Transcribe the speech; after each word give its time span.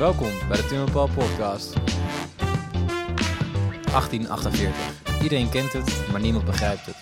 Welkom 0.00 0.30
bij 0.48 0.56
de 0.56 0.66
Tim 0.66 0.90
Paul 0.90 1.08
podcast. 1.14 1.72
1848. 2.42 4.74
Iedereen 5.22 5.48
kent 5.48 5.72
het, 5.72 5.94
maar 6.10 6.20
niemand 6.20 6.44
begrijpt 6.44 6.86
het. 6.86 6.96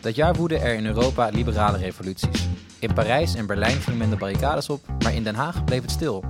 Dat 0.00 0.14
jaar 0.14 0.34
woedden 0.34 0.60
er 0.60 0.74
in 0.74 0.86
Europa 0.86 1.28
liberale 1.28 1.78
revoluties. 1.78 2.48
In 2.78 2.92
Parijs 2.92 3.34
en 3.34 3.46
Berlijn 3.46 3.80
ging 3.80 3.98
men 3.98 4.10
de 4.10 4.16
barricades 4.16 4.68
op, 4.68 4.86
maar 5.02 5.14
in 5.14 5.22
Den 5.22 5.34
Haag 5.34 5.64
bleef 5.64 5.82
het 5.82 5.90
stil. 5.90 6.24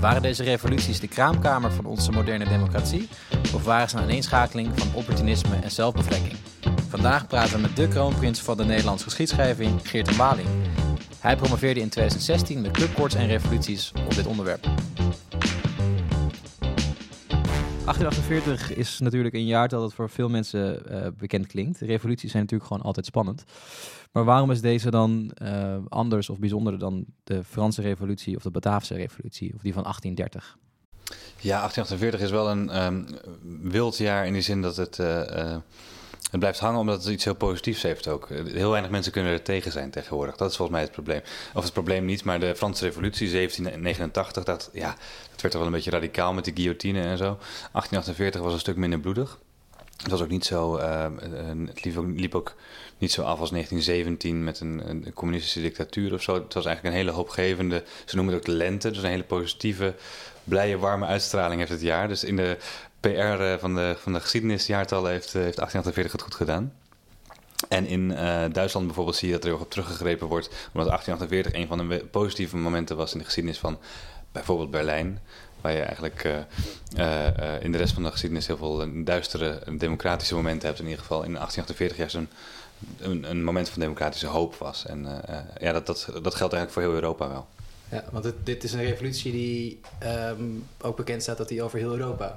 Waren 0.00 0.22
deze 0.22 0.42
revoluties 0.42 1.00
de 1.00 1.08
kraamkamer 1.08 1.72
van 1.72 1.84
onze 1.84 2.10
moderne 2.10 2.48
democratie? 2.48 3.08
Of 3.54 3.64
waren 3.64 3.88
ze 3.88 3.96
een 3.96 4.02
aaneenschakeling 4.02 4.80
van 4.80 4.94
opportunisme 4.94 5.56
en 5.62 5.70
zelfbevlekking? 5.70 6.36
Vandaag 6.88 7.26
praten 7.26 7.54
we 7.54 7.60
met 7.60 7.76
de 7.76 7.88
kroonprins 7.88 8.40
van 8.40 8.56
de 8.56 8.64
Nederlandse 8.64 9.04
geschiedschrijving, 9.04 9.88
Geert 9.88 10.16
Waling. 10.16 10.48
Hij 11.20 11.36
promoveerde 11.36 11.80
in 11.80 11.88
2016 11.88 12.60
met 12.60 12.70
clubkoorts 12.70 13.14
en 13.14 13.26
revoluties 13.26 13.92
op 14.06 14.14
dit 14.14 14.26
onderwerp. 14.26 14.66
1848 17.88 18.76
is 18.76 18.98
natuurlijk 18.98 19.34
een 19.34 19.46
jaartal 19.46 19.80
dat 19.80 19.94
voor 19.94 20.10
veel 20.10 20.28
mensen 20.28 20.82
uh, 20.90 21.06
bekend 21.18 21.46
klinkt. 21.46 21.80
Revoluties 21.80 22.30
zijn 22.30 22.42
natuurlijk 22.42 22.70
gewoon 22.70 22.86
altijd 22.86 23.06
spannend. 23.06 23.44
Maar 24.12 24.24
waarom 24.24 24.50
is 24.50 24.60
deze 24.60 24.90
dan 24.90 25.30
uh, 25.42 25.76
anders 25.88 26.28
of 26.28 26.38
bijzonder 26.38 26.78
dan 26.78 27.04
de 27.24 27.44
Franse 27.44 27.82
revolutie 27.82 28.36
of 28.36 28.42
de 28.42 28.50
Bataafse 28.50 28.94
revolutie 28.94 29.54
of 29.54 29.60
die 29.60 29.72
van 29.72 29.82
1830? 29.82 30.58
Ja, 31.40 31.58
1848 31.58 32.20
is 32.20 32.30
wel 32.30 32.50
een 32.50 32.84
um, 32.84 33.06
wild 33.70 33.96
jaar 33.96 34.26
in 34.26 34.32
die 34.32 34.42
zin 34.42 34.62
dat 34.62 34.76
het... 34.76 34.98
Uh, 34.98 35.56
het 36.30 36.40
blijft 36.40 36.58
hangen 36.58 36.80
omdat 36.80 37.04
het 37.04 37.12
iets 37.12 37.24
heel 37.24 37.34
positiefs 37.34 37.82
heeft 37.82 38.08
ook. 38.08 38.28
Heel 38.28 38.70
weinig 38.70 38.90
mensen 38.90 39.12
kunnen 39.12 39.32
er 39.32 39.42
tegen 39.42 39.72
zijn 39.72 39.90
tegenwoordig. 39.90 40.36
Dat 40.36 40.50
is 40.50 40.56
volgens 40.56 40.76
mij 40.76 40.86
het 40.86 40.94
probleem. 40.94 41.20
Of 41.54 41.64
het 41.64 41.72
probleem 41.72 42.04
niet, 42.04 42.24
maar 42.24 42.40
de 42.40 42.56
Franse 42.56 42.84
revolutie 42.84 43.30
1789, 43.30 44.44
dat, 44.44 44.70
ja, 44.72 44.96
dat 45.30 45.40
werd 45.40 45.52
toch 45.52 45.52
wel 45.52 45.66
een 45.66 45.70
beetje 45.70 45.90
radicaal 45.90 46.32
met 46.32 46.44
de 46.44 46.52
guillotine 46.54 47.02
en 47.02 47.18
zo. 47.18 47.24
1848 47.24 48.40
was 48.40 48.52
een 48.52 48.58
stuk 48.58 48.76
minder 48.76 49.00
bloedig. 49.00 49.38
Het 49.96 50.10
was 50.10 50.22
ook 50.22 50.28
niet 50.28 50.44
zo, 50.44 50.76
uh, 50.76 51.06
het 51.66 51.84
liep 51.84 51.96
ook, 51.96 52.06
liep 52.16 52.34
ook, 52.34 52.54
niet 52.98 53.12
zo 53.12 53.22
af 53.22 53.40
als 53.40 53.50
1917 53.50 54.44
met 54.44 54.60
een, 54.60 54.88
een, 54.88 55.12
communistische 55.14 55.60
dictatuur 55.60 56.12
of 56.12 56.22
zo. 56.22 56.34
Het 56.34 56.54
was 56.54 56.64
eigenlijk 56.64 56.94
een 56.94 57.00
hele 57.00 57.16
hoopgevende, 57.16 57.84
ze 58.04 58.16
noemen 58.16 58.34
het 58.34 58.42
ook 58.42 58.48
de 58.48 58.56
lente, 58.56 58.90
dus 58.90 59.02
een 59.02 59.08
hele 59.08 59.22
positieve, 59.22 59.94
blije, 60.44 60.78
warme 60.78 61.06
uitstraling 61.06 61.58
heeft 61.58 61.72
het 61.72 61.80
jaar. 61.80 62.08
Dus 62.08 62.24
in 62.24 62.36
de 62.36 62.56
PR 63.00 63.08
eh, 63.08 63.58
van 63.58 63.74
de, 63.74 63.96
van 63.98 64.12
de 64.12 64.20
geschiedenisjaartallen 64.20 65.10
heeft, 65.10 65.34
eh, 65.34 65.42
heeft 65.42 65.56
1848 65.56 66.12
het 66.12 66.22
goed 66.22 66.34
gedaan. 66.34 66.72
En 67.68 67.86
in 67.86 68.10
uh, 68.10 68.44
Duitsland 68.52 68.86
bijvoorbeeld 68.86 69.16
zie 69.16 69.28
je 69.28 69.34
dat 69.34 69.44
er 69.44 69.50
heel 69.50 69.60
op 69.60 69.70
teruggegrepen 69.70 70.26
wordt, 70.26 70.46
omdat 70.46 70.86
1848 70.86 71.52
een 71.52 71.66
van 71.66 71.88
de 71.88 72.04
positieve 72.10 72.56
momenten 72.56 72.96
was 72.96 73.12
in 73.12 73.18
de 73.18 73.24
geschiedenis 73.24 73.58
van 73.58 73.78
bijvoorbeeld 74.32 74.70
Berlijn. 74.70 75.20
Waar 75.60 75.72
je 75.72 75.80
eigenlijk 75.80 76.22
in 77.60 77.72
de 77.72 77.78
rest 77.78 77.94
van 77.94 78.02
de 78.02 78.10
geschiedenis 78.10 78.46
heel 78.46 78.56
veel 78.56 79.04
duistere 79.04 79.62
democratische 79.78 80.34
momenten 80.34 80.68
hebt. 80.68 80.80
In 80.80 80.86
ieder 80.86 81.00
geval 81.00 81.22
in 81.22 81.32
1848 81.32 81.96
juist 81.96 82.14
een, 82.14 82.28
een, 82.98 83.30
een 83.30 83.44
moment 83.44 83.68
van 83.68 83.80
democratische 83.80 84.26
hoop 84.26 84.54
was. 84.54 84.86
En 84.86 85.22
ja, 85.60 85.72
dat, 85.72 85.86
dat, 85.86 86.10
dat 86.22 86.34
geldt 86.34 86.54
eigenlijk 86.54 86.70
voor 86.70 86.82
heel 86.82 86.92
Europa 86.92 87.28
wel. 87.28 87.46
Ja, 87.90 88.04
want 88.12 88.32
dit 88.44 88.64
is 88.64 88.72
een 88.72 88.84
revolutie 88.84 89.32
die 89.32 89.80
um, 90.30 90.66
ook 90.80 90.96
bekend 90.96 91.22
staat 91.22 91.38
dat 91.38 91.48
die 91.48 91.62
over 91.62 91.78
heel 91.78 91.92
Europa 91.92 92.34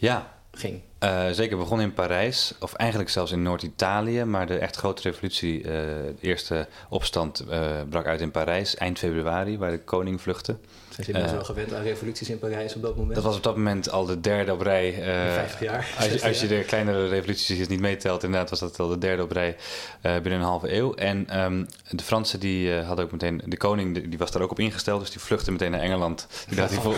ja. 0.00 0.26
ging. 0.52 0.82
Uh, 1.04 1.30
zeker 1.30 1.56
begon 1.56 1.80
in 1.80 1.92
Parijs, 1.92 2.54
of 2.58 2.72
eigenlijk 2.72 3.10
zelfs 3.10 3.32
in 3.32 3.42
Noord-Italië, 3.42 4.24
maar 4.24 4.46
de 4.46 4.58
echt 4.58 4.76
grote 4.76 5.02
revolutie, 5.02 5.58
uh, 5.58 5.64
de 5.64 6.14
eerste 6.20 6.68
opstand, 6.88 7.44
uh, 7.50 7.70
brak 7.88 8.06
uit 8.06 8.20
in 8.20 8.30
Parijs 8.30 8.74
eind 8.74 8.98
februari, 8.98 9.58
waar 9.58 9.70
de 9.70 9.80
koning 9.80 10.20
vluchtte. 10.20 10.56
Zijn 11.04 11.16
jullie 11.16 11.32
wel 11.32 11.44
gewend 11.44 11.74
aan 11.74 11.82
revoluties 11.82 12.30
in 12.30 12.38
Parijs 12.38 12.74
op 12.74 12.82
dat 12.82 12.96
moment? 12.96 13.14
Dat 13.14 13.24
was 13.24 13.36
op 13.36 13.42
dat 13.42 13.56
moment 13.56 13.90
al 13.90 14.04
de 14.04 14.20
derde 14.20 14.52
op 14.52 14.60
rij. 14.60 14.94
Uh, 14.98 15.34
50 15.34 15.60
jaar. 15.60 15.88
Als, 15.96 16.06
je, 16.06 16.22
als 16.22 16.40
je 16.40 16.46
de 16.46 16.64
kleinere 16.64 17.08
revoluties 17.08 17.68
niet 17.68 17.80
meetelt, 17.80 18.22
inderdaad 18.22 18.50
was 18.50 18.58
dat 18.58 18.78
al 18.78 18.88
de 18.88 18.98
derde 18.98 19.22
op 19.22 19.30
rij 19.30 19.56
binnen 20.02 20.32
een 20.32 20.40
halve 20.40 20.74
eeuw. 20.74 20.94
En 20.94 21.40
um, 21.40 21.66
de 21.90 22.02
Fransen 22.02 22.40
die 22.40 22.74
hadden 22.74 23.04
ook 23.04 23.12
meteen, 23.12 23.42
de 23.44 23.56
koning 23.56 24.08
die, 24.08 24.18
was 24.18 24.30
daar 24.30 24.42
ook 24.42 24.50
op 24.50 24.58
ingesteld, 24.58 25.00
dus 25.00 25.10
die 25.10 25.20
vluchtte 25.20 25.52
meteen 25.52 25.70
naar 25.70 25.80
Engeland. 25.80 26.26
Die 26.48 26.56
dacht, 26.56 26.70
die 26.70 26.80
voel, 26.80 26.94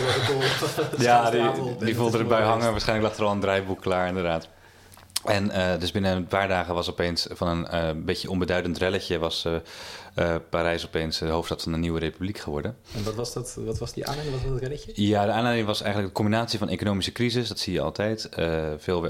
ja, 0.97 1.29
die, 1.29 1.75
die 1.79 1.95
voelde 1.95 2.17
erbij 2.17 2.41
hangen. 2.41 2.71
Waarschijnlijk 2.71 3.09
lag 3.09 3.17
er 3.17 3.25
al 3.25 3.31
een 3.31 3.39
draaiboek 3.39 3.81
klaar, 3.81 3.92
inderdaad. 4.01 4.47
En 5.25 5.45
uh, 5.45 5.79
dus 5.79 5.91
binnen 5.91 6.15
een 6.15 6.27
paar 6.27 6.47
dagen 6.47 6.73
was 6.73 6.89
opeens 6.89 7.27
van 7.31 7.47
een 7.47 7.67
uh, 7.73 8.03
beetje 8.05 8.29
onbeduidend 8.29 8.77
relletje... 8.77 9.19
was 9.19 9.47
uh, 10.15 10.35
Parijs 10.49 10.85
opeens 10.85 11.17
de 11.17 11.25
hoofdstad 11.25 11.63
van 11.63 11.73
een 11.73 11.79
nieuwe 11.79 11.99
republiek 11.99 12.37
geworden. 12.37 12.77
En 12.95 13.03
wat 13.03 13.15
was, 13.15 13.33
dat, 13.33 13.57
wat 13.65 13.77
was 13.77 13.93
die 13.93 14.07
aanleiding? 14.07 14.35
Wat 14.35 14.45
was 14.45 14.59
dat 14.59 14.69
relletje? 14.69 14.91
Ja, 14.95 15.25
de 15.25 15.31
aanleiding 15.31 15.67
was 15.67 15.81
eigenlijk 15.81 16.13
de 16.13 16.21
combinatie 16.21 16.59
van 16.59 16.69
economische 16.69 17.11
crisis. 17.11 17.47
Dat 17.47 17.59
zie 17.59 17.73
je 17.73 17.81
altijd. 17.81 18.29
veel 18.77 19.01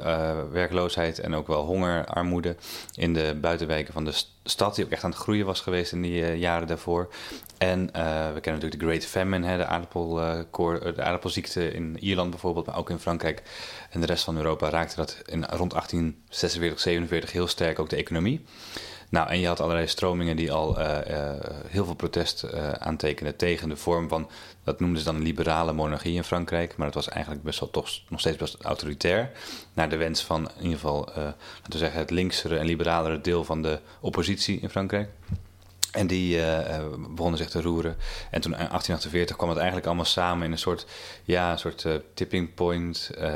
werkloosheid 0.51 1.19
en 1.19 1.33
ook 1.33 1.47
wel 1.47 1.65
honger, 1.65 2.05
armoede... 2.05 2.55
in 2.95 3.13
de 3.13 3.37
buitenwijken 3.41 3.93
van 3.93 4.05
de 4.05 4.13
stad... 4.43 4.75
die 4.75 4.85
ook 4.85 4.91
echt 4.91 5.03
aan 5.03 5.09
het 5.09 5.19
groeien 5.19 5.45
was 5.45 5.61
geweest 5.61 5.91
in 5.91 6.01
die 6.01 6.37
jaren 6.37 6.67
daarvoor. 6.67 7.13
En 7.57 7.85
we 8.33 8.39
kennen 8.41 8.61
natuurlijk 8.61 8.79
de 8.79 8.87
Great 8.87 9.05
Famine, 9.05 9.47
hè, 9.47 9.57
de, 9.57 9.65
aardappel, 9.65 10.13
de 10.13 11.03
aardappelziekte 11.03 11.73
in 11.73 11.97
Ierland 11.99 12.29
bijvoorbeeld... 12.29 12.65
maar 12.65 12.77
ook 12.77 12.89
in 12.89 12.99
Frankrijk 12.99 13.41
en 13.89 13.99
de 13.99 14.05
rest 14.05 14.23
van 14.23 14.37
Europa 14.37 14.69
raakte 14.69 14.95
dat 14.95 15.17
in 15.25 15.45
rond 15.45 15.71
1846, 15.71 16.79
47 16.79 17.31
heel 17.31 17.47
sterk 17.47 17.79
ook 17.79 17.89
de 17.89 17.95
economie. 17.95 18.45
Nou, 19.13 19.29
en 19.29 19.39
je 19.39 19.47
had 19.47 19.59
allerlei 19.59 19.87
stromingen 19.87 20.35
die 20.35 20.51
al 20.51 20.79
uh, 20.79 20.97
uh, 21.09 21.31
heel 21.67 21.85
veel 21.85 21.93
protest 21.93 22.43
uh, 22.43 22.71
aantekenden 22.71 23.35
tegen 23.35 23.69
de 23.69 23.75
vorm 23.75 24.09
van, 24.09 24.29
dat 24.63 24.79
noemden 24.79 24.99
ze 24.99 25.05
dan 25.05 25.21
liberale 25.21 25.73
monarchie 25.73 26.15
in 26.15 26.23
Frankrijk, 26.23 26.75
maar 26.77 26.85
dat 26.85 26.95
was 26.95 27.09
eigenlijk 27.09 27.43
best 27.43 27.59
wel 27.59 27.69
toch 27.69 27.89
nog 28.09 28.19
steeds 28.19 28.37
best 28.37 28.61
autoritair. 28.61 29.31
Naar 29.73 29.89
de 29.89 29.97
wens 29.97 30.23
van 30.23 30.49
in 30.57 30.63
ieder 30.63 30.79
geval, 30.79 30.99
laten 31.15 31.35
we 31.69 31.77
zeggen, 31.77 31.99
het 31.99 32.09
linksere 32.09 32.57
en 32.57 32.65
liberalere 32.65 33.21
deel 33.21 33.43
van 33.43 33.61
de 33.61 33.79
oppositie 33.99 34.59
in 34.59 34.69
Frankrijk. 34.69 35.09
En 35.93 36.07
die 36.07 36.37
uh, 36.37 36.59
begonnen 37.09 37.37
zich 37.37 37.49
te 37.49 37.61
roeren. 37.61 37.95
En 38.31 38.41
toen 38.41 38.51
in 38.51 38.57
1848 38.57 39.35
kwam 39.35 39.49
het 39.49 39.57
eigenlijk 39.57 39.87
allemaal 39.87 40.05
samen 40.05 40.45
in 40.45 40.51
een 40.51 40.57
soort, 40.57 40.85
ja, 41.23 41.51
een 41.51 41.59
soort 41.59 41.83
uh, 41.83 41.93
tipping 42.13 42.53
point. 42.53 43.11
Uh, 43.19 43.33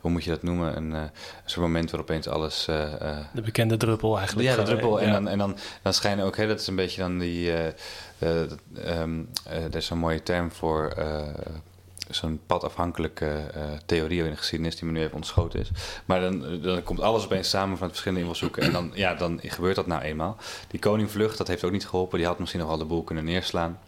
hoe 0.00 0.10
moet 0.10 0.24
je 0.24 0.30
dat 0.30 0.42
noemen? 0.42 0.76
Een, 0.76 0.92
een 0.92 1.10
soort 1.44 1.66
moment 1.66 1.90
waarop 1.90 2.10
opeens 2.10 2.28
alles. 2.28 2.64
de 2.64 3.42
bekende 3.44 3.76
druppel 3.76 4.18
eigenlijk. 4.18 4.48
Ja, 4.48 4.56
de 4.56 4.62
druppel. 4.62 5.00
En, 5.00 5.12
dan, 5.12 5.28
en 5.28 5.38
dan, 5.38 5.56
dan 5.82 5.94
schijnen 5.94 6.24
ook, 6.24 6.36
hè, 6.36 6.46
dat 6.46 6.60
is 6.60 6.66
een 6.66 6.76
beetje 6.76 7.00
dan 7.00 7.18
die. 7.18 7.52
Um, 8.86 9.28
er 9.44 9.76
is 9.76 9.90
een 9.90 9.98
mooie 9.98 10.22
term 10.22 10.52
voor 10.52 10.94
zo'n 12.10 12.40
padafhankelijke 12.46 13.50
uh, 13.56 13.62
theorie 13.86 14.24
in 14.24 14.30
de 14.30 14.36
geschiedenis 14.36 14.76
die 14.76 14.84
me 14.88 14.92
nu 14.92 15.00
even 15.00 15.14
ontschoten 15.14 15.60
is. 15.60 15.70
Maar 16.04 16.20
dan, 16.20 16.60
dan 16.62 16.82
komt 16.82 17.00
alles 17.00 17.24
opeens 17.24 17.50
samen 17.50 17.78
van 17.78 17.88
verschillende 17.88 18.20
invalshoeken 18.20 18.62
en 18.62 18.72
dan, 18.72 18.90
ja, 18.94 19.14
dan 19.14 19.40
gebeurt 19.42 19.76
dat 19.76 19.86
nou 19.86 20.02
eenmaal. 20.02 20.36
Die 20.68 20.80
koningvlucht, 20.80 21.38
dat 21.38 21.48
heeft 21.48 21.64
ook 21.64 21.72
niet 21.72 21.86
geholpen. 21.86 22.18
Die 22.18 22.26
had 22.26 22.38
misschien 22.38 22.60
nog 22.60 22.68
wel 22.68 22.78
de 22.78 22.84
boel 22.84 23.02
kunnen 23.02 23.24
neerslaan. 23.24 23.78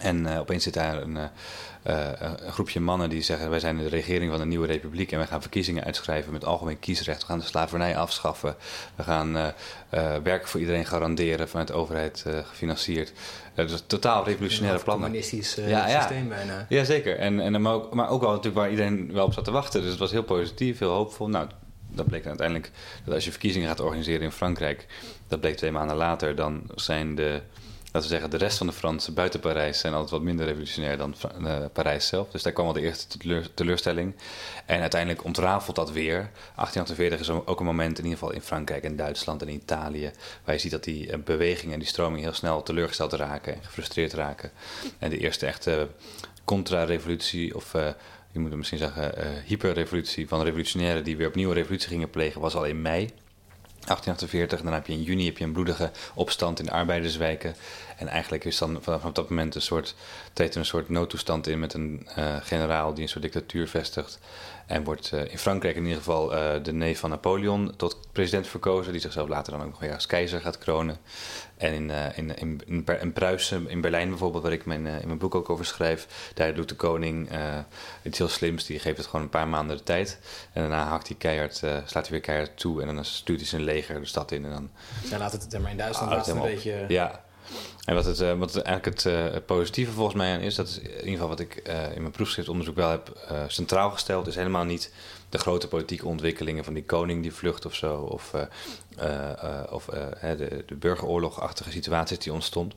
En 0.00 0.26
uh, 0.26 0.38
opeens 0.38 0.64
zit 0.64 0.74
daar 0.74 1.02
een, 1.02 1.18
uh, 1.86 2.08
een, 2.18 2.52
groepje 2.52 2.80
mannen 2.80 3.10
die 3.10 3.22
zeggen: 3.22 3.50
Wij 3.50 3.60
zijn 3.60 3.76
de 3.76 3.88
regering 3.88 4.30
van 4.30 4.40
een 4.40 4.48
nieuwe 4.48 4.66
republiek 4.66 5.12
en 5.12 5.18
wij 5.18 5.26
gaan 5.26 5.40
verkiezingen 5.40 5.84
uitschrijven 5.84 6.32
met 6.32 6.44
algemeen 6.44 6.78
kiesrecht. 6.78 7.20
We 7.20 7.26
gaan 7.26 7.38
de 7.38 7.44
slavernij 7.44 7.96
afschaffen. 7.96 8.56
We 8.96 9.02
gaan 9.02 9.52
werk 10.22 10.46
voor 10.46 10.60
iedereen 10.60 10.86
garanderen 10.86 11.48
vanuit 11.48 11.68
de 11.68 11.74
overheid 11.74 12.24
gefinancierd. 12.44 13.12
dus 13.54 13.82
totaal 13.86 14.24
revolutionaire 14.24 14.78
een 14.78 14.84
plannen. 14.84 15.06
communistisch 15.06 15.54
ja, 15.54 15.88
ja. 15.88 16.00
systeem 16.00 16.28
bijna. 16.28 16.66
Ja, 16.68 16.84
zeker. 16.84 17.18
En, 17.18 17.40
en, 17.40 17.62
maar, 17.62 17.72
ook, 17.72 17.94
maar 17.94 18.08
ook 18.08 18.20
wel 18.20 18.30
natuurlijk 18.30 18.56
waar 18.56 18.70
iedereen 18.70 19.12
wel 19.12 19.24
op 19.24 19.32
zat 19.32 19.44
te 19.44 19.50
wachten. 19.50 19.80
Dus 19.80 19.90
het 19.90 19.98
was 19.98 20.10
heel 20.10 20.22
positief, 20.22 20.78
heel 20.78 20.92
hoopvol. 20.92 21.28
Nou, 21.28 21.48
dat 21.90 22.06
bleek 22.06 22.26
uiteindelijk 22.26 22.70
dat 23.04 23.14
als 23.14 23.24
je 23.24 23.30
verkiezingen 23.30 23.68
gaat 23.68 23.80
organiseren 23.80 24.22
in 24.22 24.32
Frankrijk, 24.32 24.86
dat 25.28 25.40
bleek 25.40 25.56
twee 25.56 25.72
maanden 25.72 25.96
later, 25.96 26.34
dan 26.34 26.62
zijn 26.74 27.14
de 27.14 27.40
laten 27.92 28.08
we 28.08 28.14
zeggen, 28.14 28.30
de 28.30 28.36
rest 28.36 28.58
van 28.58 28.66
de 28.66 28.72
Fransen 28.72 29.14
buiten 29.14 29.40
Parijs 29.40 29.78
zijn 29.78 29.92
altijd 29.92 30.10
wat 30.10 30.22
minder 30.22 30.46
revolutionair 30.46 30.96
dan 30.96 31.14
uh, 31.40 31.56
Parijs 31.72 32.06
zelf. 32.06 32.30
Dus 32.30 32.42
daar 32.42 32.52
kwam 32.52 32.66
al 32.66 32.72
de 32.72 32.80
eerste 32.80 33.18
teleur, 33.18 33.54
teleurstelling. 33.54 34.14
En 34.66 34.80
uiteindelijk 34.80 35.24
ontrafelt 35.24 35.76
dat 35.76 35.92
weer. 35.92 36.30
1848 36.54 37.20
is 37.20 37.30
ook 37.30 37.60
een 37.60 37.66
moment, 37.66 37.98
in 37.98 38.04
ieder 38.04 38.18
geval 38.18 38.34
in 38.34 38.40
Frankrijk 38.40 38.84
en 38.84 38.96
Duitsland 38.96 39.42
en 39.42 39.48
Italië, 39.48 40.10
waar 40.44 40.54
je 40.54 40.60
ziet 40.60 40.70
dat 40.70 40.84
die 40.84 41.18
bewegingen 41.18 41.72
en 41.72 41.78
die 41.78 41.88
stroming 41.88 42.22
heel 42.22 42.32
snel 42.32 42.62
teleurgesteld 42.62 43.12
raken 43.12 43.54
en 43.54 43.64
gefrustreerd 43.64 44.12
raken. 44.12 44.50
En 44.98 45.10
de 45.10 45.18
eerste 45.18 45.46
echte 45.46 45.88
contra-revolutie, 46.44 47.56
of 47.56 47.74
je 48.32 48.38
moet 48.38 48.54
misschien 48.54 48.78
zeggen 48.78 49.18
uh, 49.18 49.24
hyperrevolutie 49.44 50.28
van 50.28 50.42
revolutionairen 50.42 51.04
die 51.04 51.16
weer 51.16 51.28
opnieuw 51.28 51.48
een 51.48 51.54
revolutie 51.54 51.88
gingen 51.88 52.10
plegen, 52.10 52.40
was 52.40 52.54
al 52.54 52.64
in 52.64 52.82
mei. 52.82 53.10
1848. 53.90 54.62
Dan 54.62 54.72
heb 54.72 54.86
je 54.86 54.92
in 54.92 55.02
juni 55.02 55.24
heb 55.24 55.38
je 55.38 55.44
een 55.44 55.52
bloedige 55.52 55.90
opstand 56.14 56.58
in 56.58 56.64
de 56.64 56.70
arbeiderswijken. 56.70 57.54
En 57.96 58.08
eigenlijk 58.08 58.44
is 58.44 58.58
dan 58.58 58.78
vanaf 58.80 59.02
dat 59.02 59.28
moment 59.30 59.54
een 59.54 59.62
soort, 59.62 59.94
treedt 60.32 60.54
er 60.54 60.60
een 60.60 60.66
soort 60.66 60.88
noodtoestand 60.88 61.46
in 61.46 61.58
met 61.58 61.74
een 61.74 62.08
uh, 62.18 62.36
generaal 62.40 62.94
die 62.94 63.02
een 63.02 63.08
soort 63.08 63.22
dictatuur 63.22 63.68
vestigt. 63.68 64.18
En 64.70 64.84
wordt 64.84 65.12
in 65.12 65.38
Frankrijk 65.38 65.76
in 65.76 65.82
ieder 65.82 65.98
geval 65.98 66.28
de 66.62 66.72
neef 66.72 66.98
van 66.98 67.10
Napoleon 67.10 67.72
tot 67.76 67.98
president 68.12 68.46
verkozen, 68.46 68.92
die 68.92 69.00
zichzelf 69.00 69.28
later 69.28 69.52
dan 69.52 69.62
ook 69.62 69.70
nog 69.70 69.80
weer 69.80 69.94
als 69.94 70.06
keizer 70.06 70.40
gaat 70.40 70.58
kronen. 70.58 70.96
En 71.56 71.72
in, 71.72 71.90
in, 72.14 72.36
in, 72.36 72.60
in, 72.66 72.84
in 73.00 73.12
Pruisen, 73.12 73.68
in 73.68 73.80
Berlijn 73.80 74.08
bijvoorbeeld, 74.08 74.42
waar 74.42 74.52
ik 74.52 74.64
mijn, 74.64 74.86
in 74.86 75.06
mijn 75.06 75.18
boek 75.18 75.34
ook 75.34 75.50
over 75.50 75.64
schrijf, 75.64 76.30
daar 76.34 76.54
doet 76.54 76.68
de 76.68 76.74
koning 76.74 77.28
iets 78.02 78.18
heel 78.18 78.28
slims. 78.28 78.66
Die 78.66 78.78
geeft 78.78 78.96
het 78.96 79.06
gewoon 79.06 79.22
een 79.22 79.30
paar 79.30 79.48
maanden 79.48 79.76
de 79.76 79.82
tijd. 79.82 80.18
En 80.52 80.60
daarna 80.60 80.84
hakt 80.84 81.08
hij 81.08 81.16
keihard, 81.16 81.56
slaat 81.56 81.92
hij 81.92 82.10
weer 82.10 82.20
keihard 82.20 82.58
toe. 82.58 82.82
En 82.82 82.94
dan 82.94 83.04
stuurt 83.04 83.40
hij 83.40 83.48
zijn 83.48 83.62
leger 83.62 84.00
de 84.00 84.06
stad 84.06 84.30
in. 84.30 84.44
En 84.44 84.50
dan, 84.50 84.70
Zij 85.04 85.18
laat 85.18 85.32
het 85.32 85.58
maar 85.60 85.70
in 85.70 85.76
Duitsland 85.76 86.10
laat 86.10 86.26
het 86.26 86.34
een 86.34 86.42
beetje... 86.42 86.84
Ja, 86.88 87.20
en 87.84 87.94
wat, 87.94 88.04
het, 88.04 88.20
uh, 88.20 88.38
wat 88.38 88.54
het 88.54 88.64
eigenlijk 88.64 89.02
het 89.02 89.12
uh, 89.12 89.40
positieve 89.46 89.92
volgens 89.92 90.16
mij 90.16 90.34
aan 90.34 90.40
is, 90.40 90.54
dat 90.54 90.68
is 90.68 90.78
in 90.78 90.90
ieder 90.90 91.10
geval 91.10 91.28
wat 91.28 91.40
ik 91.40 91.62
uh, 91.68 91.94
in 91.94 92.00
mijn 92.00 92.12
proefschriftonderzoek 92.12 92.76
wel 92.76 92.90
heb 92.90 93.32
centraal 93.48 93.90
gesteld, 93.90 94.26
is 94.26 94.34
helemaal 94.34 94.64
niet 94.64 94.92
de 95.28 95.38
grote 95.38 95.68
politieke 95.68 96.06
ontwikkelingen 96.06 96.64
van 96.64 96.74
die 96.74 96.84
koning 96.84 97.22
die 97.22 97.34
vlucht 97.34 97.66
of 97.66 97.74
zo, 97.74 97.96
of, 97.96 98.34
of 99.70 99.84
de, 100.20 100.64
de 100.66 100.74
burgeroorlogachtige 100.74 101.70
situaties 101.70 102.18
die 102.18 102.32
ontstond. 102.32 102.74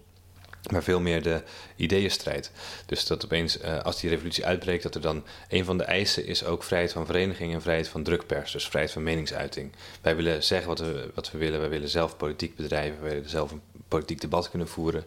Maar 0.71 0.83
veel 0.83 0.99
meer 0.99 1.23
de 1.23 1.43
ideeënstrijd. 1.75 2.51
Dus 2.85 3.07
dat 3.07 3.25
opeens, 3.25 3.63
als 3.63 3.99
die 3.99 4.09
revolutie 4.09 4.45
uitbreekt, 4.45 4.83
dat 4.83 4.95
er 4.95 5.01
dan 5.01 5.23
een 5.47 5.65
van 5.65 5.77
de 5.77 5.83
eisen 5.83 6.25
is 6.25 6.45
ook 6.45 6.63
vrijheid 6.63 6.91
van 6.91 7.05
vereniging 7.05 7.53
en 7.53 7.61
vrijheid 7.61 7.87
van 7.87 8.03
drukpers. 8.03 8.51
Dus 8.51 8.67
vrijheid 8.67 8.93
van 8.93 9.03
meningsuiting. 9.03 9.71
Wij 10.01 10.15
willen 10.15 10.43
zeggen 10.43 10.67
wat 10.67 10.79
we, 10.79 11.11
wat 11.13 11.31
we 11.31 11.37
willen, 11.37 11.59
wij 11.59 11.69
willen 11.69 11.89
zelf 11.89 12.17
politiek 12.17 12.55
bedrijven, 12.55 13.01
wij 13.01 13.13
willen 13.13 13.29
zelf 13.29 13.51
een 13.51 13.61
politiek 13.93 14.21
debat 14.21 14.49
kunnen 14.49 14.67
voeren. 14.67 15.03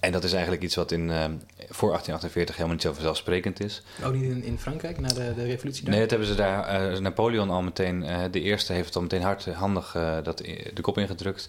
En 0.00 0.12
dat 0.12 0.24
is 0.24 0.32
eigenlijk 0.32 0.62
iets 0.62 0.74
wat 0.74 0.92
in, 0.92 1.00
uh, 1.08 1.24
voor 1.56 1.88
1848 1.88 2.54
helemaal 2.54 2.74
niet 2.74 2.84
zo 2.84 2.92
vanzelfsprekend 2.92 3.60
is. 3.60 3.82
Ook 4.04 4.12
niet 4.12 4.22
in, 4.22 4.42
in 4.42 4.58
Frankrijk, 4.58 5.00
na 5.00 5.08
de, 5.08 5.32
de 5.34 5.44
revolutie 5.44 5.84
daar? 5.84 5.92
Nee, 5.92 6.00
dat 6.00 6.10
hebben 6.10 6.28
ze 6.28 6.34
daar. 6.34 6.92
Uh, 6.92 6.98
Napoleon 6.98 7.50
al 7.50 7.62
meteen, 7.62 8.02
uh, 8.02 8.24
de 8.30 8.40
eerste 8.40 8.72
heeft 8.72 8.86
het 8.86 8.96
al 8.96 9.02
meteen 9.02 9.22
hardhandig 9.22 9.96
dat 10.22 10.38
de 10.38 10.80
kop 10.80 10.98
ingedrukt. 10.98 11.48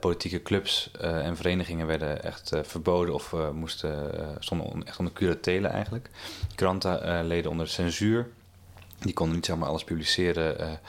politieke 0.00 0.42
clubs 0.42 0.90
en 1.00 1.36
verenigingen 1.36 1.86
werden 1.86 2.24
echt 2.24 2.52
verboden 2.62 3.14
of 3.14 3.34
moesten, 3.52 4.10
stonden 4.38 4.86
echt 4.86 4.98
onder 4.98 5.14
curatele 5.14 5.68
eigenlijk. 5.68 6.10
Kranten 6.54 7.26
leden 7.26 7.50
onder 7.50 7.68
censuur. 7.68 8.28
Die 9.00 9.12
konden 9.14 9.34
niet 9.34 9.46
zomaar 9.46 9.68
alles 9.68 9.84
publiceren. 9.84 10.80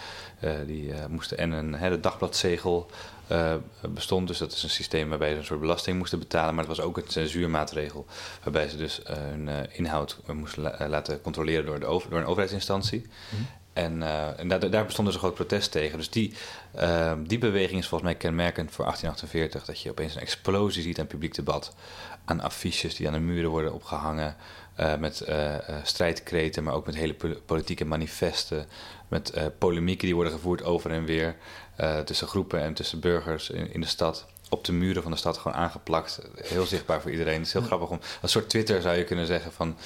die 0.66 0.94
moesten 1.10 1.38
en 1.38 1.52
een 1.52 1.74
hele 1.74 2.00
dagbladzegel 2.00 2.90
uh, 3.32 3.54
bestond. 3.90 4.28
Dus 4.28 4.38
dat 4.38 4.52
is 4.52 4.64
een 4.64 4.70
systeem 4.70 5.10
waarbij 5.10 5.32
ze 5.32 5.38
een 5.38 5.46
soort 5.46 5.60
belasting 5.60 5.98
moesten 5.98 6.20
betalen. 6.20 6.56
Maar 6.56 6.66
het 6.66 6.78
was 6.78 6.86
ook 6.86 6.98
een 6.98 7.04
censuurmaatregel. 7.08 8.06
Waarbij 8.44 8.68
ze 8.68 8.78
dus 8.78 9.00
uh, 9.00 9.16
hun 9.16 9.48
uh, 9.48 9.56
inhoud 9.72 10.18
moesten 10.34 10.62
la 10.62 10.88
laten 10.88 11.22
controleren 11.22 11.66
door, 11.66 11.80
de 11.80 11.86
over 11.86 12.10
door 12.10 12.20
een 12.20 12.26
overheidsinstantie. 12.26 13.02
Mm. 13.30 13.48
En, 13.74 14.04
en 14.38 14.48
daar, 14.48 14.70
daar, 14.70 14.86
bestond 14.86 15.08
dus 15.08 15.16
een 15.16 15.24
groot 15.24 15.36
protest 15.36 15.72
tegen. 15.72 15.98
Dus 15.98 16.10
die, 16.10 16.34
die 17.28 17.38
beweging 17.38 17.80
is 17.80 17.88
volgens 17.88 18.12
mij 18.12 18.20
kenmerkend 18.20 18.72
voor 18.72 18.86
1848. 18.86 19.66
Dat 19.66 19.82
je 19.82 19.90
opeens 19.90 20.16
een 20.16 20.22
explosie 20.22 20.82
ziet 20.84 21.00
aan 21.00 21.08
publiek 21.08 21.36
debat. 21.36 21.76
Aan 22.26 22.42
affiches 22.42 22.96
die 22.96 23.08
aan 23.08 23.14
de 23.14 23.20
muren 23.20 23.50
worden 23.50 23.74
opgehangen. 23.74 24.36
Met 25.00 25.26
strijdkreten, 25.84 26.64
maar 26.64 26.74
ook 26.74 26.86
met 26.86 26.96
hele 26.96 27.16
politieke 27.46 27.86
manifesten. 27.86 28.66
Met 29.08 29.34
polemieken 29.58 30.06
die 30.06 30.16
worden 30.16 30.34
gevoerd 30.34 30.64
over 30.64 30.92
en 30.92 31.06
weer. 31.06 31.36
Uh, 31.82 32.00
tussen 32.00 32.28
groepen 32.28 32.62
en 32.62 32.74
tussen 32.74 33.00
burgers 33.00 33.50
in, 33.50 33.74
in, 33.74 33.82
de 33.82 33.88
stad. 33.88 34.26
Op 34.50 34.66
de 34.66 34.72
muren 34.72 35.02
van 35.02 35.12
de 35.12 35.18
stad 35.18 35.38
gewoon 35.38 35.58
aangeplakt. 35.58 36.20
Heel 36.36 36.66
zichtbaar 36.66 37.02
voor 37.02 37.12
iedereen. 37.12 37.38
Het 37.38 37.48
is 37.48 37.54
heel 37.54 37.62
grappig 37.62 37.90
om. 37.90 38.00
Een 38.22 38.30
soort 38.30 38.50
Twitter 38.50 38.82
zou 38.82 38.98
je 38.98 39.04
kunnen 39.04 39.26
zeggen 39.26 39.52
van. 39.52 39.78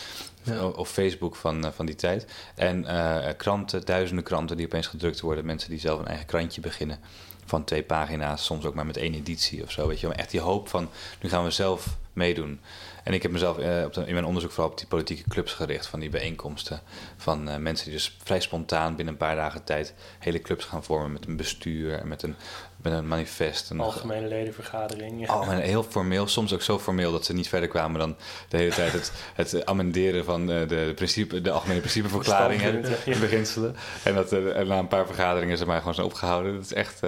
Ja. 0.43 0.65
Of 0.67 0.89
Facebook 0.89 1.35
van, 1.35 1.65
uh, 1.65 1.71
van 1.71 1.85
die 1.85 1.95
tijd. 1.95 2.25
En 2.55 2.83
uh, 2.83 3.27
kranten, 3.37 3.85
duizenden 3.85 4.23
kranten 4.23 4.57
die 4.57 4.65
opeens 4.65 4.87
gedrukt 4.87 5.19
worden. 5.19 5.45
Mensen 5.45 5.69
die 5.69 5.79
zelf 5.79 5.99
een 5.99 6.07
eigen 6.07 6.25
krantje 6.25 6.61
beginnen. 6.61 6.99
Van 7.45 7.63
twee 7.63 7.83
pagina's, 7.83 8.45
soms 8.45 8.65
ook 8.65 8.73
maar 8.73 8.85
met 8.85 8.97
één 8.97 9.13
editie 9.13 9.63
of 9.63 9.71
zo. 9.71 9.87
Weet 9.87 9.99
je, 9.99 10.07
maar 10.07 10.15
echt 10.15 10.31
die 10.31 10.39
hoop 10.39 10.67
van. 10.67 10.89
Nu 11.21 11.29
gaan 11.29 11.43
we 11.43 11.51
zelf 11.51 11.97
meedoen. 12.13 12.59
En 13.05 13.13
ik 13.13 13.21
heb 13.21 13.31
mezelf 13.31 13.57
uh, 13.57 13.83
op 13.85 13.93
de, 13.93 14.05
in 14.05 14.13
mijn 14.13 14.25
onderzoek 14.25 14.51
vooral 14.51 14.71
op 14.71 14.77
die 14.77 14.87
politieke 14.87 15.29
clubs 15.29 15.53
gericht, 15.53 15.87
van 15.87 15.99
die 15.99 16.09
bijeenkomsten. 16.09 16.81
Van 17.17 17.49
uh, 17.49 17.55
mensen 17.55 17.85
die 17.85 17.93
dus 17.93 18.17
vrij 18.23 18.39
spontaan 18.39 18.95
binnen 18.95 19.13
een 19.13 19.19
paar 19.19 19.35
dagen 19.35 19.63
tijd 19.63 19.93
hele 20.19 20.41
clubs 20.41 20.65
gaan 20.65 20.83
vormen 20.83 21.11
met 21.11 21.25
een 21.25 21.35
bestuur 21.35 21.99
en 21.99 22.07
met 22.07 22.23
een, 22.23 22.35
met 22.81 22.93
een 22.93 23.07
manifest. 23.07 23.69
Een 23.69 23.79
algemene 23.79 24.27
ledenvergadering. 24.27 25.21
Ja. 25.21 25.27
Algemeen, 25.27 25.59
heel 25.59 25.83
formeel, 25.83 26.27
soms 26.27 26.53
ook 26.53 26.61
zo 26.61 26.79
formeel 26.79 27.11
dat 27.11 27.25
ze 27.25 27.33
niet 27.33 27.49
verder 27.49 27.69
kwamen 27.69 27.99
dan 27.99 28.15
de 28.49 28.57
hele 28.57 28.73
tijd 28.73 28.91
het, 28.91 29.11
het 29.35 29.65
amenderen 29.65 30.25
van 30.25 30.41
uh, 30.41 30.67
de, 30.67 30.91
principe, 30.95 31.41
de 31.41 31.51
algemene 31.51 31.79
principeverklaringen 31.79 32.83
en 33.05 33.19
beginselen. 33.19 33.75
En 34.03 34.15
dat 34.15 34.31
na 34.31 34.79
een 34.79 34.87
paar 34.87 35.05
vergaderingen 35.05 35.57
ze 35.57 35.65
maar 35.65 35.79
gewoon 35.79 35.93
zijn 35.93 36.07
opgehouden. 36.07 36.53
Dat 36.53 36.63
is 36.63 36.73
echt, 36.73 36.99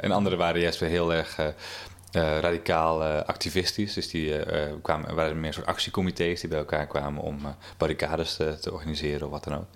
en 0.00 0.12
andere 0.12 0.36
waren 0.36 0.60
juist 0.60 0.78
weer 0.80 0.88
heel 0.88 1.14
erg 1.14 1.38
uh, 2.12 2.38
radicaal 2.38 3.02
uh, 3.02 3.22
activistisch. 3.22 3.94
Dus 3.94 4.10
die 4.10 4.46
uh, 4.46 4.72
kwamen, 4.82 5.14
waren 5.14 5.40
meer 5.40 5.52
soort 5.52 5.66
actiecomité's 5.66 6.40
die 6.40 6.48
bij 6.48 6.58
elkaar 6.58 6.86
kwamen 6.86 7.22
om 7.22 7.38
barricades 7.76 8.36
te, 8.36 8.58
te, 8.60 8.72
organiseren 8.72 9.26
of 9.26 9.32
wat 9.32 9.44
dan 9.44 9.54
ook. 9.54 9.66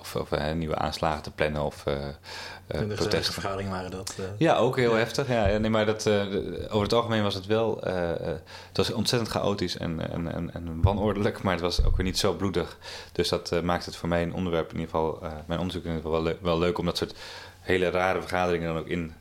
of, 0.00 0.16
of 0.16 0.30
nieuwe 0.54 0.76
aanslagen 0.76 1.22
te 1.22 1.30
plannen 1.30 1.62
of 1.62 1.84
protesten. 2.66 3.32
vergaderingen 3.32 3.72
waren 3.72 3.90
dat. 3.90 4.16
Ja, 4.38 4.56
ook 4.56 4.76
heel 4.76 4.94
heftig. 4.94 5.28
Ja, 5.28 5.58
nee, 5.58 5.70
maar 5.70 5.86
dat, 5.86 6.06
over 6.68 6.82
het 6.82 6.92
algemeen 6.92 7.22
was 7.22 7.34
het 7.34 7.46
wel. 7.46 7.80
het 7.82 8.76
was 8.76 8.92
ontzettend 8.92 9.30
chaotisch 9.30 9.76
en, 9.76 10.10
en, 10.12 10.34
en, 10.34 10.54
en, 10.54 10.82
wanordelijk, 10.82 11.42
maar 11.42 11.52
het 11.52 11.62
was 11.62 11.84
ook 11.84 11.96
weer 11.96 12.06
niet 12.06 12.18
zo 12.18 12.34
bloedig. 12.34 12.78
Dus 13.12 13.28
dat 13.28 13.62
maakt 13.62 13.86
het 13.86 13.96
voor 13.96 14.08
mij 14.08 14.22
een 14.22 14.34
onderwerp, 14.34 14.72
in 14.72 14.78
ieder 14.78 14.90
geval, 14.90 15.18
mijn 15.46 15.60
onderzoek 15.60 15.84
in 15.84 15.94
ieder 15.94 16.04
geval 16.04 16.22
wel, 16.22 16.32
le 16.32 16.38
wel 16.40 16.58
leuk 16.58 16.78
om 16.78 16.84
dat 16.84 16.96
soort 16.96 17.14
hele 17.60 17.90
rare 17.90 18.20
vergaderingen 18.20 18.74
dan 18.74 18.82
ook 18.82 18.88
in 18.88 19.14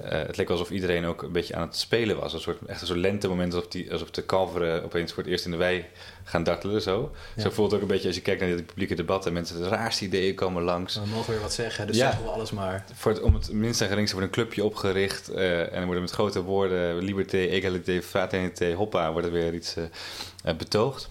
uh, 0.00 0.08
het 0.10 0.36
leek 0.36 0.50
alsof 0.50 0.70
iedereen 0.70 1.04
ook 1.04 1.22
een 1.22 1.32
beetje 1.32 1.54
aan 1.54 1.66
het 1.66 1.76
spelen 1.76 2.16
was. 2.16 2.32
Een 2.32 2.40
soort, 2.40 2.58
echt 2.66 2.80
een 2.80 2.86
soort 2.86 2.98
lentemoment, 2.98 3.54
alsof, 3.54 3.70
die, 3.70 3.92
alsof 3.92 4.10
de 4.10 4.22
kalveren 4.22 4.84
opeens 4.84 5.12
voor 5.12 5.22
het 5.22 5.32
eerst 5.32 5.44
in 5.44 5.50
de 5.50 5.56
wei 5.56 5.84
gaan 6.24 6.42
dartelen. 6.42 6.82
Zo, 6.82 7.12
zo 7.38 7.50
voelt 7.50 7.70
het 7.70 7.76
ook 7.76 7.86
een 7.88 7.92
beetje 7.92 8.06
als 8.06 8.16
je 8.16 8.22
kijkt 8.22 8.40
naar 8.40 8.56
die 8.56 8.62
publieke 8.62 8.94
debatten. 8.94 9.32
Mensen 9.32 9.62
de 9.62 9.68
raarste 9.68 10.04
ideeën 10.04 10.34
komen 10.34 10.62
langs. 10.62 10.94
We 10.94 11.06
mogen 11.06 11.32
weer 11.32 11.40
wat 11.40 11.52
zeggen, 11.52 11.86
dus 11.86 11.96
ja. 11.96 12.06
zeggen 12.06 12.24
we 12.24 12.30
alles 12.30 12.50
maar. 12.50 12.84
Voor 12.94 13.12
het, 13.12 13.20
om 13.20 13.34
het 13.34 13.52
minst 13.52 13.80
en 13.80 13.88
geringste 13.88 14.16
wordt 14.16 14.28
een 14.28 14.42
clubje 14.42 14.64
opgericht. 14.64 15.30
Uh, 15.30 15.60
en 15.60 15.72
er 15.72 15.84
worden 15.84 16.02
met 16.02 16.10
grote 16.10 16.42
woorden 16.42 16.98
liberté, 16.98 17.38
égalité, 17.38 18.02
fraternité, 18.02 18.72
hoppa, 18.72 19.12
wordt 19.12 19.26
er 19.26 19.32
weer 19.32 19.54
iets 19.54 19.76
uh, 19.76 20.54
betoogd. 20.56 21.08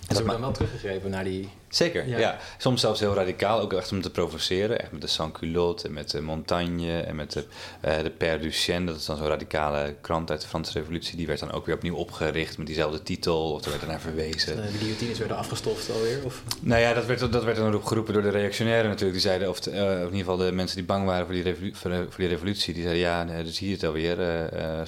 En 0.00 0.06
ze 0.06 0.14
hebben 0.14 0.32
dan 0.32 0.40
wel 0.40 0.52
teruggegrepen 0.52 1.10
naar 1.10 1.24
die... 1.24 1.48
Zeker, 1.70 2.08
ja. 2.08 2.38
Soms 2.58 2.80
zelfs 2.80 3.00
heel 3.00 3.14
radicaal, 3.14 3.60
ook 3.60 3.72
echt 3.72 3.92
om 3.92 4.00
te 4.00 4.10
provoceren. 4.10 4.80
Echt 4.80 4.92
met 4.92 5.00
de 5.00 5.06
sans-culotte 5.06 5.86
en 5.86 5.92
met 5.92 6.10
de 6.10 6.20
Montagne 6.20 7.00
en 7.00 7.16
met 7.16 7.32
de, 7.32 7.44
uh, 7.84 7.98
de 8.02 8.10
Père 8.10 8.38
Duchesne. 8.38 8.84
Dat 8.84 8.96
is 8.96 9.04
dan 9.04 9.16
zo'n 9.16 9.26
radicale 9.26 9.94
krant 10.00 10.30
uit 10.30 10.40
de 10.40 10.48
Franse 10.48 10.78
revolutie. 10.78 11.16
Die 11.16 11.26
werd 11.26 11.40
dan 11.40 11.52
ook 11.52 11.66
weer 11.66 11.74
opnieuw 11.74 11.94
opgericht 11.94 12.58
met 12.58 12.66
diezelfde 12.66 13.02
titel. 13.02 13.52
Of 13.52 13.64
er 13.64 13.70
werd 13.70 13.82
er 13.82 13.88
naar 13.88 14.00
verwezen. 14.00 14.56
De 14.56 14.78
guillotines 14.78 15.18
werden 15.18 15.36
afgestoft 15.36 15.90
alweer? 15.90 16.24
Of? 16.24 16.42
Nou 16.60 16.80
ja, 16.80 16.94
dat 16.94 17.06
werd, 17.06 17.32
dat 17.32 17.44
werd 17.44 17.56
dan 17.56 17.74
ook 17.74 17.88
geroepen 17.88 18.12
door 18.12 18.22
de 18.22 18.30
reactionairen 18.30 18.88
natuurlijk. 18.88 19.12
Die 19.12 19.28
zeiden, 19.28 19.48
of, 19.48 19.66
uh, 19.66 19.74
in 19.74 20.04
ieder 20.04 20.18
geval 20.18 20.36
de 20.36 20.52
mensen 20.52 20.76
die 20.76 20.86
bang 20.86 21.06
waren 21.06 21.24
voor 21.24 21.34
die, 21.34 21.42
revolu 21.42 21.74
voor, 21.74 21.90
voor 21.90 22.16
die 22.16 22.28
revolutie. 22.28 22.74
Die 22.74 22.82
zeiden, 22.82 23.02
ja, 23.02 23.24
nee, 23.24 23.44
dus 23.44 23.58
hier 23.58 23.72
het 23.72 23.84
alweer. 23.84 24.18
Uh, 24.20 24.80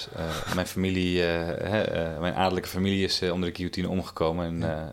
mijn 0.55 0.67
familie, 0.67 1.23
mijn 2.21 2.35
adellijke 2.35 2.69
familie 2.69 3.05
is 3.05 3.23
onder 3.23 3.49
de 3.49 3.55
guillotine 3.55 3.89
omgekomen. 3.89 4.47
En, 4.47 4.59
ja. 4.61 4.93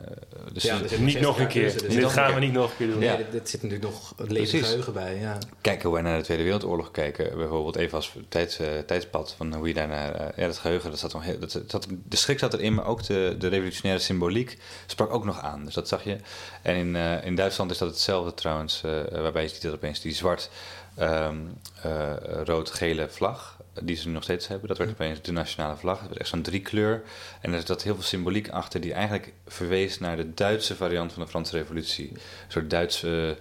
dus 0.53 0.63
ja, 0.63 0.77
dus 0.77 0.97
niet 0.97 1.19
nog 1.19 1.39
een 1.39 1.47
keer. 1.47 1.78
Dus 1.81 1.95
dit 1.95 2.11
gaan 2.11 2.33
we 2.33 2.39
niet 2.39 2.53
nog 2.53 2.69
een 2.69 2.77
keer 2.77 2.87
doen. 2.87 3.01
Ja, 3.01 3.15
dit, 3.15 3.31
dit, 3.31 3.49
zit 3.49 3.61
natuurlijk 3.61 3.91
nog 3.91 4.13
het 4.17 4.31
levend 4.31 4.65
geheugen 4.65 4.93
bij. 4.93 5.15
Ja. 5.19 5.37
Kijken 5.61 5.83
hoe 5.83 5.93
wij 5.93 6.01
naar 6.01 6.17
de 6.17 6.23
Tweede 6.23 6.43
Wereldoorlog 6.43 6.91
kijken, 6.91 7.37
bijvoorbeeld 7.37 7.75
even 7.75 7.95
als 7.95 8.13
tijds, 8.29 8.59
uh, 8.59 8.67
tijdspad 8.85 9.33
van 9.37 9.53
hoe 9.53 9.67
je 9.67 9.73
daarnaar. 9.73 10.21
Uh, 10.21 10.27
ja, 10.35 10.45
dat 10.45 10.57
geheugen, 10.57 10.89
dat 10.89 10.99
zat 10.99 11.13
nog 11.13 11.23
heel, 11.23 11.39
dat, 11.39 11.61
dat, 11.67 11.87
de 12.07 12.15
schrik 12.15 12.39
zat 12.39 12.53
erin, 12.53 12.73
maar 12.73 12.85
ook 12.85 13.03
de, 13.03 13.35
de 13.39 13.47
revolutionaire 13.47 14.03
symboliek 14.03 14.57
sprak 14.85 15.13
ook 15.13 15.25
nog 15.25 15.41
aan. 15.41 15.65
Dus 15.65 15.73
dat 15.73 15.87
zag 15.87 16.03
je. 16.03 16.17
En 16.61 16.75
in, 16.75 16.95
uh, 16.95 17.25
in 17.25 17.35
Duitsland 17.35 17.71
is 17.71 17.77
dat 17.77 17.89
hetzelfde 17.89 18.33
trouwens, 18.33 18.81
waarbij 19.11 19.41
je 19.41 19.47
ziet 19.47 19.61
dat 19.61 19.73
opeens 19.73 20.01
die 20.01 20.13
zwart. 20.13 20.49
Um, 20.99 21.57
rood-gele 22.43 23.09
vlag 23.09 23.57
die 23.81 23.95
ze 23.95 24.07
nu 24.07 24.13
nog 24.13 24.23
steeds 24.23 24.47
hebben. 24.47 24.67
Dat 24.67 24.77
werd 24.77 24.89
opeens 24.89 25.21
de 25.21 25.31
nationale 25.31 25.77
vlag. 25.77 25.99
Het 25.99 26.07
werd 26.07 26.19
echt 26.19 26.29
zo'n 26.29 26.41
driekleur. 26.41 27.01
En 27.41 27.53
er 27.53 27.61
zat 27.65 27.83
heel 27.83 27.93
veel 27.93 28.03
symboliek 28.03 28.49
achter 28.49 28.81
die 28.81 28.93
eigenlijk 28.93 29.33
verwees 29.47 29.99
naar 29.99 30.17
de 30.17 30.33
Duitse 30.33 30.75
variant 30.75 31.13
van 31.13 31.23
de 31.23 31.29
Franse 31.29 31.57
Revolutie. 31.57 32.09
Een 32.09 32.19
soort 32.47 32.69
Duitse 32.69 33.37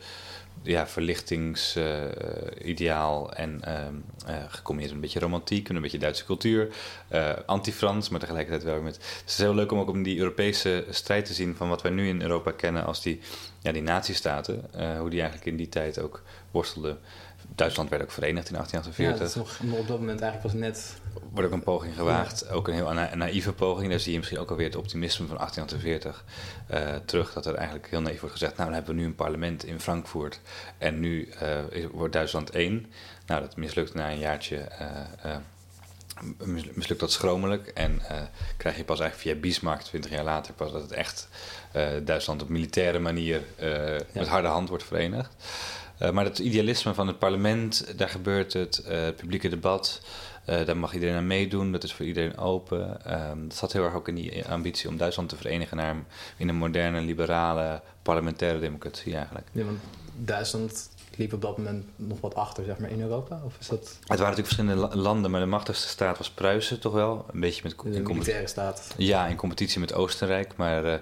ja, 0.63 0.87
verlichtingsideaal 0.87 3.33
uh, 3.33 3.39
en 3.39 3.61
uh, 3.69 3.87
uh, 4.29 4.37
gecombineerd 4.49 4.91
met 4.91 4.91
een 4.91 5.01
beetje 5.01 5.21
romantiek 5.21 5.69
en 5.69 5.77
een 5.77 5.83
beetje 5.83 5.99
Duitse 5.99 6.25
cultuur. 6.25 6.69
Uh, 7.13 7.33
anti-Frans, 7.47 8.09
maar 8.09 8.21
tegelijkertijd 8.21 8.65
wel 8.65 8.81
met... 8.81 8.95
Dus 8.95 9.05
het 9.21 9.29
is 9.29 9.39
heel 9.39 9.55
leuk 9.55 9.73
om 9.73 9.79
ook 9.79 9.89
om 9.89 10.03
die 10.03 10.19
Europese 10.19 10.85
strijd 10.91 11.27
te 11.27 11.35
zien 11.35 11.57
van 11.57 11.69
wat 11.69 11.83
wij 11.83 11.91
nu 11.91 12.09
in 12.09 12.23
Europa 12.23 12.51
kennen 12.51 12.85
als 12.85 13.03
die, 13.03 13.21
ja, 13.63 13.73
die 13.73 13.83
nazistaten. 13.83 14.65
hoe 14.99 15.11
die 15.11 15.21
eigenlijk 15.21 15.51
in 15.51 15.57
die 15.57 15.69
tijd 15.69 16.01
ook 16.01 16.23
worstelden 16.51 16.99
Duitsland 17.55 17.91
werd 17.91 18.03
ook 18.03 18.11
verenigd 18.11 18.49
in 18.49 18.55
1848. 18.55 19.05
Ja, 19.05 19.19
dat 19.19 19.29
is 19.29 19.71
nog 19.71 19.81
op 19.81 19.89
dat 19.89 19.99
moment 19.99 20.21
eigenlijk 20.21 20.53
was 20.53 20.61
net... 20.61 20.97
Wordt 21.31 21.49
ook 21.49 21.55
een 21.55 21.63
poging 21.63 21.95
gewaagd, 21.95 22.51
ook 22.51 22.69
een 22.69 22.75
heel 22.75 22.93
naïeve 23.15 23.53
poging. 23.53 23.91
Daar 23.91 24.01
zie 24.01 24.13
je 24.13 24.19
misschien 24.19 24.39
ook 24.39 24.51
alweer 24.51 24.67
het 24.67 24.77
optimisme 24.77 25.27
van 25.27 25.37
1848 25.37 26.25
uh, 26.71 26.97
terug. 27.05 27.33
Dat 27.33 27.47
er 27.47 27.55
eigenlijk 27.55 27.91
heel 27.91 28.01
naïef 28.01 28.21
wordt 28.21 28.35
gezegd, 28.35 28.57
nou 28.57 28.65
dan 28.65 28.75
hebben 28.75 28.95
we 28.95 29.01
nu 29.01 29.07
een 29.07 29.15
parlement 29.15 29.65
in 29.65 29.81
Frankfurt. 29.81 30.41
En 30.79 31.01
nu 31.01 31.29
uh, 31.73 31.87
wordt 31.93 32.13
Duitsland 32.13 32.51
één. 32.51 32.87
Nou, 33.27 33.41
dat 33.41 33.57
mislukt 33.57 33.95
na 33.95 34.11
een 34.11 34.19
jaartje... 34.19 34.69
Uh, 35.27 35.37
mislukt 36.75 37.01
dat 37.01 37.13
schromelijk. 37.13 37.67
En 37.67 38.03
krijg 38.57 38.77
je 38.77 38.85
pas 38.85 39.01
eigenlijk 39.01 39.31
via 39.31 39.41
Bismarck, 39.41 39.81
20 39.81 40.11
jaar 40.11 40.25
later, 40.25 40.55
pas 40.55 40.73
dat 40.73 40.83
het 40.83 40.93
echt 40.93 41.29
Duitsland 42.05 42.43
op 42.43 42.49
militaire 42.49 42.99
manier 42.99 43.43
met 44.13 44.29
harde 44.29 44.49
hand 44.49 44.69
wordt 44.69 44.85
verenigd. 44.85 45.35
Uh, 46.03 46.11
maar 46.11 46.25
het 46.25 46.39
idealisme 46.39 46.95
van 46.95 47.07
het 47.07 47.19
parlement, 47.19 47.95
daar 47.97 48.09
gebeurt 48.09 48.53
het, 48.53 48.85
uh, 48.89 49.03
het 49.03 49.17
publieke 49.17 49.49
debat, 49.49 50.01
uh, 50.49 50.67
daar 50.67 50.77
mag 50.77 50.95
iedereen 50.95 51.17
aan 51.17 51.27
meedoen, 51.27 51.73
dat 51.73 51.85
is 51.85 51.93
voor 51.93 52.07
iedereen 52.07 52.39
open. 52.39 53.05
Ehm, 53.05 53.43
dat 53.43 53.57
zat 53.57 53.73
heel 53.73 53.85
erg 53.85 53.95
ook 53.95 54.09
in 54.09 54.15
die 54.15 54.47
ambitie 54.47 54.89
om 54.89 54.97
Duitsland 54.97 55.29
te 55.29 55.37
verenigen 55.37 55.77
naar 55.77 55.97
in 56.37 56.49
een 56.49 56.57
moderne, 56.57 57.01
liberale, 57.01 57.81
parlementaire 58.03 58.59
democratie 58.59 59.15
eigenlijk. 59.15 59.47
Ja, 59.53 59.65
want 59.65 59.79
Duitsland 60.17 60.91
liep 61.17 61.33
op 61.33 61.43
dat 61.43 61.57
moment 61.59 61.85
nog 61.97 62.21
wat 62.21 62.35
achter 62.35 62.65
zeg 62.65 62.79
maar, 62.79 62.91
in 62.91 63.01
Europa? 63.01 63.41
Of 63.45 63.57
is 63.61 63.69
dat... 63.69 63.79
Het 63.81 64.19
waren 64.19 64.37
natuurlijk 64.37 64.47
verschillende 64.47 64.97
landen, 64.97 65.31
maar 65.31 65.41
de 65.41 65.47
machtigste 65.47 65.89
staat 65.89 66.19
was 66.19 66.31
Pruisen 66.31 66.81
toch 66.81 66.93
wel. 66.93 67.27
Een 67.33 67.41
beetje 67.41 67.63
met... 67.65 67.95
De 67.95 68.03
militaire 68.03 68.47
staat. 68.47 68.95
Ja, 68.97 69.27
in 69.27 69.37
competitie 69.37 69.81
met 69.81 69.95
Oostenrijk. 69.95 70.57
Maar 70.57 71.01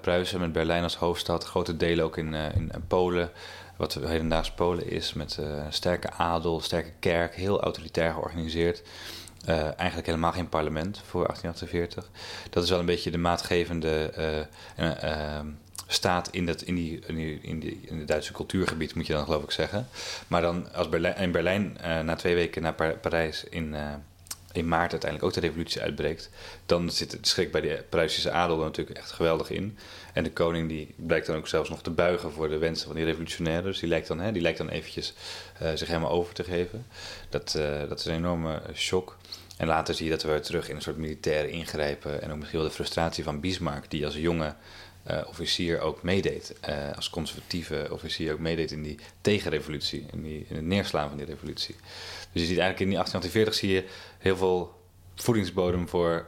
Pruisen 0.00 0.40
met 0.40 0.52
Berlijn 0.52 0.82
als 0.82 0.96
hoofdstad, 0.96 1.44
grote 1.44 1.76
delen 1.76 2.04
ook 2.04 2.16
in, 2.16 2.34
in 2.34 2.70
Polen 2.88 3.30
wat 3.76 3.94
hedendaags 3.94 4.50
Polen 4.50 4.90
is, 4.90 5.12
met 5.12 5.36
uh, 5.40 5.46
sterke 5.68 6.10
adel, 6.10 6.60
sterke 6.60 6.92
kerk, 6.98 7.34
heel 7.34 7.62
autoritair 7.62 8.12
georganiseerd. 8.12 8.82
Uh, 9.48 9.78
eigenlijk 9.78 10.06
helemaal 10.06 10.32
geen 10.32 10.48
parlement 10.48 11.00
voor 11.06 11.26
1848. 11.26 12.10
Dat 12.50 12.62
is 12.62 12.70
wel 12.70 12.78
een 12.78 12.86
beetje 12.86 13.10
de 13.10 13.18
maatgevende 13.18 14.12
uh, 14.78 15.40
staat 15.86 16.28
in, 16.30 16.46
dat, 16.46 16.62
in, 16.62 16.74
die, 16.74 17.00
in, 17.06 17.14
die, 17.14 17.40
in, 17.42 17.60
die, 17.60 17.80
in 17.82 17.98
het 17.98 18.08
Duitse 18.08 18.32
cultuurgebied, 18.32 18.94
moet 18.94 19.06
je 19.06 19.12
dan 19.12 19.24
geloof 19.24 19.42
ik 19.42 19.50
zeggen. 19.50 19.88
Maar 20.26 20.42
dan 20.42 20.72
als 20.72 20.88
Berlijn, 20.88 21.16
in 21.16 21.32
Berlijn 21.32 21.76
na 22.04 22.14
twee 22.14 22.34
weken 22.34 22.62
naar 22.62 22.96
Parijs 23.00 23.44
in 23.44 23.74
in 24.52 24.68
maart 24.68 24.90
uiteindelijk 24.90 25.24
ook 25.24 25.42
de 25.42 25.46
revolutie 25.46 25.80
uitbreekt, 25.80 26.30
dan 26.66 26.90
zit 26.90 27.12
het 27.12 27.28
schrik 27.28 27.52
bij 27.52 27.60
de 27.60 27.84
Pruisische 27.88 28.30
adel 28.30 28.58
er 28.58 28.64
natuurlijk 28.64 28.98
echt 28.98 29.12
geweldig 29.12 29.50
in. 29.50 29.78
En 30.12 30.24
de 30.24 30.32
koning 30.32 30.68
die 30.68 30.94
blijkt 30.96 31.26
dan 31.26 31.36
ook 31.36 31.48
zelfs 31.48 31.68
nog 31.68 31.82
te 31.82 31.90
buigen 31.90 32.32
voor 32.32 32.48
de 32.48 32.58
wensen 32.58 32.86
van 32.86 32.96
die 32.96 33.04
revolutionairen. 33.04 33.64
Dus 33.64 33.78
die 33.78 33.88
lijkt 33.88 34.08
dan, 34.08 34.20
hè, 34.20 34.32
die 34.32 34.42
lijkt 34.42 34.58
dan 34.58 34.68
eventjes 34.68 35.14
uh, 35.62 35.70
zich 35.74 35.88
helemaal 35.88 36.10
over 36.10 36.34
te 36.34 36.44
geven. 36.44 36.86
Dat, 37.28 37.54
uh, 37.56 37.88
dat 37.88 37.98
is 37.98 38.04
een 38.04 38.14
enorme 38.14 38.62
shock. 38.74 39.16
En 39.56 39.66
later 39.66 39.94
zie 39.94 40.04
je 40.04 40.10
dat 40.10 40.22
we 40.22 40.40
terug 40.40 40.68
in 40.68 40.76
een 40.76 40.82
soort 40.82 40.96
militaire 40.96 41.50
ingrijpen. 41.50 42.22
En 42.22 42.30
ook 42.30 42.36
misschien 42.36 42.58
wel 42.58 42.68
de 42.68 42.74
frustratie 42.74 43.24
van 43.24 43.40
Bismarck, 43.40 43.90
die 43.90 44.04
als 44.04 44.16
jonge 44.16 44.54
uh, 45.10 45.18
officier 45.26 45.80
ook 45.80 46.02
meedeed. 46.02 46.54
als 46.94 47.10
conservatieve 47.10 47.88
officier 47.90 48.32
ook 48.32 48.38
meedeed 48.38 48.70
in 48.70 48.82
die 48.82 48.98
tegenrevolutie. 49.20 50.06
In, 50.12 50.22
die, 50.22 50.46
in 50.48 50.56
het 50.56 50.64
neerslaan 50.64 51.08
van 51.08 51.18
die 51.18 51.26
revolutie. 51.26 51.74
Dus 52.32 52.42
je 52.42 52.48
ziet 52.48 52.58
eigenlijk 52.58 52.80
in 52.80 52.88
die 52.88 52.96
1840 52.96 53.54
zie 53.54 53.70
je 53.72 53.84
heel 54.18 54.36
veel 54.36 54.80
voedingsbodem 55.14 55.88
voor 55.88 56.24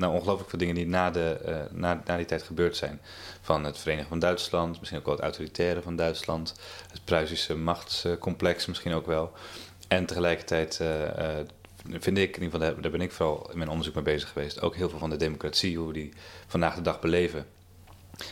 nou, 0.00 0.14
ongelooflijk 0.14 0.50
veel 0.50 0.58
dingen 0.58 0.74
die 0.74 0.86
na, 0.86 1.10
de, 1.10 1.40
uh, 1.46 1.78
na, 1.78 2.02
na 2.04 2.16
die 2.16 2.26
tijd 2.26 2.42
gebeurd 2.42 2.76
zijn. 2.76 3.00
Van 3.40 3.64
het 3.64 3.78
Verenigen 3.78 4.08
van 4.08 4.18
Duitsland, 4.18 4.78
misschien 4.78 4.98
ook 4.98 5.04
wel 5.06 5.14
het 5.14 5.24
autoritaire 5.24 5.82
van 5.82 5.96
Duitsland, 5.96 6.54
het 6.90 7.04
Pruisische 7.04 7.56
machtscomplex 7.56 8.66
misschien 8.66 8.92
ook 8.92 9.06
wel. 9.06 9.32
En 9.88 10.06
tegelijkertijd 10.06 10.80
vind 11.84 12.18
ik, 12.18 12.36
in 12.36 12.42
ieder 12.42 12.60
geval 12.60 12.80
daar 12.80 12.90
ben 12.90 13.00
ik 13.00 13.12
vooral 13.12 13.50
in 13.50 13.58
mijn 13.58 13.70
onderzoek 13.70 13.94
mee 13.94 14.04
bezig 14.04 14.28
geweest, 14.28 14.60
ook 14.60 14.76
heel 14.76 14.88
veel 14.88 14.98
van 14.98 15.10
de 15.10 15.16
democratie, 15.16 15.78
hoe 15.78 15.86
we 15.86 15.92
die 15.92 16.12
vandaag 16.46 16.74
de 16.74 16.82
dag 16.82 17.00
beleven. 17.00 17.46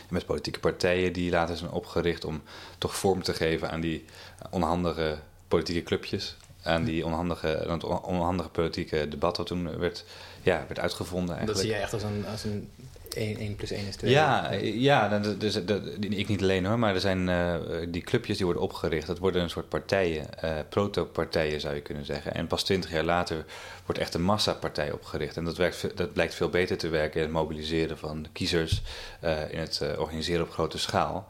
met 0.09 0.25
politieke 0.25 0.59
partijen 0.59 1.13
die 1.13 1.31
later 1.31 1.57
zijn 1.57 1.71
opgericht 1.71 2.25
om 2.25 2.41
toch 2.77 2.95
vorm 2.95 3.23
te 3.23 3.33
geven 3.33 3.71
aan 3.71 3.81
die 3.81 4.05
onhandige 4.49 5.17
politieke 5.47 5.83
clubjes. 5.83 6.37
Aan 6.63 6.83
die 6.83 7.05
onhandige, 7.05 7.79
onhandige 8.01 8.49
politieke 8.49 9.07
debat 9.07 9.37
wat 9.37 9.47
toen 9.47 9.77
werd, 9.77 10.05
ja, 10.41 10.65
werd 10.67 10.79
uitgevonden. 10.79 11.35
Eigenlijk. 11.35 11.57
Dat 11.57 11.67
zie 11.67 11.75
je 11.75 11.81
echt 11.81 11.93
als 11.93 12.03
een, 12.03 12.25
als 12.31 12.43
een 12.43 12.69
1, 13.13 13.37
1 13.37 13.55
plus 13.55 13.71
1 13.71 13.87
is 13.87 13.95
2. 13.95 14.11
Ja, 14.11 14.51
ja 14.61 15.19
dus, 15.19 15.65
dat, 15.65 15.81
ik 15.99 16.27
niet 16.27 16.41
alleen 16.41 16.65
hoor, 16.65 16.79
maar 16.79 16.93
er 16.93 16.99
zijn 16.99 17.27
uh, 17.27 17.55
die 17.87 18.01
clubjes 18.01 18.37
die 18.37 18.45
worden 18.45 18.63
opgericht. 18.63 19.07
Dat 19.07 19.17
worden 19.17 19.41
een 19.41 19.49
soort 19.49 19.69
partijen, 19.69 20.27
uh, 20.43 20.51
proto-partijen 20.69 21.61
zou 21.61 21.75
je 21.75 21.81
kunnen 21.81 22.05
zeggen. 22.05 22.33
En 22.33 22.47
pas 22.47 22.63
twintig 22.63 22.91
jaar 22.91 23.03
later 23.03 23.45
wordt 23.85 24.01
echt 24.01 24.13
een 24.13 24.23
massapartij 24.23 24.91
opgericht. 24.91 25.37
En 25.37 25.43
dat, 25.43 25.57
werkt, 25.57 25.97
dat 25.97 26.13
blijkt 26.13 26.35
veel 26.35 26.49
beter 26.49 26.77
te 26.77 26.89
werken 26.89 27.19
in 27.19 27.25
het 27.25 27.35
mobiliseren 27.35 27.97
van 27.97 28.25
kiezers, 28.33 28.81
uh, 29.23 29.51
in 29.51 29.59
het 29.59 29.81
organiseren 29.97 30.45
op 30.45 30.51
grote 30.51 30.77
schaal. 30.77 31.27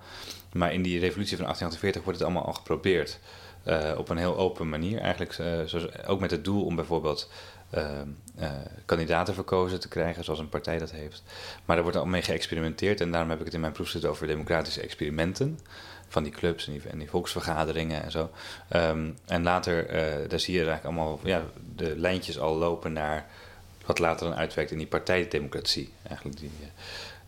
Maar 0.54 0.74
in 0.74 0.82
die 0.82 1.00
revolutie 1.00 1.38
van 1.38 1.46
1848 1.46 2.04
wordt 2.04 2.20
het 2.20 2.28
allemaal 2.28 2.46
al 2.46 2.54
geprobeerd. 2.54 3.20
Uh, 3.70 3.92
op 3.98 4.10
een 4.10 4.18
heel 4.18 4.38
open 4.38 4.70
manier. 4.70 5.00
Eigenlijk 5.00 5.38
uh, 5.38 5.48
zoals, 5.66 6.04
ook 6.06 6.20
met 6.20 6.32
het 6.32 6.44
doel 6.44 6.66
om 6.66 6.76
bijvoorbeeld 6.76 7.30
uh, 7.76 8.00
kandidaten 8.86 9.34
verkozen 9.34 9.80
te 9.80 9.88
krijgen, 9.88 10.24
zoals 10.24 10.40
een 10.40 10.50
partij 10.50 10.78
dat 10.78 10.92
heeft. 10.92 11.24
Maar 11.66 11.76
daar 11.76 11.86
wordt 11.86 12.00
al 12.00 12.06
mee 12.06 12.22
geëxperimenteerd 12.22 13.02
en 13.02 13.12
daarom 13.12 13.30
heb 13.30 13.40
ik 13.40 13.46
het 13.46 13.54
in 13.54 13.60
mijn 13.60 13.74
proefschrift 13.74 14.06
over 14.06 14.28
democratische 14.28 14.82
experimenten. 14.82 15.60
Van 16.08 16.24
die 16.24 16.32
clubs 16.32 16.68
en 16.68 16.74
die, 16.74 16.82
en 16.90 16.98
die 16.98 17.10
volksvergaderingen 17.10 18.04
en 18.04 18.12
zo. 18.12 18.30
Um, 18.76 19.18
en 19.26 19.44
later, 19.44 19.88
daar 20.28 20.40
zie 20.40 20.54
je 20.54 20.66
eigenlijk 20.66 20.86
allemaal 20.86 21.20
ja, 21.24 21.44
de 21.76 21.98
lijntjes 21.98 22.40
al 22.40 22.56
lopen 22.56 22.94
naar 22.94 23.26
wat 23.86 24.00
later 24.00 24.28
dan 24.28 24.38
uitwerkt 24.38 24.72
in 24.72 24.78
die 24.78 24.88
partijdemocratie. 24.88 25.94
Eigenlijk 26.04 26.38
die, 26.40 26.52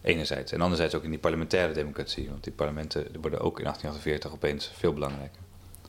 enerzijds. 0.01 0.51
En 0.51 0.61
anderzijds 0.61 0.95
ook 0.95 1.03
in 1.03 1.09
die 1.09 1.19
parlementaire 1.19 1.73
democratie. 1.73 2.29
Want 2.29 2.43
die 2.43 2.53
parlementen 2.53 3.07
worden 3.21 3.39
ook 3.39 3.57
in 3.57 3.63
1848 3.63 4.31
opeens 4.31 4.71
veel 4.73 4.93
belangrijker. 4.93 5.40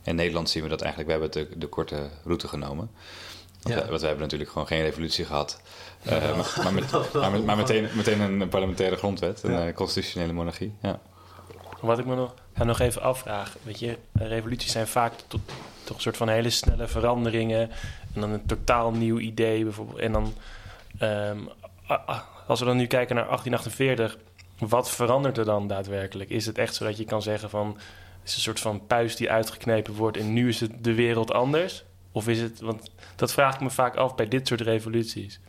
In 0.04 0.14
Nederland 0.14 0.50
zien 0.50 0.62
we 0.62 0.68
dat 0.68 0.80
eigenlijk, 0.80 1.12
we 1.12 1.18
hebben 1.18 1.48
de, 1.50 1.58
de 1.58 1.66
korte 1.66 2.08
route 2.24 2.48
genomen. 2.48 2.90
Want, 3.62 3.74
ja. 3.74 3.86
we, 3.86 3.98
hebben 3.98 4.22
natuurlijk 4.22 4.50
gewoon 4.50 4.66
geen 4.66 4.82
revolutie 4.82 5.24
gehad. 5.24 5.60
Uh, 6.06 6.12
maar, 6.62 6.72
met, 6.72 7.12
maar, 7.12 7.40
maar, 7.42 7.56
meteen, 7.56 7.88
meteen 7.94 8.20
een 8.20 8.48
parlementaire 8.48 8.96
grondwet, 8.96 9.42
een 9.42 9.52
ja. 9.52 9.72
constitutionele 9.72 10.32
monarchie. 10.32 10.74
Ja. 10.82 11.00
Wat 11.80 11.98
ik 11.98 12.06
me 12.06 12.14
nog, 12.14 12.34
ga 12.54 12.64
nog 12.64 12.80
even 12.80 13.02
afvraag. 13.02 13.56
Weet 13.62 13.78
je, 13.78 13.98
revoluties 14.12 14.72
zijn 14.72 14.86
vaak 14.86 15.12
tot, 15.26 15.40
toch 15.84 15.96
een 15.96 16.02
soort 16.02 16.16
van 16.16 16.28
hele 16.28 16.50
snelle 16.50 16.86
veranderingen. 16.86 17.70
En 18.14 18.20
dan 18.20 18.30
een 18.30 18.46
totaal 18.46 18.90
nieuw 18.90 19.18
idee 19.18 19.64
bijvoorbeeld. 19.64 19.98
En 19.98 20.12
dan, 20.12 20.34
um, 21.00 21.48
als 22.46 22.60
we 22.60 22.66
dan 22.66 22.76
nu 22.76 22.86
kijken 22.86 23.14
naar 23.14 23.24
1848, 23.24 24.18
wat 24.58 24.90
verandert 24.90 25.38
er 25.38 25.44
dan 25.44 25.66
daadwerkelijk? 25.66 26.30
Is 26.30 26.46
het 26.46 26.58
echt 26.58 26.74
zo 26.74 26.84
dat 26.84 26.96
je 26.96 27.04
kan 27.04 27.22
zeggen 27.22 27.50
van 27.50 27.78
is 28.24 28.34
een 28.34 28.40
soort 28.40 28.60
van 28.60 28.86
puis 28.86 29.16
die 29.16 29.30
uitgeknepen 29.30 29.94
wordt 29.94 30.16
en 30.16 30.32
nu 30.32 30.48
is 30.48 30.60
het 30.60 30.84
de 30.84 30.94
wereld 30.94 31.32
anders? 31.32 31.84
Of 32.12 32.28
is 32.28 32.40
het, 32.40 32.60
want 32.60 32.90
dat 33.16 33.32
vraag 33.32 33.54
ik 33.54 33.60
me 33.60 33.70
vaak 33.70 33.96
af 33.96 34.14
bij 34.14 34.28
dit 34.28 34.48
soort 34.48 34.60
revoluties. 34.60 35.40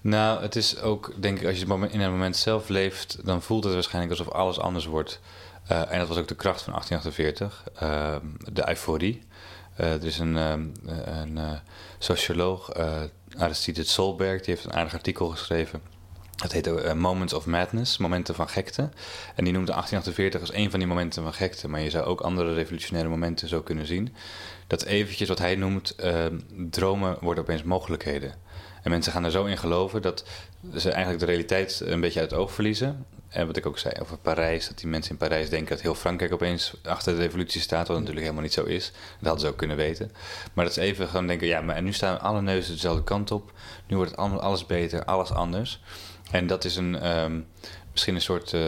Nou, 0.00 0.42
het 0.42 0.56
is 0.56 0.80
ook, 0.80 1.12
denk 1.16 1.40
ik, 1.40 1.46
als 1.46 1.58
je 1.58 1.88
in 1.90 2.00
een 2.00 2.10
moment 2.10 2.36
zelf 2.36 2.68
leeft, 2.68 3.18
dan 3.24 3.42
voelt 3.42 3.64
het 3.64 3.72
waarschijnlijk 3.72 4.18
alsof 4.18 4.34
alles 4.34 4.58
anders 4.58 4.86
wordt. 4.86 5.20
Uh, 5.70 5.92
en 5.92 5.98
dat 5.98 6.08
was 6.08 6.16
ook 6.16 6.28
de 6.28 6.34
kracht 6.34 6.62
van 6.62 6.72
1848, 6.72 7.64
uh, 7.82 8.14
ehm, 8.14 8.26
de 8.52 8.68
euforie. 8.68 9.22
Uh, 9.80 9.92
er 9.92 10.04
is 10.04 10.18
een, 10.18 10.36
ehm, 10.36 10.66
een 11.04 11.38
socioloog, 11.98 12.72
Aristide 13.36 13.84
Solberg, 13.84 14.40
die 14.40 14.54
heeft 14.54 14.66
een 14.66 14.72
aardig 14.72 14.94
artikel 14.94 15.28
geschreven 15.28 15.82
dat 16.40 16.52
heet 16.52 16.66
uh, 16.66 16.92
Moments 16.92 17.32
of 17.32 17.46
Madness, 17.46 17.98
momenten 17.98 18.34
van 18.34 18.48
gekte. 18.48 18.88
En 19.34 19.44
die 19.44 19.52
noemt 19.52 19.66
1848 19.66 20.40
als 20.40 20.52
een 20.52 20.70
van 20.70 20.78
die 20.78 20.88
momenten 20.88 21.22
van 21.22 21.32
gekte. 21.32 21.68
Maar 21.68 21.80
je 21.80 21.90
zou 21.90 22.04
ook 22.04 22.20
andere 22.20 22.54
revolutionaire 22.54 23.10
momenten 23.10 23.48
zo 23.48 23.62
kunnen 23.62 23.86
zien. 23.86 24.14
Dat 24.66 24.84
eventjes 24.84 25.28
wat 25.28 25.38
hij 25.38 25.54
noemt, 25.54 25.94
uh, 26.04 26.26
dromen 26.70 27.16
worden 27.20 27.42
opeens 27.42 27.62
mogelijkheden. 27.62 28.34
En 28.82 28.90
mensen 28.90 29.12
gaan 29.12 29.24
er 29.24 29.30
zo 29.30 29.44
in 29.44 29.58
geloven 29.58 30.02
dat 30.02 30.24
ze 30.76 30.90
eigenlijk 30.90 31.20
de 31.20 31.26
realiteit 31.26 31.80
een 31.84 32.00
beetje 32.00 32.20
uit 32.20 32.30
het 32.30 32.40
oog 32.40 32.52
verliezen. 32.52 33.06
En 33.28 33.46
wat 33.46 33.56
ik 33.56 33.66
ook 33.66 33.78
zei 33.78 33.94
over 34.00 34.18
Parijs, 34.18 34.68
dat 34.68 34.78
die 34.78 34.88
mensen 34.88 35.10
in 35.10 35.16
Parijs 35.16 35.50
denken 35.50 35.68
dat 35.68 35.80
heel 35.80 35.94
Frankrijk 35.94 36.32
opeens 36.32 36.74
achter 36.82 37.14
de 37.14 37.20
revolutie 37.20 37.60
staat, 37.60 37.88
wat 37.88 37.96
natuurlijk 37.96 38.22
helemaal 38.22 38.42
niet 38.42 38.52
zo 38.52 38.64
is. 38.64 38.92
Dat 39.18 39.26
hadden 39.26 39.40
ze 39.40 39.46
ook 39.46 39.56
kunnen 39.56 39.76
weten. 39.76 40.12
Maar 40.52 40.64
dat 40.64 40.76
is 40.76 40.82
even 40.82 41.08
gewoon 41.08 41.26
denken, 41.26 41.46
ja, 41.46 41.60
maar 41.60 41.82
nu 41.82 41.92
staan 41.92 42.20
alle 42.20 42.42
neuzen 42.42 42.72
dezelfde 42.72 43.04
kant 43.04 43.30
op. 43.30 43.52
Nu 43.86 43.96
wordt 43.96 44.10
het 44.10 44.20
alles 44.40 44.66
beter, 44.66 45.04
alles 45.04 45.32
anders. 45.32 45.80
En 46.30 46.46
dat 46.46 46.64
is 46.64 46.76
een, 46.76 47.18
um, 47.18 47.46
misschien 47.92 48.14
een 48.14 48.20
soort 48.20 48.52
uh, 48.52 48.62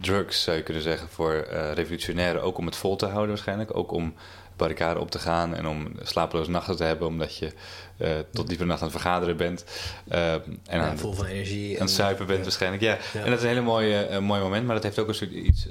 drugs, 0.00 0.42
zou 0.42 0.56
je 0.56 0.62
kunnen 0.62 0.82
zeggen, 0.82 1.08
voor 1.08 1.46
uh, 1.52 1.72
revolutionairen. 1.72 2.42
Ook 2.42 2.58
om 2.58 2.66
het 2.66 2.76
vol 2.76 2.96
te 2.96 3.06
houden 3.06 3.28
waarschijnlijk. 3.28 3.76
Ook 3.76 3.92
om 3.92 4.14
barricade 4.56 5.00
op 5.00 5.10
te 5.10 5.18
gaan 5.18 5.54
en 5.54 5.66
om 5.66 5.92
slapeloze 6.02 6.50
nachten 6.50 6.76
te 6.76 6.84
hebben 6.84 7.06
omdat 7.06 7.36
je 7.36 7.52
uh, 7.98 8.10
tot 8.32 8.48
diepe 8.48 8.64
nacht 8.64 8.82
aan 8.82 8.88
het 8.88 9.00
vergaderen 9.00 9.36
bent. 9.36 9.64
Uh, 10.12 10.32
en 10.32 10.60
ja, 10.70 10.88
aan, 10.88 10.98
vol 10.98 11.12
van 11.12 11.26
energie. 11.26 11.74
Aan 11.74 11.86
het 11.86 11.94
zuipen 11.94 12.26
bent 12.26 12.38
ja. 12.38 12.44
waarschijnlijk. 12.44 12.82
Ja. 12.82 12.98
Ja. 13.12 13.24
en 13.24 13.30
dat 13.30 13.38
is 13.38 13.42
een 13.42 13.48
hele 13.48 13.60
mooie, 13.60 14.08
uh, 14.10 14.18
mooi 14.18 14.40
moment, 14.40 14.66
maar 14.66 14.74
dat 14.74 14.84
heeft 14.84 14.98
ook 14.98 15.08
een 15.08 15.14
soort 15.14 15.30
iets. 15.30 15.68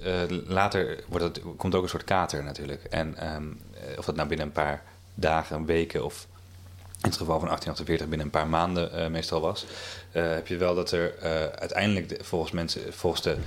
later 0.48 1.04
wordt 1.08 1.26
het, 1.26 1.42
komt 1.58 1.76
ook 1.76 1.84
een 1.84 1.90
soort 1.90 2.04
kater 2.04 2.44
natuurlijk. 2.44 2.84
En 2.84 3.34
um, 3.36 3.60
of 3.98 4.06
dat 4.06 4.16
nou 4.16 4.28
binnen 4.28 4.46
een 4.46 4.52
paar 4.52 4.84
dagen, 5.16 5.66
weken 5.66 6.06
of 6.06 6.28
in 7.02 7.10
het 7.10 7.18
geval 7.18 7.40
van 7.40 7.48
1848 7.48 8.08
binnen 8.08 8.26
een 8.26 8.32
paar 8.32 8.48
maanden 8.48 9.12
meestal 9.12 9.42
was, 9.42 9.66
heb 10.12 10.48
je 10.48 10.58
wel 10.58 10.76
dat 10.76 10.92
er 10.92 11.20
uiteindelijk 11.60 12.10
de, 12.10 12.18
volgens 12.22 12.52
mensen, 12.52 12.94
volgens 12.94 13.22
de 13.22 13.38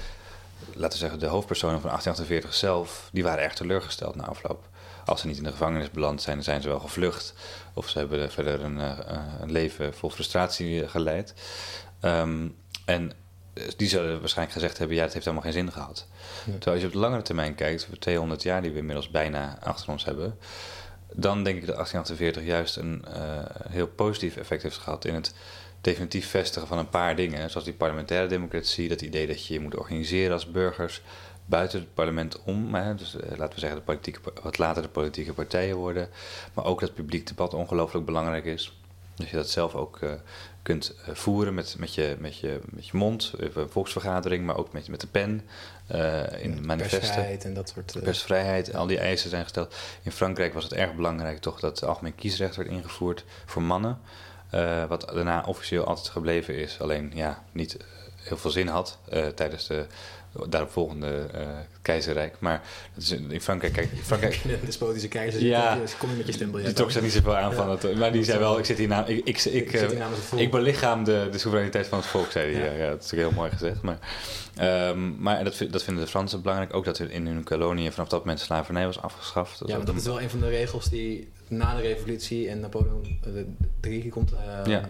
laten 0.73 0.93
we 0.93 0.97
zeggen, 0.97 1.19
de 1.19 1.27
hoofdpersonen 1.27 1.81
van 1.81 1.91
1848 1.91 2.55
zelf, 2.55 3.09
die 3.13 3.23
waren 3.23 3.45
erg 3.45 3.55
teleurgesteld 3.55 4.15
na 4.15 4.25
afloop. 4.25 4.69
Als 5.05 5.21
ze 5.21 5.27
niet 5.27 5.37
in 5.37 5.43
de 5.43 5.51
gevangenis 5.51 5.91
beland 5.91 6.23
zijn, 6.23 6.37
dan 6.37 6.45
zijn 6.45 6.63
ze 6.63 6.69
wel 6.69 6.79
gevlucht. 6.79 7.35
Of 7.75 7.89
ze 7.89 7.99
hebben 7.99 8.31
verder 8.31 8.61
een, 8.61 8.79
uh, 8.79 8.99
een 9.41 9.53
leven 9.53 9.95
vol 9.95 10.11
frustratie 10.11 10.89
geleid. 10.89 11.35
Um, 12.01 12.57
en 12.85 13.13
die 13.77 13.89
zullen 13.89 14.21
waarschijnlijk 14.21 14.59
gezegd 14.59 14.79
hebben, 14.79 14.97
ja, 14.97 15.03
het 15.03 15.13
heeft 15.13 15.25
helemaal 15.25 15.47
geen 15.47 15.61
zin 15.61 15.73
gehad. 15.73 16.07
Ja. 16.45 16.53
Terwijl 16.53 16.73
als 16.73 16.81
je 16.81 16.87
op 16.87 16.93
de 16.93 16.99
langere 16.99 17.23
termijn 17.23 17.55
kijkt, 17.55 17.85
voor 17.85 17.99
200 17.99 18.43
jaar 18.43 18.63
die 18.63 18.71
we 18.71 18.79
inmiddels 18.79 19.11
bijna 19.11 19.59
achter 19.63 19.91
ons 19.91 20.05
hebben... 20.05 20.39
dan 21.17 21.45
denk 21.45 21.57
ik 21.57 21.67
dat 21.67 21.75
1848 21.75 22.45
juist 22.45 22.77
een 22.77 23.05
uh, 23.09 23.45
heel 23.69 23.87
positief 23.87 24.37
effect 24.37 24.63
heeft 24.63 24.79
gehad 24.79 25.05
in 25.05 25.15
het 25.15 25.35
definitief 25.81 26.29
vestigen 26.29 26.69
van 26.69 26.79
een 26.79 26.89
paar 26.89 27.17
dingen. 27.17 27.51
Zoals 27.51 27.67
die 27.67 27.75
parlementaire 27.75 28.27
democratie, 28.27 28.89
dat 28.89 29.03
idee 29.03 29.27
dat 29.27 29.47
je 29.47 29.55
je 29.55 29.61
moet 29.61 29.77
organiseren 29.77 30.33
als 30.33 30.51
burgers 30.51 31.03
buiten 31.47 31.79
het 31.79 31.95
parlement 31.95 32.43
om. 32.45 32.75
Hè, 32.75 32.95
dus 32.95 33.15
uh, 33.15 33.21
laten 33.37 33.55
we 33.55 33.61
zeggen 33.61 33.79
de 33.79 33.85
politieke, 33.85 34.21
wat 34.43 34.59
later 34.59 34.83
de 34.83 34.89
politieke 34.89 35.33
partijen 35.33 35.77
worden. 35.77 36.09
Maar 36.55 36.65
ook 36.65 36.81
dat 36.81 36.95
publiek 36.95 37.27
debat 37.27 37.55
ongelooflijk 37.55 38.07
belangrijk 38.07 38.45
is. 38.45 38.79
Dat 39.15 39.29
je 39.29 39.37
dat 39.37 39.51
zelf 39.51 39.75
ook 39.75 40.01
uh, 40.01 40.13
kunt 40.65 40.95
uh, 41.09 41.15
voeren 41.15 41.55
met, 41.55 41.77
met, 41.79 41.95
je, 41.95 42.17
met, 42.19 42.39
je, 42.39 42.61
met 42.65 42.87
je 42.87 42.97
mond, 42.97 43.33
een 43.39 43.69
volksvergadering, 43.69 44.45
maar 44.47 44.57
ook 44.57 44.73
met, 44.73 44.89
met 44.89 45.01
de 45.01 45.07
pen. 45.07 45.43
in 46.39 46.55
ja, 46.55 46.61
manifesten. 46.61 46.99
Persvrijheid 46.99 47.45
en 47.45 47.55
dat 47.55 47.69
soort... 47.69 48.03
Persvrijheid, 48.03 48.75
al 48.75 48.87
die 48.87 48.99
eisen 48.99 49.31
zijn 49.31 49.43
gesteld. 49.43 49.75
In 50.03 50.13
Frankrijk 50.13 50.55
was 50.55 50.65
het 50.65 50.73
erg 50.73 50.95
belangrijk 50.95 51.39
toch 51.39 51.61
dat 51.61 51.81
het 51.81 51.89
algemeen 51.89 52.15
kiesrecht 52.15 52.57
werd 52.57 52.69
ingevoerd 52.69 53.25
voor 53.45 53.63
mannen. 53.63 53.99
Uh, 54.55 54.85
wat 54.85 55.01
daarna 55.01 55.43
officieel 55.47 55.85
altijd 55.85 56.09
gebleven 56.09 56.55
is, 56.57 56.81
alleen 56.81 57.11
ja, 57.15 57.43
niet 57.53 57.77
heel 58.17 58.37
veel 58.37 58.51
zin 58.51 58.69
had 58.69 58.99
tijdens 59.35 59.67
de 59.67 59.87
daaropvolgende 60.49 61.27
uh, 61.35 61.41
keizerrijk. 61.83 62.35
Maar 62.39 62.63
dat 62.95 63.03
is 63.03 63.11
in 63.11 63.41
Frankrijk, 63.41 63.73
kijk, 63.73 63.89
Frankrijk... 64.03 64.41
De 64.43 64.59
despotische 64.65 65.09
keizer, 65.09 65.43
ja, 65.43 65.77
dus 65.77 65.97
kom 65.97 66.11
je 66.11 66.17
met 66.17 66.27
je 66.27 66.33
stempel. 66.33 66.63
Die 66.63 66.73
trok 66.73 66.91
zich 66.91 67.03
niet 67.03 67.13
zoveel 67.13 67.37
aan 67.37 67.53
van 67.53 67.71
het... 67.71 67.97
Maar 67.97 68.13
die 68.13 68.25
zei 68.25 68.39
wel, 68.39 68.59
ik 68.59 68.65
zit 68.65 68.79
hier 68.79 68.89
na, 68.89 69.07
ik, 69.07 69.25
ik, 69.25 69.45
ik, 69.45 69.73
ik, 70.37 70.51
belichaam 70.51 71.05
de, 71.05 71.29
de 71.31 71.39
soevereiniteit 71.39 71.87
van 71.87 71.99
het 71.99 72.07
volk, 72.07 72.31
zei 72.31 72.55
hij. 72.55 72.65
Ja. 72.65 72.85
Ja, 72.85 72.91
dat 72.91 73.05
is 73.05 73.13
ook 73.13 73.19
heel 73.19 73.31
mooi 73.31 73.51
gezegd. 73.51 73.83
Maar, 73.83 73.99
um, 74.89 75.17
maar 75.19 75.45
dat, 75.45 75.67
dat 75.71 75.83
vinden 75.83 76.05
de 76.05 76.11
Fransen 76.11 76.43
belangrijk. 76.43 76.75
Ook 76.75 76.85
dat 76.85 76.99
er 76.99 77.11
in 77.11 77.27
hun 77.27 77.45
koloniën 77.45 77.93
vanaf 77.93 78.09
dat 78.09 78.21
moment 78.21 78.41
slavernij 78.41 78.87
was 78.87 79.01
afgeschaft. 79.01 79.59
Dat 79.59 79.69
ja, 79.69 79.77
maar 79.77 79.87
dat 79.87 79.97
is 79.97 80.05
wel 80.05 80.21
een 80.21 80.31
van 80.31 80.41
de 80.41 80.49
regels 80.49 80.89
die 80.89 81.29
na 81.49 81.77
de 81.77 81.83
revolutie 81.83 82.49
en 82.49 82.61
Napoleon 82.61 83.21
III 83.81 84.09
komt, 84.09 84.33
uh, 84.33 84.67
ja. 84.67 84.89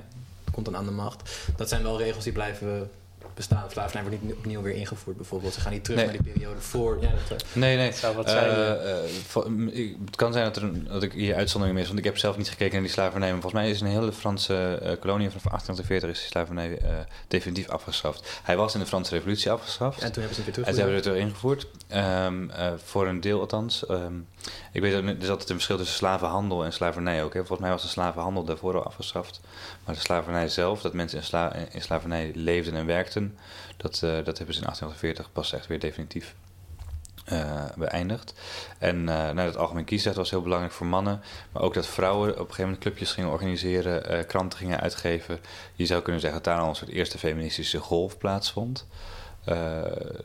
komt 0.52 0.64
dan 0.64 0.76
aan 0.76 0.84
de 0.84 0.90
macht. 0.90 1.48
Dat 1.56 1.68
zijn 1.68 1.82
wel 1.82 1.98
regels 1.98 2.24
die 2.24 2.32
blijven 2.32 2.90
bestaan. 3.34 3.70
Slavernij 3.70 4.02
wordt 4.08 4.22
niet 4.22 4.32
opnieuw 4.34 4.62
weer 4.62 4.74
ingevoerd 4.74 5.16
bijvoorbeeld. 5.16 5.54
Ze 5.54 5.60
gaan 5.60 5.72
niet 5.72 5.84
terug 5.84 5.98
Nee. 5.98 6.08
naar 6.08 6.22
die 6.22 6.32
periode 6.32 6.60
voor. 6.60 6.98
Ja, 7.00 7.10
dat, 7.28 7.44
Nee, 7.52 7.76
nee. 7.76 7.92
zou 7.92 8.16
wat 8.16 8.24
Eh, 8.26 8.30
zijn, 8.32 8.50
eh, 8.78 9.78
ik- 9.80 9.96
het 10.04 10.16
kan 10.16 10.32
zijn 10.32 10.44
dat, 10.44 10.56
er 10.56 10.62
een, 10.62 10.86
dat 10.90 11.02
ik 11.02 11.12
hier 11.12 11.34
uitzondering 11.34 11.78
mis, 11.78 11.86
want 11.86 11.98
ik 11.98 12.04
heb 12.04 12.18
zelf 12.18 12.36
niet 12.36 12.48
gekeken 12.48 12.72
naar 12.72 12.82
die 12.82 12.90
slavernij. 12.90 13.32
Maar 13.32 13.40
volgens 13.40 13.62
mij 13.62 13.70
is 13.70 13.80
een 13.80 13.86
hele 13.86 14.12
Franse 14.12 14.78
eh, 14.82 14.92
kolonie 15.00 15.28
vanaf 15.28 15.42
1840 15.44 16.10
is 16.10 16.18
die 16.18 16.28
slavernij 16.28 16.78
eh, 16.78 16.90
definitief 17.28 17.68
afgeschaft. 17.68 18.40
Hij 18.42 18.56
was 18.56 18.74
in 18.74 18.80
de 18.80 18.86
Franse 18.86 19.14
Revolutie 19.14 19.50
afgeschaft. 19.50 20.02
en 20.02 20.12
toen 20.12 20.22
hebben 20.22 20.34
ze 20.34 20.42
het 20.42 20.56
weer 20.56 20.64
En 20.66 20.72
terug. 20.72 20.74
ze 20.74 20.80
hebben 20.80 20.96
het 20.96 21.06
erin 21.06 21.30
gevoerd. 21.34 21.66
Ehm, 21.88 22.50
eh, 22.50 22.72
voor 22.84 23.06
een 23.06 23.20
deel 23.20 23.40
althans. 23.40 23.86
Ehm, 23.86 24.14
ik 24.72 24.80
weet 24.80 25.02
niet- 25.02 25.16
er 25.16 25.22
is 25.22 25.28
altijd 25.28 25.48
een 25.48 25.54
verschil 25.54 25.76
tussen 25.76 25.96
slavenhandel 25.96 26.64
en 26.64 26.72
slavernij 26.72 27.22
ook. 27.24 27.32
Hè. 27.32 27.38
Volgens 27.38 27.60
mij 27.60 27.70
was 27.70 27.82
de 27.82 27.88
slavenhandel 27.88 28.44
daarvoor 28.44 28.74
al 28.74 28.82
afgeschaft. 28.84 29.40
Maar 29.84 29.94
de 29.94 30.00
slavernij 30.00 30.48
zelf, 30.48 30.80
dat 30.80 30.92
mensen 30.92 31.18
in, 31.18 31.24
sla 31.24 31.54
in 31.54 31.82
slavernij 31.82 32.30
leefden 32.34 32.74
en 32.74 32.86
werkten, 32.86 33.13
dat, 33.76 34.02
eh, 34.02 34.24
dat 34.24 34.38
hebben 34.38 34.54
ze 34.54 34.60
in 34.60 34.66
1840 34.66 35.32
pas 35.32 35.52
echt 35.52 35.66
weer 35.66 35.78
definitief 35.78 36.34
eh, 37.24 37.64
beëindigd. 37.76 38.34
En 38.78 39.08
eh 39.08 39.14
nou, 39.16 39.34
dat 39.34 39.56
algemeen 39.56 39.84
kiesrecht 39.84 40.16
was 40.16 40.30
heel 40.30 40.42
belangrijk 40.42 40.72
voor 40.72 40.86
mannen. 40.86 41.22
Maar 41.52 41.62
ook 41.62 41.74
dat 41.74 41.86
vrouwen 41.86 42.30
op 42.30 42.34
een 42.34 42.40
gegeven 42.40 42.64
moment 42.64 42.82
clubjes 42.82 43.12
gingen 43.12 43.30
organiseren, 43.30 44.26
kranten 44.26 44.58
gingen 44.58 44.80
uitgeven. 44.80 45.40
Je 45.74 45.86
zou 45.86 46.02
kunnen 46.02 46.20
zeggen 46.20 46.42
dat 46.42 46.52
daar 46.52 46.62
al 46.62 46.68
een 46.68 46.76
soort 46.76 46.90
eerste 46.90 47.18
feministische 47.18 47.78
golf 47.78 48.18
plaatsvond. 48.18 48.86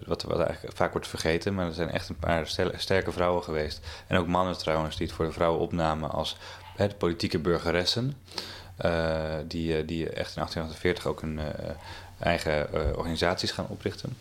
Wat, 0.06 0.24
wat 0.24 0.40
eigenlijk 0.40 0.78
vaak 0.78 0.92
wordt 0.92 1.08
vergeten, 1.08 1.56
maar 1.56 1.66
er 1.66 1.74
zijn 1.74 1.92
echt 1.92 2.10
een 2.10 2.20
paar 2.20 2.48
sterke 2.76 3.12
vrouwen 3.12 3.44
geweest. 3.44 3.86
En 4.08 4.18
ook 4.18 4.28
mannen 4.28 4.58
trouwens, 4.58 4.98
die 4.98 5.08
het 5.08 5.16
voor 5.16 5.26
de 5.26 5.32
vrouwen 5.32 5.62
opnamen 5.62 6.12
als 6.12 6.38
hè, 6.76 6.88
politieke 6.88 7.40
burgeressen. 7.40 8.14
Die, 9.48 9.86
die 9.86 10.10
echt 10.10 10.36
in 10.36 10.42
1848 10.44 11.06
ook 11.06 11.22
eh, 11.22 11.76
eigen 12.20 12.74
eh, 12.74 12.98
organisaties 12.98 13.52
gaan 13.52 13.68
oprichten. 13.68 14.18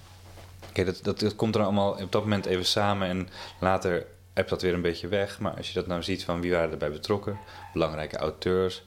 Kijk, 0.73 0.87
dat, 0.87 0.99
dat, 1.03 1.21
dat 1.21 1.37
komt 1.37 1.55
er 1.55 1.63
allemaal 1.63 1.91
op 1.91 2.13
dat 2.13 2.23
moment 2.23 2.47
even 2.47 2.65
samen 2.65 3.09
en 3.09 3.29
later 3.61 4.07
heb 4.39 4.49
dat 4.49 4.63
weer 4.63 4.75
een 4.75 4.83
beetje 4.83 5.09
weg. 5.09 5.39
Maar 5.41 5.57
als 5.57 5.69
je 5.69 5.75
dat 5.75 5.87
nou 5.87 6.03
ziet 6.03 6.25
van 6.25 6.41
wie 6.41 6.53
waren 6.53 6.71
erbij 6.71 6.91
betrokken, 6.91 7.39
belangrijke 7.73 8.17
auteurs, 8.17 8.83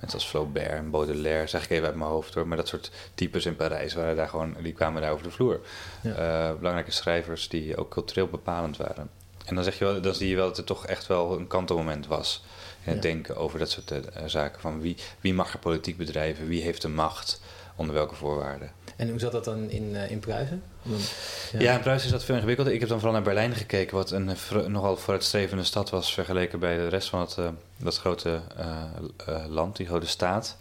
mensen 0.00 0.18
als 0.18 0.28
Flaubert 0.28 0.70
en 0.70 0.90
Baudelaire, 0.90 1.46
zeg 1.46 1.64
ik 1.64 1.70
even 1.70 1.86
uit 1.86 1.96
mijn 1.96 2.10
hoofd 2.10 2.34
hoor, 2.34 2.46
maar 2.46 2.56
dat 2.56 2.68
soort 2.68 2.90
types 3.14 3.46
in 3.46 3.56
Parijs 3.56 3.94
waren 3.94 4.16
daar 4.16 4.28
gewoon, 4.28 4.56
die 4.62 4.72
kwamen 4.72 5.02
daar 5.02 5.12
over 5.12 5.24
de 5.24 5.30
vloer. 5.30 5.60
Ja. 6.02 6.10
Eh, 6.10 6.56
belangrijke 6.56 6.90
schrijvers 6.90 7.48
die 7.48 7.76
ook 7.76 7.90
cultureel 7.90 8.26
bepalend 8.26 8.76
waren. 8.76 9.10
En 9.44 9.54
dan, 9.54 9.64
zeg 9.64 9.78
je 9.78 9.84
wel, 9.84 10.00
dan 10.00 10.14
zie 10.14 10.28
je 10.28 10.36
wel 10.36 10.46
dat 10.46 10.58
er 10.58 10.64
toch 10.64 10.86
echt 10.86 11.06
wel 11.06 11.38
een 11.38 11.46
kantelmoment 11.46 12.06
was 12.06 12.44
in 12.82 12.92
het 12.92 13.02
Ja. 13.02 13.10
denken 13.10 13.36
over 13.36 13.58
dat 13.58 13.70
soort 13.70 13.90
eh, 13.90 14.22
zaken. 14.26 14.60
Van 14.60 14.80
wie, 14.80 14.96
wie 15.20 15.34
mag 15.34 15.52
er 15.52 15.58
politiek 15.58 15.96
bedrijven, 15.96 16.46
wie 16.46 16.62
heeft 16.62 16.82
de 16.82 16.88
macht, 16.88 17.40
onder 17.76 17.94
welke 17.94 18.14
voorwaarden. 18.14 18.70
En 18.96 19.10
hoe 19.10 19.18
zat 19.18 19.32
dat 19.32 19.44
dan 19.44 19.70
in, 19.70 19.96
eh, 19.96 20.10
in 20.10 20.18
Pruisen? 20.18 20.62
Want, 20.82 21.12
Ja, 21.58 21.74
in 21.74 21.80
Pruisen 21.80 22.06
is 22.06 22.12
dat 22.12 22.24
veel 22.24 22.34
ingewikkelder. 22.34 22.72
Ik 22.72 22.80
heb 22.80 22.88
dan 22.88 22.98
vooral 22.98 23.14
naar 23.16 23.24
Berlijn 23.26 23.54
gekeken, 23.54 23.96
wat 23.96 24.10
een 24.10 24.36
vr- 24.36 24.68
nogal 24.70 24.96
vooruitstrevende 24.96 25.64
stad 25.64 25.90
was 25.90 26.14
vergeleken 26.14 26.58
bij 26.58 26.76
de 26.76 26.88
rest 26.88 27.08
van 27.08 27.20
het, 27.20 27.38
eh, 27.38 27.48
dat 27.76 27.98
grote 27.98 28.40
eh, 28.56 28.82
eh, 29.26 29.44
land, 29.48 29.76
die 29.76 29.86
grote 29.86 30.06
staat. 30.06 30.56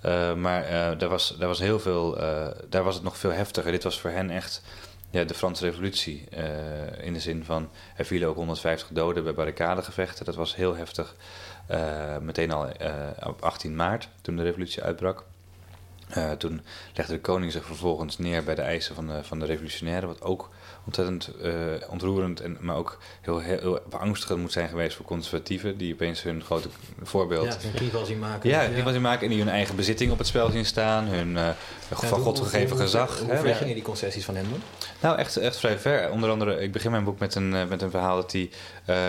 Eh, 0.00 0.34
maar 0.34 0.64
eh, 0.64 0.98
daar, 0.98 1.08
was, 1.08 1.36
daar 1.38 1.48
was 1.48 1.58
heel 1.58 1.80
veel, 1.80 2.18
eh, 2.18 2.46
daar 2.68 2.82
was 2.84 2.94
het 2.94 3.04
nog 3.04 3.16
veel 3.16 3.32
heftiger. 3.32 3.72
Dit 3.72 3.82
was 3.82 4.00
voor 4.00 4.10
hen 4.10 4.30
echt 4.30 4.62
ja, 5.10 5.24
de 5.24 5.34
Franse 5.34 5.64
Revolutie. 5.64 6.26
eh, 6.30 6.44
in 7.06 7.12
de 7.12 7.20
zin 7.20 7.44
van, 7.44 7.68
er 7.96 8.04
vielen 8.04 8.28
ook 8.28 8.36
150 8.36 8.88
doden 8.92 9.24
bij 9.24 9.34
barricadegevechten. 9.34 10.24
Dat 10.24 10.34
was 10.34 10.56
heel 10.56 10.76
heftig. 10.76 11.14
Eh, 11.66 12.16
meteen 12.18 12.50
al 12.50 12.68
eh, 12.68 12.92
op 13.26 13.42
18 13.42 13.76
maart, 13.76 14.08
toen 14.20 14.36
de 14.36 14.42
revolutie 14.42 14.82
uitbrak. 14.82 15.24
Eh, 16.08 16.30
toen 16.30 16.60
legde 16.94 17.12
de 17.12 17.20
koning 17.20 17.52
zich 17.52 17.64
vervolgens 17.64 18.18
neer 18.18 18.44
bij 18.44 18.54
de 18.54 18.62
eisen 18.62 18.94
van 18.94 19.06
de, 19.06 19.24
van 19.24 19.38
de 19.38 19.46
revolutionairen, 19.46 20.08
wat 20.08 20.22
ook 20.22 20.50
ontzettend 20.84 21.30
eh, 21.42 21.52
ontroerend, 21.88 22.40
en, 22.40 22.56
maar 22.60 22.76
ook 22.76 22.98
heel, 23.20 23.38
heel, 23.38 23.58
heel 23.58 23.80
beangstigend 23.90 24.40
moet 24.40 24.52
zijn 24.52 24.68
geweest 24.68 24.96
voor 24.96 25.04
conservatieven, 25.04 25.76
die 25.76 25.92
opeens 25.92 26.22
hun 26.22 26.42
grote 26.42 26.68
voorbeeld 27.02 27.44
ja, 27.44 27.60
zo'n 27.60 27.72
knieval 27.72 28.04
zien 28.04 28.18
maken. 28.18 28.50
ja, 28.50 28.66
die 28.66 28.84
die 28.84 29.00
maken 29.00 29.22
en 29.22 29.28
die 29.28 29.38
hun 29.38 29.48
eigen 29.48 29.76
bezitting 29.76 30.12
op 30.12 30.18
het 30.18 30.26
spel 30.26 30.50
zien 30.50 30.66
staan, 30.66 31.04
hun 31.04 31.36
eh, 31.36 31.48
van 31.90 32.20
God 32.20 32.38
gegeven 32.38 32.76
gezag. 32.76 33.18
Hoe, 33.18 33.36
ver 33.36 33.54
gingen 33.54 33.74
die 33.74 33.82
concessies 33.82 34.24
van 34.24 34.36
hem 34.36 34.46
dan? 34.50 34.60
Nou, 35.00 35.18
echt, 35.18 35.36
echt 35.36 35.56
vrij 35.56 35.78
ver. 35.78 36.10
Onder 36.10 36.30
andere, 36.30 36.60
ik 36.60 36.72
begin 36.72 36.90
mijn 36.90 37.04
boek 37.04 37.18
met 37.18 37.34
een, 37.34 37.68
met 37.68 37.82
een 37.82 37.90
verhaal 37.90 38.16
dat 38.16 38.32
hij 38.32 38.50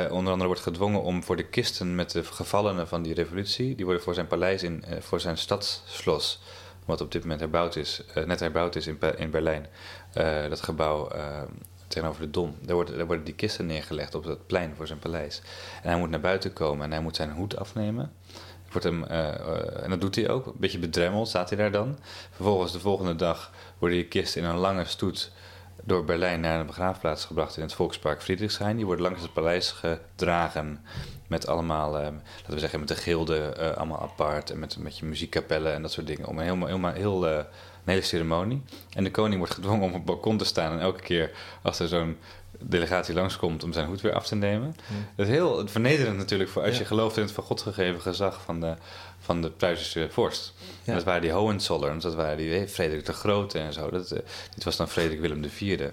onder 0.09 0.31
andere 0.31 0.47
wordt 0.47 0.61
gedwongen 0.61 1.01
om 1.01 1.23
voor 1.23 1.35
de 1.35 1.45
kisten 1.45 1.95
met 1.95 2.11
de 2.11 2.23
gevallenen 2.23 2.87
van 2.87 3.01
die 3.01 3.13
revolutie, 3.13 3.75
die 3.75 3.85
worden 3.85 4.03
voor 4.03 4.13
zijn 4.13 4.27
paleis 4.27 4.63
in, 4.63 4.83
voor 4.99 5.19
zijn 5.19 5.37
stadsschlos, 5.37 6.39
wat 6.89 7.01
op 7.01 7.11
dit 7.11 7.21
moment 7.21 7.39
herbouwd 7.39 7.75
is, 7.75 8.03
eh, 8.13 8.25
net 8.25 8.39
herbouwd 8.39 8.75
is 8.75 8.87
in, 8.87 8.99
in 9.17 9.31
Berlijn, 9.31 9.67
eh, 10.13 10.49
dat 10.49 10.61
gebouw 10.61 11.07
eh, 11.07 11.41
tegenover 11.87 12.21
de 12.21 12.29
Dom. 12.29 12.55
Daar, 12.61 12.75
wordt, 12.75 12.95
daar 12.95 13.05
worden 13.05 13.25
die 13.25 13.33
kisten 13.33 13.65
neergelegd 13.65 14.15
op 14.15 14.23
dat 14.23 14.47
plein 14.47 14.73
voor 14.75 14.87
zijn 14.87 14.99
paleis. 14.99 15.41
En 15.81 15.89
hij 15.89 15.99
moet 15.99 16.09
naar 16.09 16.19
buiten 16.19 16.53
komen 16.53 16.85
en 16.85 16.91
hij 16.91 17.01
moet 17.01 17.15
zijn 17.15 17.31
hoed 17.31 17.57
afnemen. 17.57 18.11
Wordt 18.71 18.87
hem, 18.87 19.03
en 19.03 19.89
dat 19.89 20.01
doet 20.01 20.15
hij 20.15 20.29
ook. 20.29 20.45
Een 20.45 20.53
beetje 20.57 20.79
bedremmeld 20.79 21.27
staat 21.27 21.49
hij 21.49 21.57
daar 21.57 21.71
dan. 21.71 21.99
Vervolgens 22.31 22.71
de 22.71 22.79
volgende 22.79 23.15
dag 23.15 23.51
worden 23.77 23.97
die 23.97 24.07
kisten 24.07 24.41
in 24.41 24.47
een 24.47 24.57
lange 24.57 24.85
stoet 24.85 25.31
door 25.83 26.03
Berlijn 26.03 26.39
naar 26.39 26.59
een 26.59 26.65
begraafplaats 26.65 27.25
gebracht 27.25 27.57
in 27.57 27.63
het 27.63 27.73
Volkspark 27.73 28.21
Friedrichshain. 28.21 28.75
Die 28.75 28.85
worden 28.85 29.05
langs 29.05 29.21
het 29.21 29.33
paleis 29.33 29.71
gedragen 29.71 30.85
met 31.27 31.47
allemaal, 31.47 31.97
eh, 31.97 32.03
laten 32.03 32.53
we 32.53 32.59
zeggen, 32.59 32.79
met 32.79 32.87
de 32.87 32.95
gilde 32.95 33.37
eh, 33.37 33.77
allemaal 33.77 34.01
apart. 34.01 34.51
En 34.51 34.59
met, 34.59 34.77
met 34.77 34.97
je 34.97 35.05
muziekkapellen 35.05 35.73
en 35.73 35.81
dat 35.81 35.91
soort 35.91 36.07
dingen. 36.07 36.27
Om 36.27 36.37
een, 36.37 36.43
heel, 36.43 36.65
heel, 36.65 36.91
heel, 36.91 37.27
eh, 37.27 37.35
een 37.35 37.45
hele 37.85 38.01
ceremonie. 38.01 38.61
En 38.93 39.03
de 39.03 39.11
koning 39.11 39.37
wordt 39.37 39.53
gedwongen 39.53 39.81
om 39.81 39.89
op 39.89 39.95
het 39.95 40.05
balkon 40.05 40.37
te 40.37 40.45
staan. 40.45 40.71
En 40.71 40.79
elke 40.79 41.01
keer 41.01 41.31
als 41.61 41.79
er 41.79 41.87
zo'n 41.87 42.17
delegatie 42.61 43.13
langskomt 43.13 43.63
om 43.63 43.73
zijn 43.73 43.87
hoed 43.87 44.01
weer 44.01 44.13
af 44.13 44.27
te 44.27 44.35
nemen. 44.35 44.75
Dat 45.15 45.27
is 45.27 45.31
heel 45.33 45.67
vernederend 45.67 46.17
natuurlijk 46.17 46.49
voor 46.49 46.61
als 46.61 46.73
Ja. 46.73 46.79
je 46.79 46.85
gelooft 46.85 47.17
in 47.17 47.23
het 47.23 47.31
van 47.31 47.43
God 47.43 47.61
gegeven 47.61 48.01
gezag 48.01 48.41
van 48.41 48.59
de, 48.59 48.73
van 49.29 49.41
de 49.41 49.51
Pruisische 49.51 50.07
vorst. 50.09 50.53
Ja. 50.83 50.93
Dat 50.93 51.03
waren 51.03 51.21
die 51.21 51.31
Hohenzollerns, 51.31 52.03
dat 52.03 52.15
waren 52.15 52.37
die 52.37 52.67
Frederik 52.67 53.05
de 53.05 53.13
Grote 53.13 53.59
en 53.59 53.73
zo. 53.73 53.89
Dat, 53.89 54.11
eh, 54.11 54.19
dit 54.55 54.63
was 54.63 54.75
dan 54.75 54.89
Frederik 54.89 55.19
Willem 55.19 55.43
IV. 55.43 55.89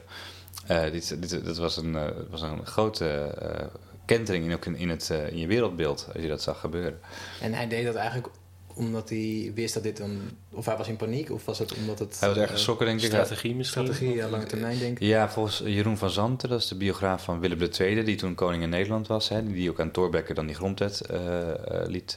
Eh 0.67 0.91
dit, 0.93 1.17
dit, 1.29 1.45
dat 1.45 1.57
was 1.57 1.77
een, 1.77 1.97
eh, 1.97 2.09
was 2.31 2.43
een 2.43 2.67
grote 2.67 3.09
eh, 3.09 3.67
kentering 4.07 4.45
in, 4.45 4.53
ook 4.53 4.65
in, 4.65 4.77
in, 4.77 4.89
het, 4.89 5.11
in 5.31 5.39
je 5.39 5.47
wereldbeeld 5.47 6.09
als 6.13 6.23
je 6.23 6.29
dat 6.29 6.43
zag 6.43 6.61
gebeuren. 6.61 7.01
En 7.41 7.53
hij 7.53 7.69
deed 7.69 7.85
dat 7.85 7.95
eigenlijk 7.95 8.29
omdat 8.77 9.09
hij 9.09 9.53
wist 9.55 9.75
dat 9.75 9.83
dit 9.83 9.97
dan... 9.97 10.21
Of 10.51 10.67
hij 10.67 10.77
was 10.77 10.89
in 10.89 10.97
paniek, 10.97 11.31
of 11.31 11.45
was 11.45 11.59
het 11.59 11.75
omdat 11.75 11.99
het... 11.99 12.21
Hij 12.21 12.29
was 12.29 12.39
erg 12.39 12.51
geschrokken, 12.51 12.87
denk 12.87 13.01
ik. 13.01 13.07
Strategie 13.07 13.55
misschien. 13.55 13.85
Strategie, 13.85 14.15
ja, 14.15 14.29
lange 14.29 14.47
termijn 14.47 14.79
denk 14.79 14.99
ik. 14.99 15.07
Ja, 15.07 15.31
volgens 15.31 15.63
Jeroen 15.65 15.97
van 15.97 16.11
Zanten, 16.11 16.49
dat 16.49 16.61
is 16.61 16.69
de 16.69 16.75
biograaf 16.75 17.25
van 17.25 17.41
Willem 17.41 17.69
II, 17.79 18.05
die 18.05 18.17
toen 18.17 18.35
koning 18.35 18.63
in 18.63 18.69
Nederland 18.69 19.07
was, 19.07 19.29
hè, 19.29 19.53
die 19.53 19.71
ook 19.71 19.81
aan 19.81 19.91
Thorbecke 19.91 20.35
dan 20.35 20.47
die 20.47 20.55
grondwet 20.55 21.01
eh, 21.01 21.51
eh, 21.51 21.89
liet 21.89 22.17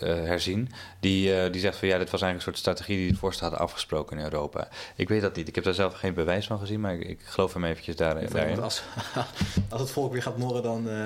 herzien. 0.00 0.68
Die, 1.00 1.34
eh, 1.34 1.52
die 1.52 1.60
zegt 1.60 1.76
van 1.78 1.88
ja, 1.88 1.98
dit 1.98 2.10
was 2.10 2.22
eigenlijk 2.22 2.34
een 2.34 2.54
soort 2.54 2.76
strategie 2.76 2.96
die 2.96 3.12
de 3.12 3.18
vorsten 3.18 3.46
hadden 3.46 3.64
afgesproken 3.66 4.18
in 4.18 4.24
Europa. 4.24 4.68
Ik 4.96 5.08
weet 5.08 5.20
dat 5.20 5.36
niet. 5.36 5.48
Ik 5.48 5.54
heb 5.54 5.64
daar 5.64 5.74
zelf 5.74 5.94
geen 5.94 6.14
bewijs 6.14 6.46
van 6.46 6.58
gezien, 6.58 6.80
maar 6.80 6.94
ik, 6.94 7.08
ik 7.08 7.20
geloof 7.24 7.52
hem 7.52 7.64
eventjes 7.64 7.96
daar, 7.96 8.22
Ik 8.22 8.32
daarin. 8.32 8.60
Als, 8.62 8.82
als 9.70 9.80
het 9.80 9.90
volk 9.90 10.12
weer 10.12 10.22
gaat 10.22 10.36
morren, 10.36 10.62
dan... 10.62 10.88
eh, 10.88 11.04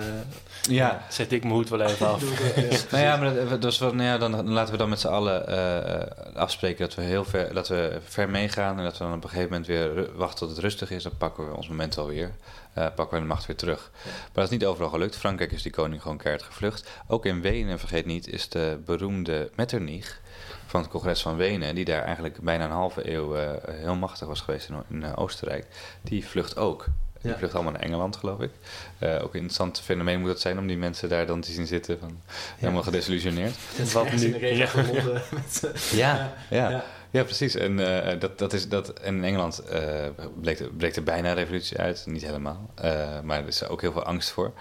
Ja, 0.63 1.07
Zet 1.11 1.33
ik 1.33 1.43
mijn 1.43 1.55
hoed 1.55 1.69
wel 1.69 1.81
even 1.81 2.07
af. 2.07 2.23
ja, 2.71 2.79
Nou 2.91 3.03
ja, 3.03 3.17
maar 3.17 3.49
dat, 3.49 3.63
dus, 3.63 3.79
nou 3.79 4.03
ja, 4.03 4.19
dan, 4.19 4.33
dan 4.33 4.51
laten 4.53 4.73
we 4.73 4.79
dan 4.79 4.89
met 4.89 5.01
z'n 5.01 5.07
allen 5.07 5.47
eh, 5.49 6.37
afspreken 6.37 6.87
dat 6.87 6.95
we 6.95 7.03
heel 7.03 7.25
ver, 7.25 7.55
dat 7.55 7.69
we 7.69 7.99
ver 8.05 8.31
meegaan 8.31 8.79
en 8.79 8.85
dat 8.85 8.99
we 8.99 9.05
dan 9.05 9.13
op 9.15 9.23
een 9.25 9.29
gegeven 9.29 9.49
moment 9.51 9.67
weer 9.67 10.17
wachten 10.17 10.39
tot 10.39 10.49
het 10.49 10.59
rustig 10.59 10.91
is. 10.91 11.03
Dan 11.03 11.17
pakken 11.19 11.49
we 11.49 11.57
ons 11.57 11.69
moment 11.69 11.95
wel 11.95 12.07
weer. 12.07 12.33
Eh, 12.75 12.87
pakken 12.95 13.17
we 13.17 13.23
de 13.23 13.29
macht 13.29 13.47
weer 13.47 13.57
terug. 13.57 13.91
Maar 14.05 14.13
dat 14.33 14.45
is 14.45 14.51
niet 14.51 14.65
overal 14.65 14.91
gelukt. 14.91 15.17
Frankrijk 15.17 15.53
is 15.53 15.63
die 15.63 15.73
koning 15.73 16.03
gewoon 16.03 16.17
keihard 16.17 16.45
gevlucht. 16.47 16.89
Ook 17.07 17.27
in 17.27 17.41
Wenen, 17.41 17.79
vergeet 17.79 18.07
niet, 18.07 18.29
is 18.29 18.49
de 18.49 18.79
beroemde 18.85 19.51
Metternich 19.55 20.21
van 20.67 20.81
het 20.81 20.91
congres 20.91 21.23
van 21.23 21.37
Wenen, 21.37 21.75
die 21.75 21.85
daar 21.85 22.03
eigenlijk 22.03 22.39
bijna 22.41 22.65
een 22.65 22.71
halve 22.71 23.13
eeuw 23.13 23.37
eh, 23.37 23.51
heel 23.75 23.95
machtig 23.95 24.29
was 24.29 24.41
geweest 24.41 24.69
in, 24.69 24.75
in 24.91 25.03
eh, 25.05 25.13
Oostenrijk, 25.15 25.67
die 26.03 26.27
vlucht 26.27 26.57
ook. 26.57 26.87
Die 27.21 27.33
Ja. 27.33 27.39
vlucht 27.39 27.55
allemaal 27.55 27.73
naar 27.73 27.81
Engeland, 27.83 28.17
geloof 28.17 28.41
ik. 28.41 28.51
Eh, 28.99 29.15
ook 29.15 29.21
een 29.35 29.41
interessant 29.41 29.81
fenomeen 29.81 30.21
moet 30.21 30.29
het 30.29 30.41
zijn 30.41 30.59
om 30.59 30.67
die 30.67 30.77
mensen 30.77 31.09
daar 31.09 31.27
dan 31.27 31.41
te 31.41 31.53
zien 31.53 31.67
zitten, 31.67 31.99
van, 31.99 32.21
helemaal 32.59 32.83
gedesillusioneerd. 32.83 33.55
Wat 33.93 34.05
ergens 34.05 34.23
in 34.23 34.33
de 34.33 34.39
nu? 34.39 34.47
regen 34.47 34.95
Ja. 34.95 35.23
met, 35.31 35.73
Ja, 35.93 36.33
ja. 36.51 36.85
Ja. 37.19 37.25
precies. 37.25 37.55
En, 37.55 38.05
eh, 38.05 38.21
dat, 38.21 38.39
dat 38.39 38.53
is, 38.53 38.69
dat, 38.69 39.01
in 39.01 39.25
Engeland 39.25 39.59
eh 39.59 40.07
bleek, 40.41 40.59
er- 40.59 40.97
er 40.97 41.03
bijna 41.03 41.29
een 41.29 41.35
revolutie 41.35 41.79
uit. 41.79 42.05
Niet 42.07 42.25
helemaal. 42.25 42.71
Eh, 42.75 43.21
maar 43.21 43.41
er 43.41 43.47
is 43.47 43.69
ook 43.69 43.81
heel 43.81 43.93
veel 43.93 44.05
angst 44.05 44.31
voor. 44.31 44.53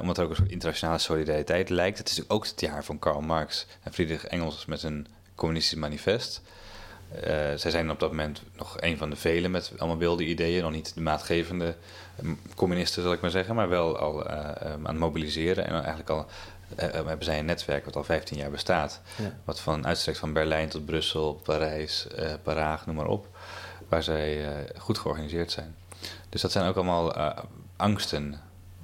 Omdat 0.00 0.18
er 0.18 0.24
ook 0.24 0.30
een 0.30 0.36
soort 0.36 0.50
internationale 0.50 0.98
solidariteit 0.98 1.68
lijkt. 1.68 1.98
Het 1.98 2.08
is 2.08 2.28
ook 2.28 2.46
het 2.46 2.60
jaar 2.60 2.84
van 2.84 2.98
Karl 2.98 3.20
Marx 3.20 3.66
en 3.82 3.92
Friedrich 3.92 4.24
Engels 4.24 4.66
met 4.66 4.82
een 4.82 5.06
communistisch 5.34 5.78
manifest. 5.78 6.42
Zij 7.56 7.70
zijn 7.70 7.90
op 7.90 8.00
dat 8.00 8.10
moment 8.10 8.42
nog 8.56 8.76
een 8.80 8.96
van 8.96 9.10
de 9.10 9.16
velen 9.16 9.50
met 9.50 9.72
allemaal 9.78 9.98
wilde 9.98 10.24
ideeën. 10.24 10.62
Nog 10.62 10.72
niet 10.72 10.94
de 10.94 11.00
maatgevende 11.00 11.74
eh, 12.16 12.30
communisten, 12.54 13.02
zal 13.02 13.12
ik 13.12 13.20
maar 13.20 13.30
zeggen. 13.30 13.54
Maar 13.54 13.68
wel 13.68 13.98
al 13.98 14.26
eh, 14.26 14.36
eh, 14.38 14.72
aan 14.72 14.84
het 14.84 14.98
mobiliseren. 14.98 15.66
En 15.66 15.72
eigenlijk 15.74 16.10
al 16.10 16.26
hebben 16.76 17.24
zij 17.24 17.38
een 17.38 17.44
netwerk 17.44 17.84
wat 17.84 17.96
al 17.96 18.04
15 18.04 18.36
jaar 18.36 18.50
bestaat. 18.50 19.00
Ja. 19.16 19.38
Wat 19.44 19.60
van 19.60 19.86
uitstrekt 19.86 20.18
van 20.18 20.32
Berlijn 20.32 20.68
tot 20.68 20.86
Brussel, 20.86 21.34
Parijs, 21.34 22.06
eh 22.08 22.32
Praag, 22.42 22.86
noem 22.86 22.96
maar 22.96 23.06
op. 23.06 23.26
Waar 23.88 24.02
zij 24.02 24.46
eh, 24.46 24.80
goed 24.80 24.98
georganiseerd 24.98 25.50
zijn. 25.50 25.76
Dus 26.28 26.40
dat 26.40 26.52
zijn 26.52 26.68
ook 26.68 26.76
allemaal 26.76 27.14
eh, 27.14 27.38
angsten 27.76 28.40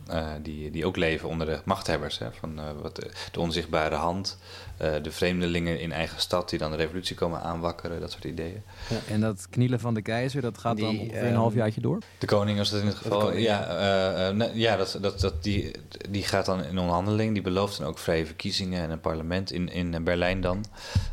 eh, 0.08 0.26
die, 0.42 0.70
die 0.70 0.86
ook 0.86 0.96
leven 0.96 1.28
onder 1.28 1.46
de 1.46 1.60
machthebbers. 1.64 2.18
Hè, 2.18 2.32
van, 2.32 2.58
eh, 2.58 2.64
wat 2.82 2.96
de 3.32 3.40
onzichtbare 3.40 3.94
hand, 3.94 4.38
eh, 4.78 4.92
de 5.02 5.10
vreemdelingen 5.10 5.80
in 5.80 5.92
eigen 5.92 6.20
stad 6.20 6.50
die 6.50 6.58
dan 6.58 6.70
de 6.70 6.76
revolutie 6.76 7.16
komen 7.16 7.40
aanwakkeren, 7.40 8.00
dat 8.00 8.10
soort 8.10 8.24
ideeën. 8.24 8.62
En 9.08 9.20
dat 9.20 9.46
knielen 9.50 9.80
van 9.80 9.94
de 9.94 10.02
keizer, 10.02 10.42
dat 10.42 10.58
gaat 10.58 10.78
dan 10.78 10.98
ongeveer 10.98 11.18
een 11.18 11.26
ehm, 11.26 11.34
halfjaartje 11.34 11.80
door? 11.80 11.98
De 12.18 12.26
koning 12.26 12.58
was 12.58 12.70
dat 12.70 12.80
in 12.80 12.86
het 12.86 12.96
geval. 12.96 13.20
koning, 13.20 13.42
ja, 13.42 13.66
eh, 13.66 14.28
eh, 14.28 14.34
nee, 14.34 14.50
ja 14.54 14.76
dat, 14.76 14.98
dat, 15.00 15.20
dat, 15.20 15.42
die, 15.42 15.70
die 16.08 16.22
gaat 16.22 16.46
dan 16.46 16.64
in 16.64 16.78
onderhandeling. 16.78 17.32
Die 17.32 17.42
belooft 17.42 17.78
dan 17.78 17.86
ook 17.86 17.98
vrije 17.98 18.26
verkiezingen 18.26 18.82
en 18.82 18.90
een 18.90 19.00
parlement 19.00 19.52
in, 19.52 19.72
in 19.72 20.04
Berlijn 20.04 20.40
dan. 20.40 20.64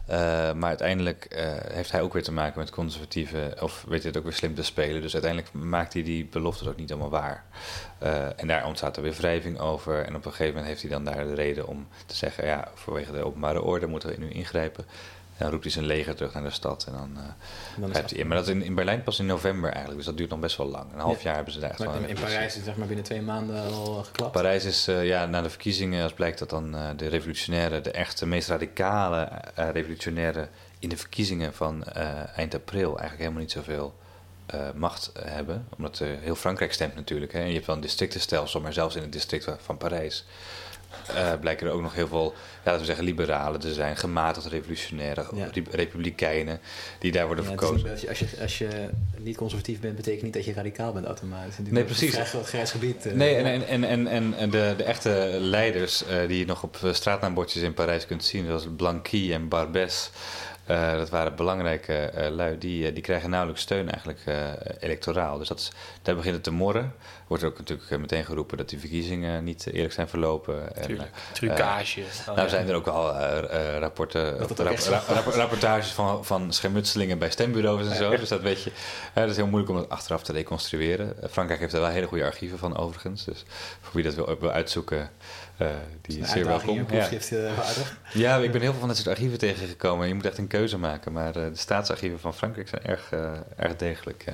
Eh, 0.06 0.54
maar 0.54 0.69
uiteindelijk 0.69 1.25
eh, 1.25 1.45
heeft 1.71 1.91
hij 1.91 2.01
ook 2.01 2.13
weer 2.13 2.23
te 2.23 2.32
maken 2.32 2.60
met 2.60 2.69
conservatieve. 2.69 3.58
Of 3.62 3.86
weet 3.88 4.01
je 4.01 4.08
het 4.08 4.17
ook 4.17 4.23
weer 4.23 4.34
slim 4.34 4.56
te 4.56 4.63
spelen. 4.63 5.01
Dus 5.01 5.13
uiteindelijk 5.13 5.54
maakt 5.54 5.93
hij 5.93 6.04
die 6.04 6.25
beloftes 6.25 6.67
ook 6.67 6.78
niet 6.78 6.91
allemaal 6.91 7.10
waar. 7.10 7.45
Eh, 7.97 8.39
en 8.39 8.47
daar 8.47 8.65
ontstaat 8.65 8.97
er 8.97 9.04
weer 9.04 9.13
wrijving 9.13 9.60
over. 9.60 10.06
En 10.06 10.15
op 10.15 10.25
een 10.25 10.32
gegeven 10.32 10.54
moment 10.54 10.67
heeft 10.67 10.82
hij 10.82 10.91
dan 10.91 11.04
daar 11.04 11.25
de 11.25 11.34
reden 11.34 11.67
om 11.67 11.88
te 12.06 12.15
zeggen: 12.15 12.45
ja, 12.45 12.67
vanwege 12.73 13.12
de 13.12 13.23
openbare 13.23 13.54
orde 13.61 13.87
moeten 13.87 14.09
we 14.09 14.15
nu 14.17 14.29
ingrijpen. 14.29 14.85
En 15.37 15.41
dan 15.41 15.49
roept 15.51 15.63
hij 15.63 15.71
zijn 15.71 15.85
leger 15.85 16.15
terug 16.15 16.33
naar 16.33 16.43
de 16.43 16.49
stad. 16.49 16.83
En 16.87 16.93
dan. 16.93 17.11
eh, 17.17 17.23
En 17.75 17.81
dan 17.81 17.89
Grijpt 17.89 18.09
hij 18.09 18.19
in. 18.19 18.27
Maar 18.27 18.37
dat 18.37 18.47
is 18.47 18.53
in, 18.53 18.63
in 18.63 18.75
Berlijn 18.75 19.03
pas 19.03 19.19
in 19.19 19.25
november 19.25 19.69
eigenlijk. 19.69 19.97
Dus 19.97 20.05
dat 20.05 20.17
duurt 20.17 20.29
nog 20.29 20.39
best 20.39 20.57
wel 20.57 20.67
lang. 20.67 20.85
Een 20.93 20.99
half 20.99 21.17
Ja. 21.17 21.23
jaar 21.23 21.35
hebben 21.35 21.53
ze 21.53 21.59
daar 21.59 21.69
echt 21.69 21.79
Maar 21.79 22.09
in. 22.09 22.15
Parijs 22.15 22.45
is 22.45 22.55
het 22.55 22.63
zeg 22.65 22.75
maar 22.75 22.87
binnen 22.87 23.05
twee 23.05 23.21
maanden 23.21 23.63
al 23.73 24.03
geklapt. 24.03 24.31
Parijs 24.31 24.65
is 24.65 24.87
eh, 24.87 25.05
ja, 25.05 25.25
na 25.25 25.41
de 25.41 25.49
verkiezingen, 25.49 26.03
als 26.03 26.13
blijkt 26.13 26.39
dat 26.39 26.49
dan 26.49 26.75
eh, 26.75 26.81
de 26.97 27.07
revolutionaire, 27.07 27.81
de 27.81 27.91
echte, 27.91 28.25
meest 28.25 28.47
radicale 28.49 29.29
eh, 29.55 29.69
revolutionaire 29.71 30.47
in 30.79 30.89
de 30.89 30.97
verkiezingen 30.97 31.53
van 31.53 31.83
eh, 31.83 32.37
eind 32.37 32.55
april 32.55 32.87
eigenlijk 32.89 33.19
helemaal 33.19 33.41
niet 33.41 33.51
zoveel 33.51 33.95
eh, 34.45 34.59
macht 34.75 35.11
hebben. 35.19 35.67
Omdat 35.77 35.99
eh, 35.99 36.07
heel 36.19 36.35
Frankrijk 36.35 36.73
stemt 36.73 36.95
natuurlijk. 36.95 37.33
Hè. 37.33 37.39
En 37.39 37.47
je 37.47 37.53
hebt 37.53 37.65
wel 37.65 37.75
een 37.75 37.81
districtenstelsel, 37.81 38.61
maar 38.61 38.73
zelfs 38.73 38.95
in 38.95 39.01
het 39.01 39.11
district 39.11 39.47
van 39.57 39.77
Parijs 39.77 40.25
eh, 41.09 41.31
blijken 41.39 41.67
er 41.67 41.73
ook 41.73 41.81
nog 41.81 41.93
heel 41.93 42.07
veel, 42.07 42.33
ja, 42.35 42.59
laten 42.63 42.79
we 42.79 42.85
zeggen, 42.85 43.03
liberalen 43.05 43.59
te 43.59 43.73
zijn, 43.73 43.97
gematigd 43.97 44.45
revolutionaire, 44.47 45.25
Ja. 45.35 45.47
re- 45.53 45.61
republikeinen, 45.71 46.59
die 46.99 47.11
daar 47.11 47.25
worden 47.25 47.43
Ja, 47.45 47.51
het 47.51 47.61
is 47.61 47.67
verkozen. 47.67 48.09
als, 48.09 48.19
je, 48.19 48.27
als, 48.41 48.57
je, 48.57 48.67
niet 49.17 49.37
conservatief 49.37 49.79
bent, 49.79 49.95
betekent 49.95 50.23
niet 50.23 50.33
dat 50.33 50.45
je 50.45 50.53
radicaal 50.53 50.93
bent 50.93 51.05
automatisch. 51.05 51.57
Het 51.57 51.65
is 51.65 51.71
Nee, 51.71 51.83
precies. 51.83 52.15
Groot 52.17 52.47
grijs 52.47 52.71
gebied. 52.71 53.05
eh. 53.05 53.13
Nee, 53.13 53.35
en, 53.35 53.67
en, 53.67 53.83
en, 53.83 54.07
en, 54.07 54.33
en 54.33 54.49
de, 54.49 54.73
de 54.77 54.83
echte 54.83 55.37
leiders 55.39 56.05
eh, 56.05 56.27
die 56.27 56.37
je 56.39 56.45
nog 56.45 56.63
op 56.63 56.77
straatnaambordjes 56.91 57.63
in 57.63 57.73
Parijs 57.73 58.05
kunt 58.05 58.23
zien, 58.25 58.45
zoals 58.45 58.67
Blanqui 58.77 59.33
en 59.33 59.47
Barbès, 59.47 60.09
dat 60.97 61.09
waren 61.09 61.35
belangrijke 61.35 61.93
eh, 61.93 62.31
lui, 62.31 62.57
die, 62.57 62.93
die 62.93 63.03
krijgen 63.03 63.29
nauwelijks 63.29 63.61
steun 63.63 63.89
eigenlijk 63.91 64.19
electoraal. 64.79 65.37
Dus 65.37 65.47
dat 65.47 65.59
is, 65.59 65.71
daar 66.01 66.15
begint 66.15 66.33
het 66.35 66.43
te 66.43 66.51
morren. 66.51 66.93
Wordt 67.27 67.43
ook 67.43 67.57
natuurlijk 67.57 67.91
eh, 67.91 67.97
meteen 67.97 68.25
geroepen 68.25 68.57
dat 68.57 68.69
die 68.69 68.79
verkiezingen 68.79 69.43
niet 69.43 69.67
eerlijk 69.71 69.93
zijn 69.93 70.07
verlopen. 70.07 70.75
En, 70.75 70.81
Tuurlijk. 70.88 71.09
eh, 71.09 71.33
Trucage. 71.33 72.01
Oh, 72.01 72.25
nou 72.27 72.39
ja. 72.39 72.47
zijn 72.47 72.67
er 72.69 72.75
ook 72.75 72.85
wel 72.85 73.13
eh, 73.15 73.38
eh, 73.73 73.79
rapporten, 73.79 74.38
rap- 74.38 74.57
rap- 75.07 75.25
rapportages 75.33 75.91
van, 75.91 76.25
van 76.25 76.53
schermutselingen 76.53 77.17
bij 77.19 77.29
stembureaus 77.29 77.88
en 77.89 77.95
zo. 77.95 78.09
Dus 78.17 78.29
dat 78.29 78.41
weet 78.41 78.63
je. 78.63 78.71
eh, 79.13 79.21
dat 79.21 79.29
is 79.29 79.35
heel 79.35 79.47
moeilijk 79.47 79.71
om 79.71 79.77
dat 79.77 79.89
achteraf 79.89 80.23
te 80.23 80.31
reconstrueren. 80.31 81.13
Frankrijk 81.31 81.59
heeft 81.59 81.73
er 81.73 81.79
wel 81.81 81.89
hele 81.89 82.07
goede 82.07 82.23
archieven 82.23 82.57
van 82.57 82.77
overigens. 82.77 83.25
Dus 83.25 83.43
voor 83.81 83.93
wie 83.93 84.03
dat 84.03 84.13
wil, 84.15 84.38
wil 84.39 84.51
uitzoeken, 84.51 85.09
eh, 85.57 85.67
die 86.01 86.19
is 86.19 86.29
zeer 86.29 86.45
welkom. 86.45 86.85
Ja. 86.91 87.09
ja, 88.13 88.38
ik 88.38 88.51
ben 88.51 88.61
heel 88.61 88.69
veel 88.71 88.79
van 88.79 88.88
dat 88.88 88.97
soort 88.97 89.09
archieven 89.09 89.38
tegengekomen. 89.38 90.07
Je 90.07 90.13
moet 90.13 90.25
echt 90.25 90.38
een 90.38 90.47
keuze 90.47 90.77
maken. 90.77 91.11
Maar 91.11 91.27
eh, 91.35 91.43
de 91.43 91.49
staatsarchieven 91.53 92.19
van 92.19 92.33
Frankrijk 92.33 92.67
zijn 92.69 92.83
erg, 92.83 93.11
eh, 93.11 93.31
erg 93.55 93.75
degelijk. 93.75 94.23
ja. 94.25 94.33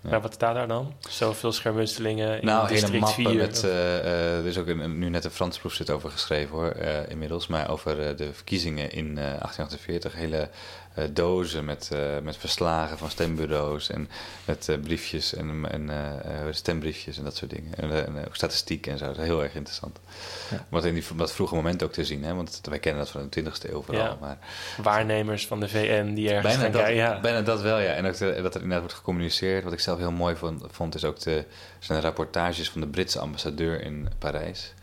Maar 0.00 0.20
wat 0.20 0.32
staat 0.34 0.54
daar 0.54 0.68
dan? 0.68 0.94
Zoveel 1.08 1.52
schermutselingen 1.52 2.08
in 2.18 2.44
Nou, 2.44 2.66
hele 2.66 2.68
district 2.68 3.00
mappen 3.00 3.24
4. 3.24 3.36
met... 3.36 3.64
eh, 3.64 3.98
eh, 3.98 4.38
er 4.38 4.46
is 4.46 4.58
ook 4.58 4.66
een, 4.66 4.98
nu 4.98 5.08
net 5.08 5.24
een 5.24 5.30
Frans 5.30 5.58
proefschrift 5.58 5.90
over 5.90 6.10
geschreven 6.10 6.54
hoor, 6.54 6.70
eh, 6.70 7.10
inmiddels. 7.10 7.46
Maar 7.46 7.70
over 7.70 8.16
de 8.16 8.32
verkiezingen 8.32 8.90
in 8.90 9.18
eh 9.18 9.24
1848. 9.24 10.14
Hele 10.14 10.48
eh, 10.94 11.04
dozen 11.12 11.64
met, 11.64 11.90
eh, 11.92 12.18
met 12.22 12.36
verslagen 12.36 12.98
van 12.98 13.10
stembureaus. 13.10 13.90
En 13.90 14.08
met 14.44 14.68
eh, 14.68 14.78
briefjes 14.78 15.34
en, 15.34 15.70
en 15.70 15.90
stembriefjes 16.54 17.18
en 17.18 17.24
dat 17.24 17.36
soort 17.36 17.50
dingen. 17.50 17.74
En, 17.76 18.06
en 18.06 18.26
ook 18.26 18.36
statistiek 18.36 18.86
en 18.86 18.98
zo. 18.98 19.06
Dat 19.06 19.16
is 19.16 19.24
heel 19.24 19.42
erg 19.42 19.54
interessant. 19.54 19.98
Ja. 20.50 20.66
Wat 20.68 20.84
in 20.84 20.94
die, 20.94 21.04
dat 21.16 21.32
vroege 21.32 21.54
moment 21.54 21.82
ook 21.82 21.92
te 21.92 22.04
zien. 22.04 22.24
Hè? 22.24 22.34
Want 22.34 22.60
wij 22.62 22.78
kennen 22.78 23.02
dat 23.02 23.10
van 23.10 23.28
de 23.30 23.42
20e 23.42 23.70
eeuw 23.70 23.82
vooral. 23.82 24.04
Ja. 24.04 24.16
Maar 24.20 24.38
waarnemers 24.82 25.46
van 25.46 25.60
de 25.60 25.68
VN 25.68 26.14
die 26.14 26.30
ergens 26.32 26.56
Bijna 26.56 26.62
gaan 26.62 26.84
dat. 26.86 26.94
Ja. 26.94 27.20
bijna 27.20 27.42
dat 27.42 27.60
wel, 27.60 27.78
ja. 27.78 27.92
En 27.92 28.06
ook 28.06 28.16
de- 28.16 28.42
dat 28.42 28.54
er 28.54 28.60
inderdaad 28.60 28.80
wordt 28.80 28.94
gecommuniceerd. 28.94 29.64
Wat 29.64 29.72
ik 29.72 29.80
zelf 29.80 29.98
heel 29.98 30.12
mooi 30.12 30.36
vond, 30.36 30.64
vond 30.70 30.94
is 30.94 31.04
ook 31.04 31.20
de, 31.20 31.44
zijn 31.78 32.00
rapportages 32.00 32.70
van 32.70 32.80
de 32.80 32.86
Britse 32.86 33.18
ambassadeur 33.18 33.82
in 33.82 34.08
Parijs. 34.18 34.74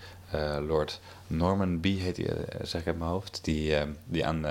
Lord 0.67 0.99
Norman 1.27 1.79
B. 1.79 1.83
heet 1.85 2.17
hij, 2.17 2.35
zeg 2.61 2.81
ik 2.81 2.87
uit 2.87 2.97
mijn 2.97 3.09
hoofd. 3.09 3.39
Die, 3.43 3.75
die 4.05 4.25
aan, 4.25 4.45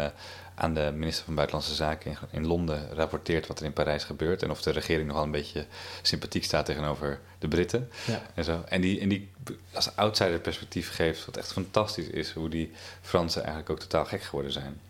aan 0.58 0.74
de 0.74 0.92
minister 0.94 1.24
van 1.24 1.34
Buitenlandse 1.34 1.74
Zaken 1.74 2.10
in, 2.10 2.16
in 2.30 2.46
Londen 2.46 2.94
rapporteert 2.94 3.46
wat 3.46 3.58
er 3.58 3.64
in 3.64 3.72
Parijs 3.72 4.04
gebeurt. 4.04 4.42
En 4.42 4.50
of 4.50 4.62
de 4.62 4.70
regering 4.70 5.08
nogal 5.08 5.22
een 5.22 5.30
beetje 5.30 5.66
sympathiek 6.02 6.44
staat 6.44 6.66
tegenover 6.66 7.20
de 7.38 7.48
Britten. 7.48 7.90
Ja. 8.06 8.22
En, 8.34 8.44
zo. 8.44 8.64
en 8.68 8.80
die, 8.80 9.00
en 9.00 9.08
die 9.08 9.28
als 9.72 9.96
outsider 9.96 10.38
perspectief 10.38 10.94
geeft, 10.94 11.24
wat 11.24 11.36
echt 11.36 11.52
fantastisch 11.52 12.06
is, 12.06 12.30
hoe 12.30 12.48
die 12.48 12.72
Fransen 13.00 13.40
eigenlijk 13.40 13.70
ook 13.70 13.80
totaal 13.80 14.04
gek 14.04 14.22
geworden 14.22 14.52
zijn. 14.52 14.80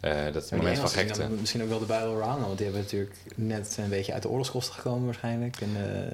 Eh, 0.00 0.32
dat 0.32 0.50
moment 0.50 0.78
van 0.78 0.88
gekte. 0.88 1.28
misschien 1.28 1.62
ook 1.62 1.68
wel 1.68 1.78
de 1.78 1.86
wel 1.86 2.16
wrong, 2.16 2.40
want 2.40 2.56
die 2.56 2.66
hebben 2.66 2.82
natuurlijk 2.82 3.16
net 3.34 3.76
een 3.78 3.88
beetje 3.88 4.12
uit 4.12 4.22
de 4.22 4.28
oorlogskosten 4.28 4.74
gekomen 4.74 5.04
waarschijnlijk. 5.04 5.60
En 5.60 5.76
eh, 5.76 6.06
eh, 6.06 6.12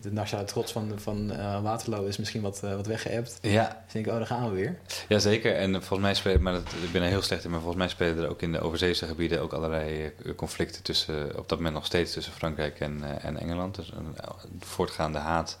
de 0.00 0.12
nationale 0.12 0.46
trots 0.48 0.72
van, 0.72 0.92
van 0.96 1.32
eh, 1.32 1.62
Waterloo 1.62 2.04
is 2.04 2.16
misschien 2.16 2.40
wat, 2.42 2.60
wat 2.60 2.86
weggeëpt. 2.86 3.38
Ja, 3.42 3.82
Dus 3.84 3.92
denk 3.92 4.06
ik, 4.06 4.12
oh, 4.12 4.18
daar 4.18 4.26
gaan 4.26 4.48
we 4.48 4.54
weer. 4.54 4.78
Ja, 5.08 5.18
zeker. 5.18 5.54
En 5.56 5.72
volgens 5.72 6.00
mij 6.00 6.14
spelen, 6.14 6.42
maar 6.42 6.52
dat, 6.52 6.72
ik 6.82 6.92
ben 6.92 7.02
er 7.02 7.08
heel 7.08 7.22
slecht 7.22 7.44
in, 7.44 7.50
maar 7.50 7.60
volgens 7.60 7.80
mij 7.80 7.88
spelen 7.88 8.24
er 8.24 8.30
ook 8.30 8.42
in 8.42 8.52
de 8.52 8.60
overzeese 8.60 9.06
gebieden 9.06 9.40
ook 9.40 9.52
allerlei 9.52 10.12
conflicten 10.36 10.82
tussen, 10.82 11.38
op 11.38 11.48
dat 11.48 11.58
moment 11.58 11.74
nog 11.74 11.86
steeds 11.86 12.12
tussen 12.12 12.32
Frankrijk 12.32 12.80
en, 12.80 13.20
en 13.22 13.40
Engeland. 13.40 13.74
Dus 13.74 13.92
een 13.96 14.14
voortgaande 14.60 15.18
haat. 15.18 15.58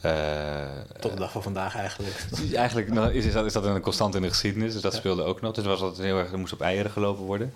Eh, 0.00 0.12
Tot 1.00 1.10
de 1.12 1.18
dag 1.18 1.32
van 1.32 1.42
vandaag 1.42 1.76
eigenlijk. 1.76 2.14
eh, 2.52 2.58
Eigenlijk 2.58 2.88
nou, 2.92 3.12
is, 3.12 3.24
is, 3.24 3.32
dat, 3.32 3.44
is 3.44 3.52
dat 3.52 3.64
een 3.64 3.80
constant 3.80 4.14
in 4.14 4.22
de 4.22 4.28
geschiedenis, 4.28 4.72
dus 4.72 4.82
dat 4.82 4.92
Ja. 4.92 4.98
speelde 4.98 5.22
ook 5.22 5.40
nog. 5.40 5.54
Dus 5.54 5.64
was 5.64 5.80
altijd 5.80 6.02
heel 6.06 6.18
erg, 6.18 6.32
er 6.32 6.38
moest 6.38 6.52
op 6.52 6.60
eieren 6.60 6.90
gelopen 6.90 7.24
worden. 7.24 7.52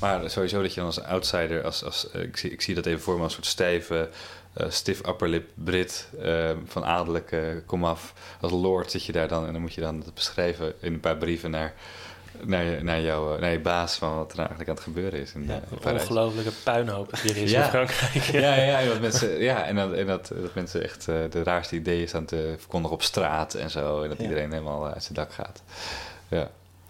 Maar 0.00 0.30
sowieso 0.30 0.62
dat 0.62 0.70
je 0.74 0.76
dan 0.76 0.86
als 0.86 1.00
outsider, 1.02 1.64
als, 1.64 1.84
als, 1.84 2.10
eh, 2.10 2.22
ik, 2.22 2.36
zie, 2.36 2.50
ik 2.50 2.60
zie 2.62 2.74
dat 2.74 2.86
even 2.86 3.00
voor 3.00 3.16
me 3.16 3.22
als 3.22 3.36
een 3.36 3.42
soort 3.44 3.52
stijve, 3.52 4.08
eh 4.52 4.66
stiff 4.70 5.06
upper 5.06 5.28
lip 5.28 5.48
Brit, 5.54 6.08
eh, 6.20 6.50
van 6.66 6.84
adellijk 6.84 7.32
eh, 7.32 7.40
komaf. 7.66 8.12
Als 8.40 8.52
lord 8.52 8.90
zit 8.90 9.04
je 9.04 9.12
daar 9.12 9.28
dan 9.28 9.46
en 9.46 9.52
dan 9.52 9.60
moet 9.60 9.74
je 9.74 9.80
dan 9.80 10.00
dat 10.00 10.14
beschrijven 10.14 10.74
in 10.80 10.92
een 10.92 11.00
paar 11.00 11.16
brieven 11.16 11.50
naar, 11.50 11.74
naar, 12.42 12.64
je, 12.64 12.82
naar, 12.82 13.00
jou, 13.00 13.34
eh, 13.34 13.40
naar 13.40 13.50
je 13.52 13.60
baas 13.60 13.94
van 13.96 14.16
wat 14.16 14.30
er 14.30 14.36
nou 14.36 14.48
eigenlijk 14.48 14.68
aan 14.68 14.74
het 14.74 14.84
gebeuren 14.84 15.20
is 15.20 15.32
in, 15.34 15.44
Ja, 15.46 15.52
eh, 15.54 15.60
Een 15.72 15.78
Parijs. 15.78 16.00
ongelofelijke 16.02 16.52
puinhoop 16.64 17.10
die 17.22 17.30
er 17.34 17.42
is 17.42 17.50
Ja. 17.50 17.62
in 17.64 17.68
Frankrijk. 17.70 18.24
Ja, 18.44 18.54
ja, 18.54 18.80
en 18.80 18.88
dat 18.88 19.00
mensen, 19.00 19.40
ja, 19.40 19.64
en 19.64 19.76
dat, 19.76 19.92
en 19.92 20.06
dat, 20.06 20.32
dat 20.42 20.54
mensen 20.54 20.82
echt 20.82 21.08
eh, 21.08 21.16
de 21.30 21.42
raarste 21.42 21.74
ideeën 21.76 22.08
staan 22.08 22.24
te 22.24 22.54
verkondigen 22.58 22.96
op 22.96 23.02
straat 23.02 23.54
en 23.54 23.70
zo. 23.70 24.02
En 24.02 24.08
dat 24.08 24.18
Ja. 24.18 24.22
iedereen 24.24 24.50
helemaal 24.52 24.86
eh, 24.86 24.92
uit 24.92 25.02
zijn 25.02 25.14
dak 25.14 25.32
gaat. 25.32 25.62
Ja. 26.28 26.40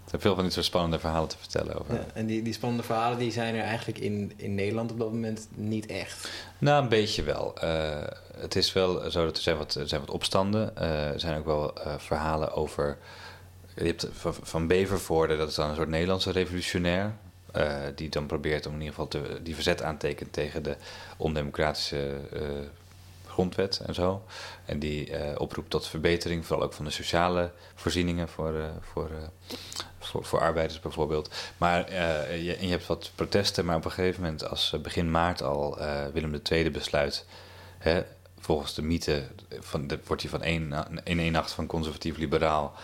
Er 0.04 0.10
zijn 0.10 0.20
veel 0.22 0.34
van 0.34 0.44
dit 0.44 0.52
soort 0.52 0.64
spannende 0.66 0.98
verhalen 0.98 1.28
te 1.28 1.36
vertellen 1.38 1.80
over. 1.80 1.94
Ja, 1.94 2.04
en 2.14 2.26
die, 2.26 2.42
die 2.42 2.52
spannende 2.52 2.82
verhalen 2.84 3.18
die 3.18 3.32
zijn 3.32 3.54
er 3.54 3.62
eigenlijk 3.64 3.98
in, 3.98 4.32
in 4.36 4.54
Nederland 4.54 4.90
op 4.92 4.98
dat 4.98 5.10
moment 5.12 5.48
niet 5.54 5.86
echt. 5.86 6.30
Nou, 6.58 6.82
een 6.82 6.88
beetje 6.88 7.22
wel. 7.22 7.54
Eh, 7.60 8.02
het 8.36 8.56
is 8.56 8.72
wel 8.72 9.10
zo 9.10 9.24
dat 9.24 9.36
er 9.36 9.42
zijn 9.42 9.56
wat, 9.56 9.74
er 9.74 9.88
zijn 9.88 10.00
wat 10.00 10.10
opstanden. 10.10 10.76
Eh, 10.76 11.08
er 11.08 11.20
zijn 11.20 11.38
ook 11.38 11.44
wel 11.44 11.74
eh, 11.74 11.94
verhalen 11.98 12.52
over... 12.52 12.98
Je 13.74 13.84
hebt 13.84 14.08
van, 14.42 14.66
Bevervoorde, 14.66 15.36
dat 15.36 15.48
is 15.48 15.54
dan 15.54 15.68
een 15.68 15.76
soort 15.76 15.88
Nederlandse 15.88 16.30
revolutionair... 16.30 17.14
eh, 17.52 17.76
die 17.94 18.08
dan 18.08 18.26
probeert 18.26 18.66
om 18.66 18.72
in 18.72 18.78
ieder 18.78 18.94
geval 18.94 19.08
te, 19.08 19.42
die 19.42 19.54
verzet 19.54 19.82
aantekent 19.82 20.32
tegen 20.32 20.62
de 20.62 20.76
ondemocratische 21.16 22.16
eh, 22.32 22.40
grondwet 23.26 23.80
en 23.86 23.94
zo. 23.94 24.24
En 24.64 24.78
die 24.78 25.16
eh, 25.16 25.40
oproept 25.40 25.70
tot 25.70 25.86
verbetering, 25.86 26.46
vooral 26.46 26.64
ook 26.64 26.72
van 26.72 26.84
de 26.84 26.90
sociale 26.90 27.50
voorzieningen 27.74 28.28
voor, 28.28 28.54
voor, 28.80 29.10
voor, 29.98 30.24
voor 30.24 30.40
arbeiders 30.40 30.80
bijvoorbeeld. 30.80 31.30
Maar 31.56 31.92
je, 32.32 32.56
je 32.60 32.68
hebt 32.68 32.86
wat 32.86 33.10
protesten, 33.14 33.64
maar 33.64 33.76
op 33.76 33.84
een 33.84 33.90
gegeven 33.90 34.22
moment, 34.22 34.48
als 34.48 34.74
begin 34.82 35.10
maart 35.10 35.42
al 35.42 35.78
Willem 36.12 36.40
II 36.50 36.70
besluit, 36.70 37.24
hè, 37.78 38.02
volgens 38.40 38.74
de 38.74 38.82
mythe, 38.82 39.26
van, 39.60 39.86
de, 39.86 39.98
wordt 40.06 40.22
hij 40.22 40.30
van 40.30 40.42
één, 40.42 40.72
in 41.04 41.18
één 41.18 41.32
nacht 41.32 41.52
van 41.52 41.66
conservatief-liberaal, 41.66 42.74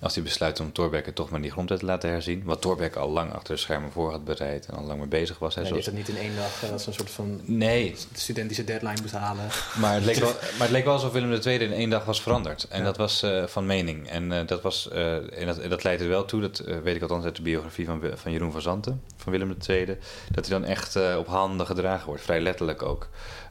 als 0.00 0.14
hij 0.14 0.22
besluit 0.24 0.60
om 0.60 0.72
Thorbecke 0.72 1.12
toch 1.12 1.30
maar 1.30 1.40
die 1.42 1.50
grondwet 1.50 1.78
te 1.78 1.84
laten 1.84 2.10
herzien, 2.10 2.42
wat 2.44 2.60
Thorbecke 2.60 2.98
al 2.98 3.10
lang 3.10 3.32
achter 3.32 3.54
de 3.54 3.60
schermen 3.60 3.90
voor 3.92 4.10
had 4.10 4.24
bereid 4.24 4.66
en 4.66 4.74
al 4.76 4.84
lang 4.84 4.98
mee 4.98 5.08
bezig 5.08 5.38
was. 5.38 5.54
Heeft 5.54 5.68
zoals- 5.68 5.84
dat 5.84 5.94
niet 5.94 6.08
in 6.08 6.16
één 6.16 6.36
dag, 6.36 6.62
eh, 6.62 6.70
dat 6.70 6.82
ze 6.82 6.88
een 6.88 6.94
soort 6.94 7.10
van 7.10 7.40
Nee, 7.44 7.94
studentische 8.14 8.64
deadline 8.64 9.00
moest 9.00 9.14
halen. 9.14 9.44
maar 9.80 9.94
het, 9.94 10.04
leek 10.04 10.16
wel, 10.26 10.32
maar 10.32 10.60
het 10.60 10.70
leek 10.70 10.84
wel 10.84 10.92
alsof 10.92 11.12
Willem 11.12 11.32
II 11.44 11.58
in 11.58 11.72
één 11.72 11.90
dag 11.90 12.04
was 12.04 12.22
veranderd. 12.22 12.66
En 12.68 12.78
Ja. 12.78 12.84
dat 12.84 12.96
was 12.96 13.22
eh, 13.22 13.46
van 13.46 13.66
mening. 13.66 14.08
En, 14.08 14.32
eh, 14.32 14.46
dat, 14.46 14.62
was, 14.62 14.88
eh, 14.88 15.40
en 15.40 15.46
dat, 15.46 15.70
dat 15.70 15.84
leidde 15.84 16.04
er 16.04 16.10
wel 16.10 16.24
toe, 16.24 16.40
dat 16.40 16.58
eh, 16.58 16.78
weet 16.78 16.96
ik 16.96 17.02
althans 17.02 17.24
uit 17.24 17.36
de 17.36 17.42
biografie 17.42 17.86
van, 17.86 18.02
van 18.14 18.32
Jeroen 18.32 18.52
van 18.52 18.62
Zanten, 18.62 19.02
van 19.16 19.32
Willem 19.32 19.56
II, 19.68 19.86
dat 20.30 20.48
hij 20.48 20.58
dan 20.58 20.68
echt 20.68 20.96
eh, 20.96 21.16
op 21.18 21.26
handen 21.26 21.66
gedragen 21.66 22.06
wordt, 22.06 22.22
vrij 22.22 22.40
letterlijk 22.40 22.82
ook. 22.82 23.08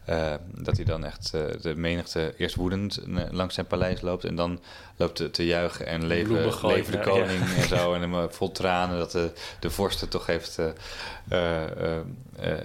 Eh, 0.10 0.34
dat 0.56 0.76
hij 0.76 0.86
dan 0.86 1.06
echt 1.06 1.34
eh, 1.34 1.42
de 1.62 1.76
menigte 1.76 2.34
eerst 2.38 2.56
woedend 2.56 2.98
eh, 2.98 3.24
langs 3.32 3.54
zijn 3.54 3.66
paleis 3.66 4.02
loopt 4.02 4.24
en 4.24 4.36
dan 4.36 4.60
loopt 4.96 5.16
te, 5.16 5.32
te 5.32 5.46
juichen 5.46 5.86
en 5.86 6.06
leven, 6.06 6.34
de 6.34 6.98
ja, 6.98 6.98
koning 7.04 7.42
en 7.58 7.68
zo. 7.68 7.94
En 7.94 8.02
hem 8.12 8.32
vol 8.32 8.52
tranen 8.52 8.98
dat 8.98 9.12
de, 9.12 9.32
de 9.60 9.70
vorst 9.70 10.02
het 10.02 10.12
toch 10.12 10.26
heeft, 10.26 10.60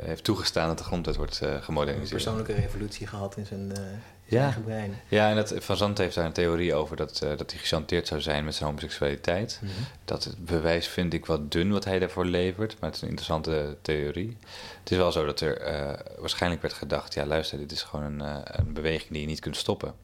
heeft 0.04 0.24
toegestaan 0.24 0.68
dat 0.68 0.78
de 0.78 0.84
grondwet 0.84 1.16
wordt 1.16 1.40
eh, 1.40 1.52
Een 1.52 1.62
gemoderniseerd. 1.62 2.10
persoonlijke 2.10 2.52
revolutie 2.52 3.06
gehad 3.06 3.36
in 3.36 3.46
zijn, 3.46 3.76
eh, 3.76 3.82
Ja. 4.24 4.42
eigen 4.42 4.64
brein. 4.64 5.00
Ja, 5.08 5.30
en 5.30 5.36
dat, 5.36 5.54
Van 5.58 5.76
Zandt 5.76 5.98
heeft 5.98 6.14
daar 6.14 6.24
een 6.24 6.32
theorie 6.32 6.74
over 6.74 6.96
dat, 6.96 7.20
eh, 7.20 7.28
dat 7.36 7.50
hij 7.50 7.60
gechanteerd 7.60 8.06
zou 8.06 8.20
zijn 8.20 8.44
met 8.44 8.54
zijn 8.54 8.68
homoseksualiteit. 8.68 9.58
Mhm. 9.62 9.72
Dat 10.04 10.24
het 10.24 10.44
bewijs 10.44 10.88
vind 10.88 11.12
ik 11.12 11.26
wat 11.26 11.52
dun 11.52 11.72
wat 11.72 11.84
hij 11.84 11.98
daarvoor 11.98 12.26
levert, 12.26 12.76
maar 12.80 12.88
het 12.88 12.94
is 12.96 13.02
een 13.02 13.08
interessante 13.08 13.76
theorie. 13.82 14.36
Het 14.84 14.92
is 14.92 14.98
wel 14.98 15.12
zo 15.12 15.24
dat 15.26 15.40
er 15.40 15.58
eh, 15.60 15.92
waarschijnlijk 16.18 16.62
werd 16.62 16.74
gedacht, 16.74 17.14
ja 17.14 17.26
luister, 17.26 17.58
dit 17.58 17.72
is 17.72 17.82
gewoon 17.82 18.04
een, 18.04 18.20
eh, 18.20 18.58
een 18.58 18.72
beweging 18.72 19.10
die 19.10 19.20
je 19.20 19.26
niet 19.26 19.40
kunt 19.40 19.56
stoppen. 19.56 19.94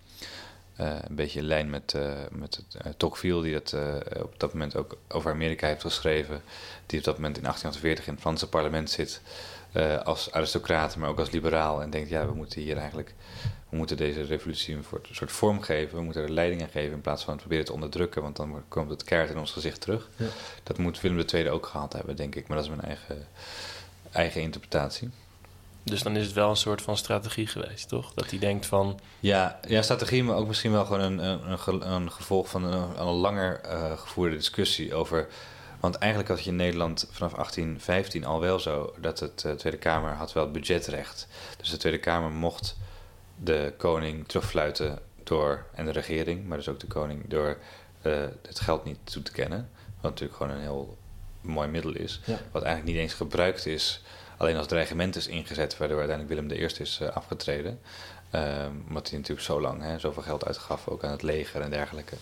Eh, 0.76 0.94
een 1.08 1.14
beetje 1.14 1.38
in 1.38 1.44
lijn 1.46 1.70
met, 1.70 1.94
eh, 1.94 2.12
met 2.30 2.56
het, 2.56 2.84
uh, 2.86 2.92
Tocqueville, 2.96 3.42
die 3.42 3.52
dat 3.52 3.74
op 4.22 4.34
dat 4.40 4.52
moment 4.52 4.76
ook 4.76 4.96
over 5.08 5.30
Amerika 5.30 5.66
heeft 5.66 5.80
geschreven. 5.80 6.42
Die 6.86 6.98
op 6.98 7.04
dat 7.04 7.14
moment 7.16 7.36
in 7.36 7.42
1848 7.42 8.06
in 8.06 8.12
het 8.12 8.20
Franse 8.22 8.48
parlement 8.48 8.90
zit 8.90 9.20
als 10.04 10.32
aristocraat, 10.32 10.96
maar 10.96 11.08
ook 11.08 11.18
als 11.18 11.30
liberaal. 11.30 11.82
En 11.82 11.90
denkt, 11.90 12.08
ja, 12.08 12.26
we 12.26 12.34
moeten 12.34 12.60
hier 12.60 12.76
eigenlijk, 12.76 13.14
we 13.68 13.76
moeten 13.76 13.96
deze 13.96 14.22
revolutie 14.22 14.74
een 14.76 14.84
soort- 15.12 15.32
vorm 15.32 15.60
geven. 15.62 15.96
We 15.96 16.02
moeten 16.04 16.22
er 16.22 16.30
leiding 16.30 16.62
aan 16.62 16.68
geven 16.68 16.92
in 16.92 17.00
plaats 17.00 17.22
van 17.24 17.32
het 17.32 17.40
proberen 17.42 17.64
te 17.64 17.72
onderdrukken, 17.72 18.22
want 18.22 18.36
dan 18.36 18.62
komt 18.68 18.90
het 18.90 19.04
keihard 19.04 19.32
in 19.32 19.38
ons 19.38 19.52
gezicht 19.52 19.80
terug. 19.80 20.08
Ja. 20.16 20.26
Dat 20.62 20.78
moet 20.78 21.00
Willem 21.00 21.24
II 21.34 21.50
ook 21.50 21.66
gehad 21.66 21.92
hebben, 21.92 22.16
denk 22.16 22.34
ik. 22.34 22.48
Maar 22.48 22.56
dat 22.56 22.66
is 22.66 22.72
mijn 22.76 22.86
eigen, 22.86 23.26
eigen 24.12 24.40
interpretatie. 24.40 25.10
Dus 25.82 26.02
dan 26.02 26.16
is 26.16 26.24
het 26.26 26.34
wel 26.34 26.50
een 26.50 26.56
soort 26.56 26.82
van 26.82 26.96
strategie 26.96 27.46
geweest, 27.46 27.88
toch? 27.88 28.12
Dat 28.14 28.30
hij 28.30 28.38
denkt 28.38 28.66
van, 28.66 29.00
Ja, 29.20 29.60
ja, 29.68 29.82
strategie, 29.82 30.24
maar 30.24 30.36
ook 30.36 30.46
misschien 30.46 30.72
wel 30.72 30.84
gewoon 30.84 31.00
een, 31.00 31.18
een, 31.24 31.50
een, 31.50 31.58
ge- 31.58 31.80
een 31.84 32.10
gevolg 32.12 32.48
van 32.50 32.64
een, 32.64 33.00
een 33.00 33.06
langer 33.06 33.60
eh, 33.60 33.98
gevoerde 33.98 34.36
discussie 34.36 34.94
over. 34.94 35.28
Want 35.80 35.94
eigenlijk 35.96 36.30
had 36.30 36.44
je 36.44 36.50
in 36.50 36.56
Nederland 36.56 37.08
vanaf 37.10 37.32
1815 37.34 38.24
al 38.24 38.40
wel 38.40 38.58
zo 38.58 38.94
dat 39.00 39.20
het 39.20 39.44
eh, 39.44 39.52
Tweede 39.52 39.78
Kamer 39.78 40.12
had 40.12 40.32
wel 40.32 40.42
het 40.44 40.52
budgetrecht. 40.52 41.26
Dus 41.58 41.70
de 41.70 41.76
Tweede 41.76 41.98
Kamer 41.98 42.30
mocht 42.30 42.76
de 43.42 43.74
koning 43.76 44.28
terugfluiten 44.28 44.98
door, 45.24 45.66
en 45.74 45.84
de 45.84 45.90
regering, 45.92 46.46
maar 46.46 46.56
dus 46.56 46.68
ook 46.68 46.80
de 46.80 46.86
koning, 46.86 47.28
door 47.28 47.58
eh, 48.02 48.12
het 48.46 48.60
geld 48.60 48.84
niet 48.84 48.98
toe 49.04 49.22
te 49.22 49.32
kennen. 49.32 49.70
Wat 50.00 50.10
natuurlijk 50.10 50.38
gewoon 50.38 50.52
een 50.56 50.62
heel 50.62 50.96
mooi 51.40 51.68
middel 51.68 51.94
is. 51.94 52.20
Ja. 52.24 52.38
Wat 52.50 52.62
eigenlijk 52.62 52.94
niet 52.94 53.02
eens 53.02 53.14
gebruikt 53.14 53.66
is, 53.66 54.02
alleen 54.36 54.56
als 54.56 54.66
dreigement 54.66 55.16
is 55.16 55.26
ingezet, 55.26 55.76
waardoor 55.76 55.98
uiteindelijk 55.98 56.40
Willem 56.40 56.62
I 56.62 56.80
is 56.80 56.98
eh, 57.00 57.08
afgetreden. 57.08 57.80
Ehm, 58.30 58.72
omdat 58.88 59.08
hij 59.08 59.18
natuurlijk 59.18 59.46
zo 59.46 59.60
lang 59.60 59.82
hè, 59.82 59.98
zoveel 59.98 60.22
geld 60.22 60.46
uitgaf, 60.46 60.88
ook 60.88 61.04
aan 61.04 61.10
het 61.10 61.22
leger 61.22 61.60
en 61.60 61.70
dergelijke. 61.70 62.16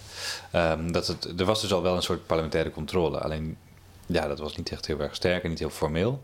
Ehm, 0.51 0.93
dat 0.93 1.07
het, 1.07 1.41
er 1.41 1.45
was 1.45 1.61
dus 1.61 1.73
al 1.73 1.83
wel 1.83 1.97
een 1.97 2.03
soort 2.03 2.27
parlementaire 2.27 2.71
controle. 2.71 3.19
Alleen, 3.19 3.57
ja, 4.07 4.27
dat 4.27 4.39
was 4.39 4.57
niet 4.57 4.71
echt 4.71 4.87
heel 4.87 5.01
erg 5.01 5.15
sterk 5.15 5.43
en 5.43 5.51
niet 5.51 5.59
heel 5.59 5.71
formeel. 5.71 6.21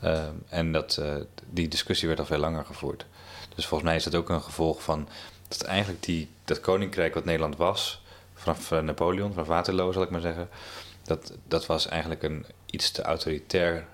Ehm, 0.00 0.34
en 0.48 0.72
dat, 0.72 0.96
eh, 0.96 1.14
die 1.50 1.68
discussie 1.68 2.08
werd 2.08 2.20
al 2.20 2.26
veel 2.26 2.38
langer 2.38 2.64
gevoerd. 2.64 3.06
Dus 3.54 3.66
volgens 3.66 3.88
mij 3.90 3.98
is 3.98 4.04
dat 4.04 4.14
ook 4.14 4.28
een 4.28 4.42
gevolg 4.42 4.82
van 4.82 5.08
dat 5.48 5.62
eigenlijk 5.62 6.02
die, 6.02 6.28
dat 6.44 6.60
koninkrijk 6.60 7.14
wat 7.14 7.24
Nederland 7.24 7.56
was, 7.56 8.02
vanaf 8.34 8.72
eh, 8.72 8.78
Napoleon, 8.78 9.32
vanaf 9.32 9.46
Waterloo 9.46 9.92
zal 9.92 10.02
ik 10.02 10.10
maar 10.10 10.20
zeggen, 10.20 10.48
dat, 11.10 11.32
dat 11.48 11.66
was 11.66 11.88
eigenlijk 11.88 12.22
een 12.22 12.46
iets 12.66 12.90
te 12.90 13.02
autoritair 13.02 13.86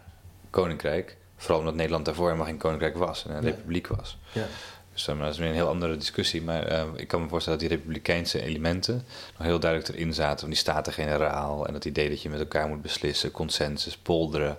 koninkrijk. 0.50 1.16
Vooral 1.36 1.58
omdat 1.58 1.74
Nederland 1.74 2.04
daarvoor 2.04 2.26
helemaal 2.26 2.46
geen 2.46 2.58
koninkrijk 2.58 2.96
was 2.96 3.26
en 3.26 3.34
een 3.34 3.42
republiek 3.42 3.86
was. 3.86 4.18
Ja. 4.32 4.44
Dus 4.92 5.08
eh, 5.08 5.18
dat 5.18 5.32
is 5.32 5.38
weer 5.38 5.48
een 5.48 5.54
heel 5.54 5.68
andere 5.68 5.96
discussie. 5.96 6.42
Maar 6.42 6.66
eh, 6.66 6.84
ik 6.96 7.08
kan 7.08 7.22
me 7.22 7.28
voorstellen 7.28 7.58
dat 7.58 7.68
die 7.68 7.78
republikeinse 7.78 8.42
elementen 8.42 9.04
nog 9.38 9.46
heel 9.46 9.60
duidelijk 9.60 9.94
erin 9.94 10.14
zaten. 10.14 10.38
Van 10.38 10.48
die 10.48 10.58
staten-generaal 10.58 11.66
en 11.66 11.74
het 11.74 11.84
idee 11.84 12.08
dat 12.08 12.22
je 12.22 12.28
met 12.28 12.40
elkaar 12.40 12.68
moet 12.68 12.82
beslissen, 12.82 13.30
consensus, 13.30 13.96
polderen. 13.96 14.58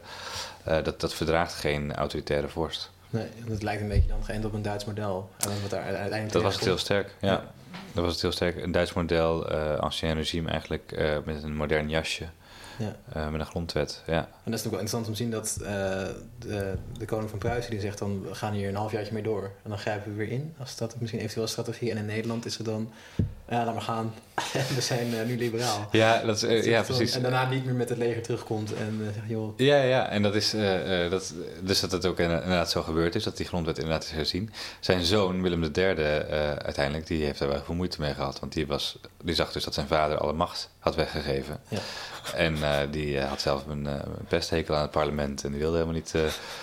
eh, 0.64 0.84
dat, 0.84 1.02
dat 1.02 1.14
verdraagt 1.14 1.54
geen 1.54 1.96
autoritaire 1.96 2.48
vorst. 2.48 2.92
Nee, 3.10 3.28
het 3.50 3.64
lijkt 3.64 3.82
een 3.82 3.88
beetje 3.88 4.08
dan 4.08 4.24
geënt 4.24 4.46
op 4.46 4.54
een 4.54 4.62
Duits 4.62 4.86
model. 4.86 5.30
En 5.38 5.62
wat 5.62 5.70
daar 5.70 5.84
uiteindelijk 5.84 6.32
Dat 6.32 6.42
was 6.42 6.56
het 6.56 6.64
heel 6.64 6.78
sterk, 6.78 7.16
ja. 7.22 7.46
Dat 7.94 8.04
was 8.04 8.14
het 8.14 8.22
heel 8.22 8.32
sterk. 8.32 8.64
Een 8.64 8.72
Duits 8.72 8.94
model, 8.94 9.50
ancien 9.80 10.14
regime 10.14 10.50
eigenlijk, 10.50 10.92
met 11.26 11.44
een 11.44 11.56
modern 11.56 11.90
jasje, 11.90 12.30
Ja. 12.78 12.96
eh, 13.14 13.30
met 13.30 13.40
een 13.40 13.46
grondwet. 13.46 14.04
Ja. 14.08 14.30
En 14.44 14.52
dat 14.52 14.60
is 14.60 14.66
ook 14.66 14.72
wel 14.72 14.80
interessant 14.80 15.08
om 15.08 15.12
te 15.12 15.18
zien 15.18 15.32
dat 15.32 15.58
eh, 15.62 15.68
de, 16.40 16.74
de 16.98 17.06
koning 17.06 17.30
van 17.30 17.40
Pruisen 17.40 17.72
die 17.72 17.80
zegt 17.80 17.98
dan 17.98 18.22
we 18.22 18.36
gaan 18.36 18.54
hier 18.54 18.70
een 18.70 18.76
halfjaartje 18.76 19.14
mee 19.14 19.24
door. 19.24 19.44
En 19.44 19.70
dan 19.70 19.78
grijpen 19.78 20.12
we 20.12 20.18
weer 20.18 20.32
in. 20.32 20.54
Als 20.60 20.78
dat 20.78 20.96
misschien 21.00 21.20
eventueel 21.22 21.48
strategie. 21.48 21.92
En 21.92 21.98
in 21.98 22.06
Nederland 22.06 22.46
is 22.46 22.58
het 22.58 22.66
dan, 22.66 22.92
ja 23.50 23.66
laat 23.66 23.74
maar 23.74 23.84
gaan. 23.84 24.14
we 24.76 24.82
zijn 24.82 25.14
eh, 25.14 25.26
nu 25.26 25.38
liberaal. 25.38 25.88
Ja, 25.92 26.22
dat 26.22 26.44
is, 26.44 26.66
ja, 26.66 26.82
precies. 26.82 27.16
En 27.16 27.22
daarna 27.22 27.50
niet 27.50 27.66
meer 27.66 27.74
met 27.74 27.90
het 27.90 27.98
leger 27.98 28.22
terugkomt 28.22 28.74
en 28.74 29.00
zegt 29.14 29.28
joh, 29.28 29.54
Ja, 29.58 29.82
ja, 29.82 30.10
en 30.10 30.22
dat 30.22 30.36
is, 30.36 30.56
dat, 31.10 31.34
dus 31.64 31.80
dat 31.80 31.92
het 31.92 32.06
ook 32.06 32.20
inderdaad 32.20 32.72
zo 32.72 32.82
gebeurd 32.82 33.16
is, 33.16 33.24
dat 33.24 33.38
die 33.38 33.46
grondwet 33.46 33.78
inderdaad 33.78 34.04
is 34.04 34.12
herzien. 34.12 34.52
Zijn 34.80 35.06
zoon, 35.06 35.42
Willem 35.42 35.64
III, 35.64 35.96
uiteindelijk, 36.58 37.08
die 37.08 37.26
heeft 37.26 37.40
daar 37.40 37.50
wel 37.50 37.64
veel 37.64 37.76
moeite 37.76 38.02
mee 38.02 38.14
gehad. 38.14 38.40
Want 38.40 38.54
die, 38.54 38.68
was, 38.68 39.00
die 39.24 39.36
zag 39.36 39.52
dus 39.52 39.64
dat 39.64 39.74
zijn 39.74 39.88
vader 39.88 40.18
alle 40.18 40.34
macht 40.34 40.70
had 40.88 40.96
weggegeven. 40.96 41.60
Ja. 41.68 41.80
En 42.36 42.64
eh, 42.64 42.78
die 42.92 43.20
eh, 43.20 43.30
had 43.30 43.42
zelf 43.42 43.68
een, 43.68 43.86
uh, 43.86 43.94
pesthekel 44.28 44.76
aan 44.76 44.82
het 44.82 44.92
parlement 44.92 45.44
en 45.44 45.50
die 45.52 45.60
wilde 45.60 45.78
helemaal 45.78 45.96
niet 45.96 46.14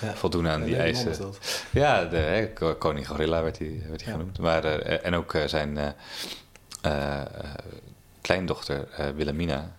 Ja. 0.00 0.14
voldoen 0.14 0.48
aan 0.48 0.60
Ja, 0.60 0.66
die 0.66 0.76
eisen. 0.76 1.34
Ja, 1.70 2.04
de 2.04 2.16
hè, 2.16 2.52
koning 2.78 3.08
Gorilla 3.08 3.42
werd 3.42 3.58
hij 3.58 3.82
werd 3.88 4.04
hij 4.04 4.12
genoemd. 4.12 4.38
Maar, 4.38 4.64
en 4.80 5.14
ook 5.14 5.34
zijn 5.46 5.94
kleindochter 8.20 8.88
Wilhelmina, 9.16 9.70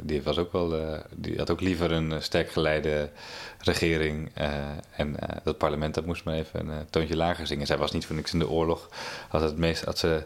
die, 0.00 0.22
was 0.22 0.38
ook 0.38 0.52
wel, 0.52 0.98
die 1.10 1.36
had 1.36 1.50
ook 1.50 1.60
liever 1.60 1.92
een 1.92 2.22
sterk 2.22 2.50
geleide 2.50 3.10
regering. 3.58 4.30
en 4.90 5.16
dat 5.44 5.58
parlement 5.58 5.94
dat 5.94 6.06
moest 6.06 6.24
maar 6.24 6.34
even 6.34 6.68
een 6.68 6.90
toontje 6.90 7.16
lager 7.16 7.46
zingen. 7.46 7.66
Zij 7.66 7.78
was 7.78 7.92
niet 7.92 8.06
voor 8.06 8.16
niks 8.16 8.32
in 8.32 8.38
de 8.38 8.48
oorlog. 8.48 8.88
Had, 9.28 9.40
het 9.40 9.58
meest, 9.58 9.84
had 9.84 9.98
ze 9.98 10.24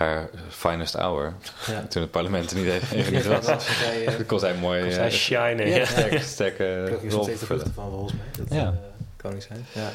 haar 0.00 0.28
finest 0.48 0.94
hour. 0.94 1.34
Ja. 1.66 1.82
Toen 1.88 2.02
het 2.02 2.10
parlement 2.10 2.50
er 2.50 2.56
niet 2.56 2.66
even, 2.66 3.12
Ja, 3.12 3.28
was. 3.28 3.46
dat 3.46 3.64
vrij, 3.64 4.06
eh, 4.06 4.16
Dan 4.16 4.26
kon 4.26 4.38
zij 4.38 4.54
mooi 4.54 4.80
Kon 4.80 4.88
eh, 4.88 4.94
zij 4.94 5.10
shinen, 5.10 5.68
ja. 5.68 5.76
ja. 5.76 5.84
sterke, 5.84 6.18
sterke 6.20 6.82
Ik 6.84 6.90
heb 6.90 7.00
hier 7.00 7.10
rol 7.10 7.26
nog 7.26 7.36
steeds 7.36 7.62
van 7.74 7.90
volgens 7.90 8.12
mij. 8.12 8.22
Dat 8.38 8.46
Ja. 8.54 8.62
ja. 8.62 8.74
koning 9.16 9.42
zijn. 9.42 9.64
Ja. 9.72 9.90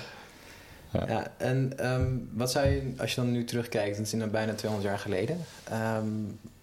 Ja. 0.91 1.07
Ja. 1.07 1.27
en 1.37 1.73
ehm, 1.77 2.07
wat 2.33 2.51
zou 2.51 2.67
je, 2.67 2.93
als 2.97 3.09
je 3.15 3.21
dan 3.21 3.31
nu 3.31 3.43
terugkijkt, 3.45 3.97
het 3.97 4.05
is 4.05 4.13
nu 4.13 4.25
bijna 4.27 4.53
200 4.53 4.89
jaar 4.91 4.99
geleden. 4.99 5.37
ehm, 5.63 6.07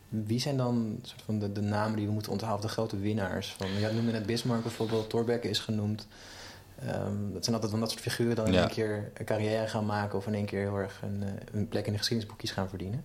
wie 0.08 0.40
zijn 0.40 0.56
dan 0.56 0.98
soort 1.02 1.22
van 1.24 1.38
de, 1.38 1.52
de 1.52 1.60
namen 1.60 1.96
die 1.96 2.06
we 2.06 2.12
moeten 2.12 2.32
onthouden, 2.32 2.66
de 2.66 2.72
grote 2.72 2.98
winnaars? 2.98 3.54
Van, 3.58 3.66
ja, 3.78 3.90
noemde 3.90 4.12
net 4.12 4.26
Bismarck 4.26 4.62
bijvoorbeeld, 4.62 5.10
Thorbecke 5.10 5.48
is 5.48 5.58
genoemd. 5.58 6.06
Ehm, 6.86 7.32
dat 7.32 7.42
zijn 7.44 7.54
altijd 7.54 7.70
van 7.70 7.80
dat 7.80 7.90
soort 7.90 8.02
figuren 8.02 8.36
dan 8.36 8.46
in 8.46 8.52
Ja. 8.52 8.60
één 8.60 8.68
keer 8.68 9.10
een 9.14 9.24
carrière 9.24 9.66
gaan 9.68 9.86
maken 9.86 10.18
of 10.18 10.26
in 10.26 10.34
één 10.34 10.44
keer 10.44 10.60
heel 10.60 10.76
erg 10.78 11.00
een, 11.02 11.22
eh, 11.22 11.28
een 11.52 11.68
plek 11.68 11.86
in 11.86 11.92
de 11.92 11.98
geschiedenisboekjes 11.98 12.50
gaan 12.50 12.68
verdienen. 12.68 13.04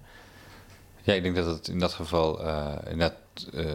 Ja, 1.07 1.13
ik 1.13 1.23
denk 1.23 1.35
dat 1.35 1.45
het 1.45 1.67
in 1.67 1.79
dat 1.79 1.93
geval 1.93 2.43
eh 2.43 2.73
inderdaad. 2.89 3.17
eh 3.53 3.65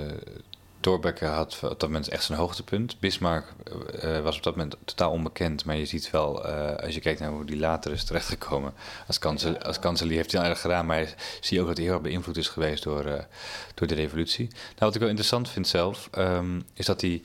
Thorbecke 0.81 1.25
had 1.25 1.59
op 1.63 1.81
dat 1.81 1.89
moment 1.89 2.09
echt 2.09 2.25
zijn 2.25 2.39
hoogtepunt. 2.39 3.01
Bismarck 3.01 3.53
eh, 4.01 4.21
was 4.21 4.37
op 4.37 4.43
dat 4.43 4.57
moment 4.57 4.77
totaal 4.85 5.11
onbekend. 5.11 5.65
Maar 5.65 5.77
je 5.77 5.87
ziet 5.87 6.11
wel, 6.11 6.45
als 6.83 6.95
je 6.95 7.01
kijkt 7.01 7.21
naar 7.21 7.31
hoe 7.31 7.45
die 7.45 7.57
later 7.59 7.93
is 7.93 8.05
terechtgekomen. 8.05 8.73
Als, 9.07 9.19
kansel, 9.19 9.59
als 9.59 9.79
kanselier 9.79 10.17
heeft 10.17 10.33
hij 10.33 10.41
al 10.41 10.47
erg 10.49 10.61
gedaan. 10.61 10.87
Maar 10.87 10.99
je- 11.01 11.15
zie 11.41 11.57
je 11.57 11.61
ook 11.63 11.69
dat 11.69 11.77
hij 11.77 11.87
heel 11.87 11.95
erg 11.95 12.03
beïnvloed 12.03 12.37
is 12.37 12.49
geweest 12.49 12.83
door, 12.83 13.27
door 13.75 13.87
de 13.87 13.95
revolutie. 13.95 14.47
Nou, 14.49 14.59
wat 14.79 14.95
ik 14.95 15.01
wel 15.01 15.09
interessant 15.09 15.49
vind 15.49 15.69
zelf, 15.69 16.09
ehm, 16.13 16.61
is 16.75 16.87
dat 16.87 17.01
die, 17.01 17.23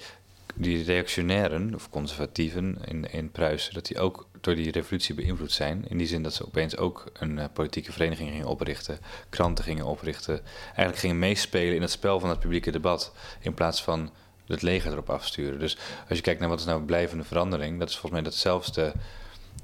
die 0.57 0.83
reactionairen 0.83 1.75
of 1.75 1.89
conservatieven 1.89 2.77
in, 2.85 3.11
in 3.11 3.31
Pruisen, 3.31 3.73
dat 3.73 3.85
die 3.85 3.99
ook 3.99 4.27
door 4.41 4.55
die 4.55 4.71
revolutie 4.71 5.15
beïnvloed 5.15 5.51
zijn. 5.51 5.85
In 5.87 5.97
die 5.97 6.07
zin 6.07 6.23
dat 6.23 6.33
ze 6.33 6.45
opeens 6.45 6.77
ook 6.77 7.05
een 7.13 7.39
eh, 7.39 7.45
politieke 7.53 7.91
vereniging 7.91 8.29
gingen 8.29 8.47
oprichten, 8.47 8.99
kranten 9.29 9.63
gingen 9.63 9.85
oprichten. 9.85 10.41
Eigenlijk 10.65 10.97
gingen 10.97 11.19
meespelen 11.19 11.75
in 11.75 11.81
het 11.81 11.91
spel 11.91 12.19
van 12.19 12.29
het 12.29 12.39
publieke 12.39 12.71
debat. 12.71 13.13
In 13.39 13.53
plaats 13.53 13.83
van 13.83 14.11
het 14.47 14.61
leger 14.61 14.91
erop 14.91 15.09
afsturen. 15.09 15.59
Dus 15.59 15.77
als 16.09 16.17
je 16.17 16.23
kijkt 16.23 16.39
naar 16.39 16.49
wat 16.49 16.59
is 16.59 16.65
nou 16.65 16.83
blijvende 16.83 17.23
verandering, 17.23 17.79
dat 17.79 17.89
is 17.89 17.97
volgens 17.97 18.21
mij 18.21 18.31
dat 18.31 18.39
zelfs 18.39 18.73
de, 18.73 18.91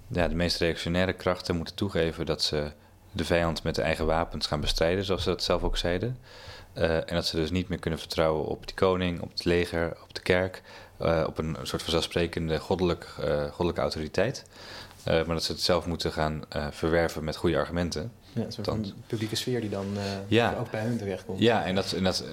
ja, 0.07 0.27
de 0.27 0.35
meest 0.35 0.57
reactionaire 0.59 1.13
krachten 1.13 1.55
moeten 1.55 1.75
toegeven 1.75 2.25
dat 2.25 2.41
ze 2.41 2.71
de 3.11 3.25
vijand 3.25 3.63
met 3.63 3.75
de 3.75 3.81
eigen 3.81 4.05
wapens 4.05 4.47
gaan 4.47 4.61
bestrijden, 4.61 5.05
zoals 5.05 5.23
ze 5.23 5.29
dat 5.29 5.43
zelf 5.43 5.63
ook 5.63 5.77
zeiden. 5.77 6.17
Eh, 6.73 6.95
en 6.95 7.13
dat 7.13 7.25
ze 7.25 7.35
dus 7.35 7.51
niet 7.51 7.69
meer 7.69 7.79
kunnen 7.79 7.99
vertrouwen 7.99 8.45
op 8.45 8.67
die 8.67 8.75
koning, 8.75 9.21
op 9.21 9.31
het 9.31 9.45
leger, 9.45 9.97
op 10.03 10.13
de 10.13 10.21
kerk, 10.21 10.61
eh, 10.97 11.23
op 11.27 11.37
een 11.37 11.57
soort 11.63 11.81
vanzelfsprekende 11.81 12.59
goddelijk, 12.59 13.07
eh, 13.21 13.43
goddelijke 13.45 13.81
autoriteit. 13.81 14.45
Eh, 15.03 15.13
maar 15.13 15.35
dat 15.35 15.43
ze 15.43 15.51
het 15.51 15.61
zelf 15.61 15.85
moeten 15.85 16.11
gaan 16.11 16.43
verwerven 16.71 17.23
met 17.23 17.35
goede 17.35 17.57
argumenten. 17.57 18.11
Ja, 18.33 18.45
een 18.63 18.93
publieke 19.07 19.35
sfeer 19.35 19.61
die 19.61 19.69
dan 19.69 19.85
Ja. 20.27 20.55
ook 20.59 20.71
bij 20.71 20.81
hun 20.81 20.97
terechtkomt. 20.97 21.39
Ja, 21.39 21.65
en 21.65 21.75
dat, 21.75 21.91
en 21.91 22.03
dat 22.03 22.23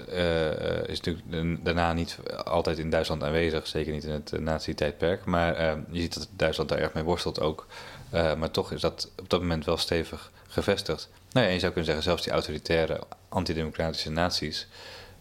is 0.87 1.01
natuurlijk 1.01 1.65
daarna 1.65 1.93
niet 1.93 2.19
altijd 2.45 2.79
in 2.79 2.91
Duitsland 2.91 3.23
aanwezig, 3.23 3.67
zeker 3.67 3.93
niet 3.93 4.05
in 4.05 4.11
het 4.11 4.41
nazi-tijdperk. 4.41 5.25
Maar 5.25 5.77
je 5.91 6.01
ziet 6.01 6.15
dat 6.15 6.29
Duitsland 6.37 6.69
daar 6.69 6.79
erg 6.79 6.93
mee 6.93 7.05
worstelt 7.05 7.41
ook. 7.41 7.67
Maar 8.11 8.51
toch 8.51 8.73
is 8.73 8.81
dat 8.81 9.11
op 9.19 9.31
dat 9.31 9.41
moment 9.41 9.65
wel 9.65 9.77
stevig 9.77 10.31
gevestigd. 10.49 11.09
Nou 11.33 11.47
ja, 11.47 11.53
je 11.53 11.59
zou 11.59 11.73
kunnen 11.73 11.85
zeggen, 11.85 12.05
zelfs 12.05 12.23
die 12.23 12.33
autoritaire, 12.33 13.01
antidemocratische 13.29 14.11
naties 14.11 14.67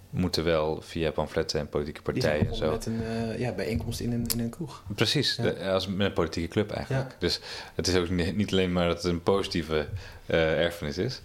moeten 0.10 0.44
wel 0.44 0.82
via 0.82 1.12
pamfletten 1.12 1.60
en 1.60 1.70
politieke 1.70 2.02
partijen 2.02 2.48
en 2.48 2.56
zo. 2.56 2.72
met 2.72 2.86
een 2.86 3.02
eh, 3.04 3.40
ja, 3.40 3.52
bijeenkomst 3.52 4.00
in 4.00 4.12
een, 4.12 4.26
in 4.34 4.40
een 4.40 4.50
kroeg. 4.50 4.84
Precies, 4.96 5.36
Ja. 5.36 5.44
de- 5.44 5.70
als 5.70 5.88
met 5.88 6.08
een 6.08 6.14
politieke 6.14 6.48
club 6.50 6.72
eigenlijk. 6.72 7.10
Ja. 7.10 7.16
Dus 7.20 7.40
het 7.76 7.88
is 7.88 7.96
ook 7.96 8.10
niet, 8.10 8.36
niet 8.36 8.52
alleen 8.52 8.72
maar 8.74 8.88
dat 8.88 9.04
het 9.04 9.12
een 9.12 9.24
positieve 9.24 9.88
eh, 10.26 10.60
erfenis 10.64 10.98
is. 10.98 11.22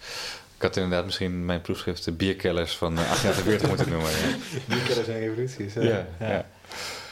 Ik 0.57 0.63
had 0.63 0.77
inderdaad 0.77 1.05
misschien 1.05 1.45
mijn 1.45 1.61
proefschrift 1.61 2.05
de 2.05 2.13
bierkellers 2.13 2.77
van 2.77 2.93
eh, 2.99 3.05
1848 3.11 3.69
moeten 3.69 3.89
noemen. 3.89 4.11
Ja. 4.11 4.77
Kennen 4.87 5.05
zijn 5.05 5.19
revoluties. 5.21 5.75
Ja, 5.75 6.07
ja. 6.21 6.47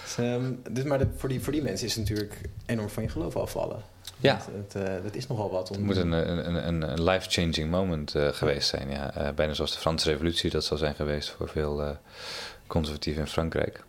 Dus, 0.04 0.16
ehm, 0.18 0.52
dus 0.70 0.84
maar 0.84 0.98
de- 0.98 1.06
voor, 1.16 1.28
die, 1.28 1.40
voor 1.40 1.52
die 1.52 1.62
mensen 1.62 1.86
is 1.86 1.94
het 1.94 2.08
natuurlijk 2.08 2.38
enorm 2.66 2.88
van 2.88 3.02
je 3.02 3.08
geloof 3.08 3.36
afvallen. 3.36 3.82
Ja. 4.22 4.34
Het, 4.34 4.74
het, 4.74 4.88
eh, 4.88 5.02
dat 5.02 5.14
is 5.14 5.26
nogal 5.26 5.50
wat. 5.50 5.70
Om, 5.70 5.76
Het 5.76 5.84
moet 5.84 5.96
een, 5.96 6.12
een, 6.12 6.68
een, 6.68 6.82
een 6.92 7.02
life-changing 7.04 7.70
moment 7.70 8.14
eh, 8.14 8.28
geweest 8.28 8.68
zijn. 8.68 8.90
Ja. 8.90 9.14
Eh, 9.14 9.32
bijna 9.34 9.52
zoals 9.54 9.72
de 9.72 9.78
Franse 9.78 10.10
Revolutie 10.10 10.50
dat 10.50 10.64
zal 10.64 10.76
zijn 10.76 10.94
geweest 10.94 11.30
voor 11.30 11.48
veel 11.48 11.82
eh, 11.82 11.90
conservatieven 12.66 13.22
in 13.22 13.28
Frankrijk. 13.28 13.84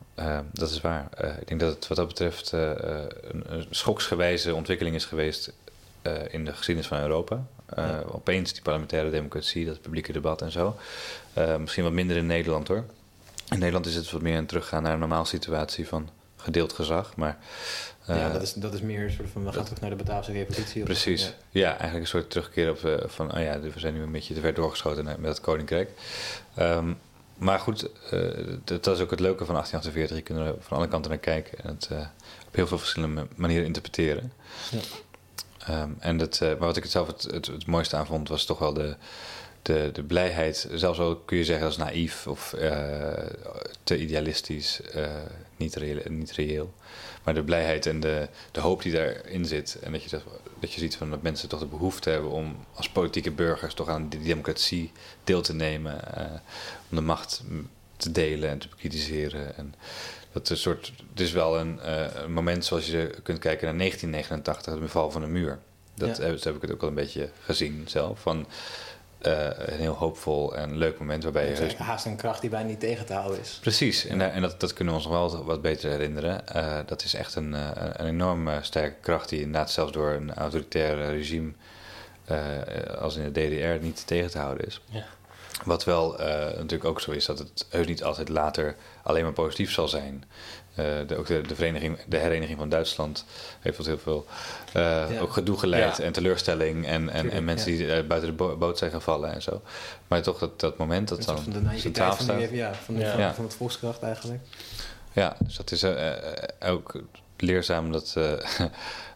Dat 0.52 0.70
is 0.70 0.82
waar. 0.82 1.08
Eh, 1.18 1.30
ik 1.40 1.48
denk 1.48 1.60
dat 1.60 1.76
het 1.76 1.88
wat 1.88 1.98
dat 1.98 2.08
betreft 2.08 2.52
een, 2.52 3.44
een 3.48 3.66
schoksgewijze 3.70 4.56
ontwikkeling 4.56 4.96
is 4.96 5.06
geweest 5.06 5.54
eh, 6.02 6.14
in 6.30 6.46
de 6.46 6.54
geschiedenis 6.54 6.90
van 6.90 7.00
Europa. 7.00 7.46
Eh, 7.66 7.88
Ja. 7.88 8.04
Opeens 8.12 8.54
die 8.54 8.62
parlementaire 8.62 9.10
democratie, 9.10 9.66
dat 9.66 9.82
publieke 9.82 10.12
debat 10.12 10.42
en 10.42 10.52
zo. 10.52 10.76
Eh, 11.34 11.56
misschien 11.58 11.84
wat 11.84 11.92
minder 11.94 12.18
in 12.18 12.26
Nederland 12.26 12.68
hoor. 12.68 12.84
In 13.50 13.60
Nederland 13.60 13.86
is 13.86 13.96
het 13.96 14.12
wat 14.12 14.22
meer 14.22 14.38
een 14.38 14.46
teruggaan 14.46 14.84
naar 14.84 14.94
een 14.94 15.00
normaal 15.00 15.26
situatie 15.26 15.88
van 15.88 16.10
gedeeld 16.38 16.74
gezag. 16.74 17.16
Maar, 17.16 17.38
ja, 18.08 18.28
eh, 18.28 18.34
dat 18.34 18.42
is, 18.42 18.54
dat 18.54 18.74
is 18.74 18.82
meer 18.82 19.04
een 19.04 19.12
soort 19.12 19.30
van, 19.30 19.46
we 19.46 19.52
gaan 19.52 19.64
terug 19.64 19.82
naar 19.82 19.90
de 19.90 19.96
Bataafse 19.96 20.32
revolutie. 20.32 20.82
of- 20.82 20.88
Precies. 20.88 21.24
Ja. 21.24 21.32
Ja. 21.62 21.70
eigenlijk 21.70 22.00
een 22.00 22.08
soort 22.08 22.30
terugkeer 22.30 22.70
op 22.70 22.84
eh, 22.86 22.96
van, 23.10 23.36
oh 23.36 23.42
ja, 23.42 23.60
we 23.60 23.72
zijn 23.80 23.94
nu 23.94 24.02
een 24.02 24.12
beetje 24.12 24.34
te 24.34 24.40
ver 24.40 24.54
doorgeschoten 24.54 25.06
met 25.06 25.20
het 25.22 25.42
koninkrijk. 25.42 25.90
Ehm, 26.56 26.94
maar 27.38 27.60
goed, 27.60 27.90
eh, 28.12 28.20
dat, 28.64 28.88
is 28.88 29.00
ook 29.00 29.12
het 29.12 29.20
leuke 29.20 29.46
van 29.46 29.56
1848. 29.56 30.18
Je 30.18 30.24
kunt 30.24 30.40
er 30.40 30.56
van 30.60 30.78
alle 30.78 30.88
kanten 30.88 31.10
naar 31.12 31.20
kijken 31.20 31.58
en 31.64 31.70
het 31.70 31.90
op 32.48 32.56
heel 32.56 32.68
veel 32.68 32.78
verschillende 32.78 33.28
manieren 33.36 33.66
interpreteren. 33.66 34.34
Ja. 34.72 34.80
Ehm, 35.68 35.90
en 36.00 36.18
dat, 36.18 36.40
maar 36.42 36.58
wat 36.58 36.78
ik 36.78 36.84
het 36.84 36.92
zelf 36.92 37.08
het, 37.08 37.24
het, 37.24 37.46
het 37.48 37.66
mooiste 37.66 37.96
aan 37.96 38.06
vond, 38.06 38.30
was 38.30 38.46
toch 38.46 38.60
wel 38.60 38.74
de, 38.74 38.96
de, 39.62 39.90
de 39.94 40.04
blijheid. 40.04 40.68
Zelfs 40.74 41.00
al 41.00 41.16
kun 41.16 41.38
je 41.38 41.44
zeggen 41.44 41.64
dat 41.64 41.72
is 41.74 41.84
naïef 41.84 42.28
of 42.28 42.56
te 43.84 43.98
idealistisch, 43.98 44.82
niet, 45.58 45.76
reëel, 45.76 46.02
niet 46.10 46.32
reëel. 46.32 46.74
Maar 47.24 47.34
de 47.34 47.44
blijheid 47.44 47.86
en 47.86 48.00
de, 48.00 48.28
de 48.52 48.60
hoop 48.60 48.82
die 48.82 48.92
daarin 48.92 49.46
zit. 49.46 49.78
En 49.82 49.92
dat 49.92 50.04
je, 50.04 50.10
dat, 50.10 50.24
dat 50.60 50.74
je 50.74 50.80
ziet 50.80 50.96
van 50.96 51.10
dat 51.10 51.22
mensen 51.22 51.50
toch 51.50 51.60
de 51.60 51.66
behoefte 51.66 52.10
hebben 52.10 52.32
om 52.32 52.56
als 52.74 52.90
politieke 52.90 53.32
burgers 53.32 53.74
toch 53.74 53.88
aan 53.90 54.10
die 54.10 54.22
democratie 54.22 54.92
deel 55.24 55.42
te 55.42 55.54
nemen. 55.54 56.16
eh, 56.16 56.26
om 56.90 56.96
de 56.98 57.02
macht 57.02 57.44
te 57.98 58.12
delen 58.12 58.50
en 58.50 58.58
te 58.58 58.68
bekritiseren. 58.68 59.58
En 59.58 59.76
dat 60.32 60.50
een 60.50 60.58
soort, 60.58 60.94
het 61.10 61.20
is 61.20 61.32
wel 61.32 61.60
een, 61.60 61.80
eh, 61.80 62.06
een 62.24 62.34
moment 62.34 62.66
zoals 62.66 62.88
je 62.88 63.16
kunt 63.24 63.40
kijken 63.40 63.66
naar 63.68 63.76
1989, 63.76 64.80
de 64.80 64.88
val 64.90 65.12
van 65.12 65.22
de 65.22 65.28
muur. 65.28 65.60
Dat, 65.96 66.18
Ja. 66.18 66.24
heb, 66.24 66.38
zo 66.38 66.48
heb 66.48 66.56
ik 66.56 66.62
het 66.62 66.72
ook 66.72 66.80
wel 66.82 66.90
een 66.90 66.96
beetje 66.96 67.30
gezien 67.40 67.84
zelf. 67.88 68.20
Van, 68.22 68.48
eh, 69.24 69.74
een 69.74 69.80
heel 69.80 69.94
hoopvol 69.94 70.56
en 70.56 70.78
leuk 70.78 71.00
moment 71.00 71.24
waarbij 71.24 71.42
je 71.42 71.48
Het 71.50 71.58
is 71.58 71.64
heus 71.64 71.70
eigenlijk 71.74 71.96
haast 71.96 72.06
een 72.14 72.22
kracht 72.22 72.42
die 72.42 72.50
bijna 72.50 72.68
niet 72.68 72.80
tegen 72.80 73.06
te 73.06 73.14
houden 73.14 73.40
is. 73.40 73.58
Precies, 73.62 74.06
en, 74.06 74.18
daar- 74.20 74.32
en 74.32 74.42
dat, 74.42 74.60
dat 74.60 74.74
kunnen 74.74 74.94
we 74.94 75.00
ons 75.00 75.10
nog 75.10 75.32
wel 75.32 75.44
wat 75.46 75.62
beter 75.62 75.90
herinneren. 75.90 76.48
Eh, 76.48 76.78
dat 76.86 77.04
is 77.04 77.14
echt 77.14 77.36
een, 77.36 77.54
eh, 77.54 77.70
een 77.94 78.06
enorm 78.08 78.48
eh, 78.48 78.58
sterke 78.62 78.96
kracht 79.02 79.30
die 79.30 79.40
inderdaad 79.42 79.72
zelfs 79.72 79.92
door 79.92 80.10
een 80.12 80.34
autoritair 80.34 80.96
regime 81.10 81.52
eh, 82.26 82.38
als 83.00 83.16
in 83.16 83.32
de 83.34 83.48
DDR 83.48 83.84
niet 83.84 84.08
tegen 84.08 84.32
te 84.32 84.40
houden 84.40 84.66
is. 84.68 84.82
Ja. 84.90 85.06
Wat 85.66 85.84
wel 85.84 86.20
eh, 86.20 86.28
natuurlijk 86.58 86.86
ook 86.86 87.02
zo 87.02 87.12
is 87.12 87.26
dat 87.26 87.40
het 87.40 87.66
heus 87.70 87.88
niet 87.88 88.04
altijd 88.04 88.30
later 88.30 88.76
alleen 89.04 89.24
maar 89.24 89.34
positief 89.34 89.72
zal 89.72 89.88
zijn. 89.88 90.24
Eh, 90.76 90.86
de, 91.08 91.18
ook 91.18 91.28
de, 91.28 91.42
de, 91.42 91.56
vereniging, 91.56 91.98
de 92.08 92.18
hereniging 92.18 92.58
van 92.58 92.70
Duitsland 92.70 93.26
heeft 93.60 93.78
tot 93.78 93.86
heel 93.86 93.98
veel 93.98 94.26
eh, 94.74 94.82
Ja. 95.12 95.20
ook 95.20 95.34
gedoe 95.34 95.58
geleid 95.58 95.98
Ja. 95.98 96.04
en 96.04 96.12
teleurstelling 96.12 96.88
en, 96.88 97.10
en, 97.10 97.30
en 97.32 97.44
mensen 97.44 97.72
ja. 97.78 97.94
die 97.96 98.04
buiten 98.04 98.30
de 98.30 98.36
bo- 98.36 98.58
boot 98.58 98.78
zijn 98.78 98.92
gevallen 98.92 99.34
en 99.34 99.42
zo. 99.42 99.62
Maar 100.08 100.22
toch 100.22 100.40
dat, 100.40 100.60
dat 100.60 100.78
moment 100.78 101.08
dat 101.08 101.24
dan 101.24 101.44
van 101.44 101.52
de 101.54 101.80
centraal 101.80 102.14
van, 102.16 102.24
staat. 102.24 102.38
die, 102.40 102.56
ja, 102.56 102.74
van, 102.74 102.98
Ja. 102.98 103.12
van, 103.12 103.20
Ja. 103.20 103.34
van 103.34 103.44
het 103.44 103.54
volkskracht 103.56 104.02
eigenlijk. 104.04 104.42
Ja, 105.12 105.36
dus 105.40 105.56
dat 105.56 105.72
is 105.72 105.86
ook 106.60 106.94
leerzaam 107.38 107.92
dat 107.92 108.14
eh, 108.18 108.32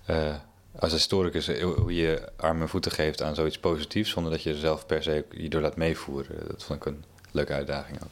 eh, 0.06 0.36
als 0.80 0.92
historicus 0.92 1.48
eh, 1.48 1.64
hoe 1.64 1.96
je 1.96 2.22
armen 2.36 2.62
en 2.62 2.70
voeten 2.70 2.92
geeft 2.92 3.22
aan 3.22 3.36
zoiets 3.36 3.60
positiefs, 3.60 4.10
zonder 4.10 4.32
dat 4.32 4.44
je 4.44 4.50
er 4.50 4.56
zelf 4.56 4.86
per 4.86 5.04
se 5.04 5.26
je 5.32 5.50
door 5.50 5.62
laat 5.62 5.76
meevoeren. 5.76 6.36
Dat 6.48 6.64
vond 6.64 6.80
ik 6.80 6.86
een 6.86 7.04
leuke 7.32 7.54
uitdaging 7.54 7.98
ook. 8.04 8.10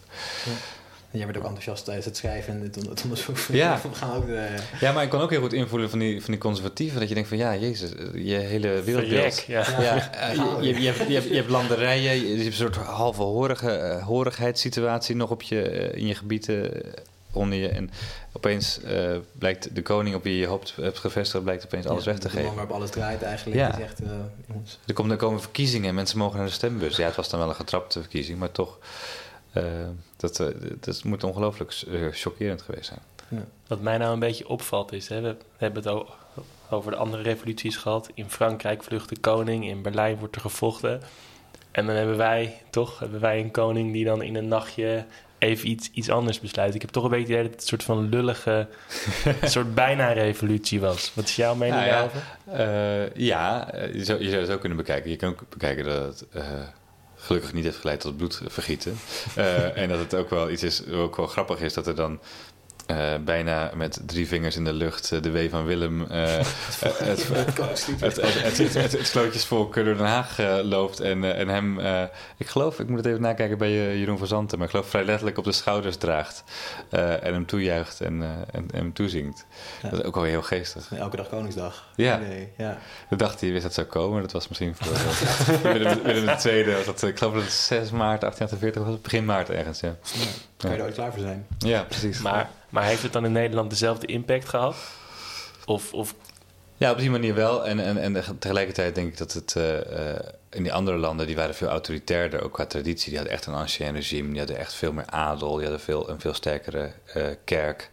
En 1.16 1.22
jij 1.22 1.32
bent 1.32 1.38
ook 1.38 1.50
enthousiast 1.50 1.86
tijdens 1.86 2.06
het 2.06 2.18
schrijven 2.18 2.54
en 2.54 2.62
het, 2.62 2.76
het 2.76 3.04
onderzoek. 3.04 3.38
Ja. 3.38 3.80
We 3.84 3.96
gaan 3.96 4.16
ook 4.16 4.26
de, 4.26 4.48
Ja, 4.80 4.92
maar 4.92 5.04
ik 5.04 5.10
kon 5.10 5.20
ook 5.20 5.30
heel 5.30 5.42
goed 5.42 5.54
invoelen 5.54 5.90
van 5.90 6.00
die, 6.00 6.22
van 6.22 6.32
die 6.32 6.42
conservatieven. 6.42 7.00
Dat 7.00 7.08
je 7.08 7.14
denkt 7.14 7.30
van 7.30 7.38
ja, 7.38 7.56
jezus, 7.56 7.92
je 8.14 8.36
hele 8.36 8.82
wereldbeeld. 8.82 9.44
Ja. 9.48 9.66
Ja. 9.70 9.82
Ja, 9.82 10.12
eh, 10.12 10.36
je, 10.36 10.68
je, 10.68 10.82
je, 10.82 10.88
hebt, 10.88 11.08
je, 11.08 11.14
hebt, 11.14 11.28
je 11.28 11.36
hebt 11.36 11.50
landerijen, 11.50 12.28
je, 12.28 12.34
hebt 12.34 12.46
een 12.46 12.54
soort 12.54 12.76
halve 12.76 13.22
horige, 13.22 13.72
eh, 13.72 14.06
horigheidssituatie 14.06 15.16
nog 15.16 15.30
op 15.30 15.42
je, 15.42 15.62
eh, 15.62 16.00
in 16.02 16.08
je 16.08 16.16
gebieden 16.16 16.84
eh, 16.84 16.92
onder 17.36 17.58
je. 17.58 17.68
En 17.68 17.90
opeens 18.34 18.82
eh, 18.82 19.18
blijkt 19.32 19.76
de 19.76 19.82
koning 19.82 20.16
op 20.16 20.24
wie 20.24 20.38
je 20.38 20.48
hoopt 20.48 20.74
hebt 20.76 21.00
gevestigd, 21.00 21.44
blijkt 21.44 21.66
opeens 21.66 21.86
alles 21.86 22.04
ja, 22.04 22.12
weg 22.12 22.20
te 22.20 22.28
de 22.28 22.34
man 22.34 22.44
geven. 22.44 22.56
waarop 22.56 22.76
alles 22.76 22.90
draait 22.90 23.22
eigenlijk. 23.22 23.58
Ja. 23.58 23.76
Zegt, 23.78 24.00
eh, 24.04 24.10
jongens, 24.48 24.80
Er 24.86 24.94
komen, 24.94 25.12
er 25.12 25.18
komen 25.18 25.42
verkiezingen 25.42 25.90
en 25.90 25.96
mensen 25.96 26.18
mogen 26.18 26.38
naar 26.38 26.48
de 26.48 26.54
stembus. 26.54 26.96
Ja, 26.96 27.06
het 27.06 27.16
was 27.16 27.30
dan 27.30 27.40
wel 27.40 27.50
een 27.50 27.56
getrapte 27.56 28.00
verkiezing, 28.00 28.40
maar 28.40 28.52
toch. 28.52 28.78
eh, 29.54 29.64
dat, 30.18 30.40
eh, 30.40 30.48
dat 30.80 31.04
moet 31.04 31.24
ongelooflijk 31.24 31.72
eh, 31.92 32.02
chockerend 32.12 32.62
geweest 32.62 32.86
zijn. 32.86 33.00
Wat 33.68 33.82
mij 33.82 33.98
nou 33.98 34.14
een 34.14 34.20
beetje 34.20 34.48
opvalt 34.48 34.94
is, 34.94 35.08
hè, 35.08 35.22
we 35.22 35.36
hebben 35.58 35.84
het 35.84 36.04
over 36.70 36.92
de 36.92 36.98
andere 36.98 37.24
revoluties 37.24 37.78
gehad. 37.78 38.10
In 38.14 38.30
Frankrijk 38.30 38.84
vlucht 38.84 39.10
de 39.10 39.18
koning, 39.20 39.68
in 39.68 39.82
Berlijn 39.82 40.18
wordt 40.18 40.36
er 40.36 40.42
gevochten. 40.42 41.02
En 41.72 41.86
dan 41.86 41.96
hebben 41.96 42.18
wij, 42.18 42.62
toch, 42.70 43.00
hebben 43.00 43.20
wij 43.20 43.40
een 43.40 43.52
koning 43.52 43.94
die 43.94 44.06
dan 44.06 44.22
in 44.22 44.36
een 44.36 44.48
nachtje 44.48 45.06
even 45.46 45.70
iets, 45.70 45.90
iets 45.94 46.10
anders 46.10 46.40
besluit. 46.40 46.76
Ik 46.76 46.82
heb 46.82 46.90
toch 46.90 47.04
een 47.04 47.10
beetje 47.10 47.26
het 47.26 47.34
idee 47.34 47.44
dat 47.44 47.52
het 47.52 47.62
een 47.62 47.68
soort 47.68 47.84
van 47.84 48.10
lullige, 48.10 48.68
een 49.42 49.50
soort 49.50 49.76
bijna 49.76 50.12
revolutie 50.12 50.80
was. 50.80 51.12
Wat 51.14 51.26
is 51.26 51.36
jouw 51.36 51.56
mening 51.56 51.76
Nou 51.76 51.88
ja, 51.88 51.94
daarover? 51.94 52.24
Eh, 52.46 53.16
ja, 53.16 53.72
eh, 53.72 53.94
je 53.94 54.06
zou, 54.06 54.20
je 54.20 54.30
zou 54.30 54.42
het 54.42 54.50
zo 54.50 54.58
kunnen 54.58 54.78
bekijken. 54.78 55.10
Je 55.10 55.16
kan 55.16 55.30
ook 55.30 55.50
bekijken 55.50 55.86
dat 55.86 56.06
het 56.06 56.30
eh, 56.30 56.44
gelukkig 57.16 57.54
niet 57.54 57.64
heeft 57.64 57.78
geleid 57.78 58.00
tot 58.00 58.18
bloedvergieten. 58.18 58.98
Eh, 59.36 59.78
en 59.78 59.90
dat 59.90 60.00
het 60.00 60.16
ook 60.16 60.30
wel 60.30 60.50
iets 60.50 60.64
is, 60.64 60.88
ook 60.88 61.16
wel 61.16 61.28
grappig 61.28 61.62
is 61.62 61.74
dat 61.74 61.88
er 61.88 61.96
dan 61.96 62.20
eh, 62.86 63.14
bijna 63.24 63.72
met 63.76 64.02
drie 64.06 64.28
vingers 64.28 64.56
in 64.56 64.64
de 64.64 64.74
lucht 64.74 65.12
eh, 65.12 65.22
de 65.22 65.32
W 65.32 65.50
van 65.50 65.66
Willem 65.66 66.06
eh, 66.06 66.26
het, 66.80 67.30
het, 68.00 68.58
het, 68.58 68.74
het, 68.74 69.08
slootjesvolk 69.08 69.76
door 69.76 69.84
Den 69.84 69.98
Haag 69.98 70.38
loopt. 70.64 71.00
En, 71.00 71.36
en 71.36 71.48
hem, 71.48 71.80
ik 72.38 72.48
geloof, 72.48 72.80
ik 72.80 72.88
moet 72.88 72.98
het 72.98 73.06
even 73.06 73.22
nakijken 73.22 73.58
bij 73.58 73.98
Jeroen 73.98 74.18
van 74.18 74.28
Zanten, 74.28 74.58
maar 74.58 74.68
ik 74.68 74.74
geloof 74.74 74.90
vrij 74.90 75.06
letterlijk 75.06 75.38
op 75.38 75.44
de 75.44 75.52
schouders 75.52 75.98
draagt. 75.98 76.44
en 76.90 77.34
hem 77.34 77.46
toejuicht 77.46 78.02
en, 78.02 78.22
en, 78.22 78.46
en, 78.52 78.68
hem 78.72 78.94
toezingt. 78.94 79.46
Dat 79.82 79.94
is 79.94 80.04
ook 80.04 80.16
wel 80.16 80.24
heel 80.24 80.42
geestig. 80.42 80.92
Elke 80.96 81.16
dag 81.16 81.30
Koningsdag. 81.30 81.88
Ja. 81.96 82.18
Nee, 82.18 82.52
ja. 82.58 82.78
We 83.10 83.16
dachten, 83.16 83.48
je 83.48 83.54
wist 83.54 83.64
dat 83.64 83.74
zou 83.74 83.88
komen. 83.88 84.22
Dat 84.22 84.32
was 84.32 84.48
misschien 84.48 84.76
voor 84.76 84.88
Willem, 86.04 86.38
tweede 86.38 86.84
dat 86.86 87.04
Ik 87.04 87.18
geloof 87.18 87.34
dat 87.34 87.44
het 87.44 87.52
6 87.52 87.92
maart 87.92 88.22
1848 88.22 88.84
was, 88.84 89.02
begin 89.02 89.26
maart 89.26 89.50
ergens. 89.50 89.80
Ja. 89.80 89.96
Kan 90.58 90.72
je 90.72 90.78
er 90.78 90.84
ooit 90.84 90.94
klaar 90.94 91.12
voor 91.12 91.22
zijn? 91.22 91.48
ja 91.58 91.84
precies. 91.84 92.20
Maar, 92.20 92.50
maar 92.70 92.84
heeft 92.84 93.04
het 93.04 93.14
dan 93.14 93.26
in 93.26 93.32
Nederland 93.32 93.70
dezelfde 93.70 94.08
impact 94.08 94.50
gehad? 94.50 94.76
Of, 95.66 95.94
of 95.94 96.16
Ja, 96.78 96.92
op 96.92 96.98
die 96.98 97.10
manier 97.10 97.36
wel. 97.36 97.66
En, 97.66 97.80
en, 97.80 97.98
en 97.98 98.40
tegelijkertijd 98.40 98.96
denk 98.96 99.08
ik 99.08 99.18
dat 99.18 99.34
het 99.34 99.56
eh, 99.56 100.12
eh, 100.14 100.20
in 100.56 100.64
die 100.64 100.74
andere 100.74 100.98
landen, 100.98 101.28
die 101.28 101.36
waren 101.36 101.56
veel 101.56 101.68
autoritairder, 101.68 102.44
ook 102.44 102.54
qua 102.54 102.66
traditie. 102.66 103.10
Die 103.10 103.18
hadden 103.18 103.36
echt 103.36 103.46
een 103.46 103.54
ancien 103.54 103.94
regime, 103.94 104.30
die 104.30 104.38
hadden 104.38 104.58
echt 104.58 104.74
veel 104.74 104.92
meer 104.92 105.06
adel, 105.06 105.54
die 105.54 105.62
hadden 105.62 105.80
veel, 105.80 106.10
een 106.10 106.20
veel 106.20 106.34
sterkere 106.34 106.92
eh, 107.06 107.24
kerk. 107.44 107.90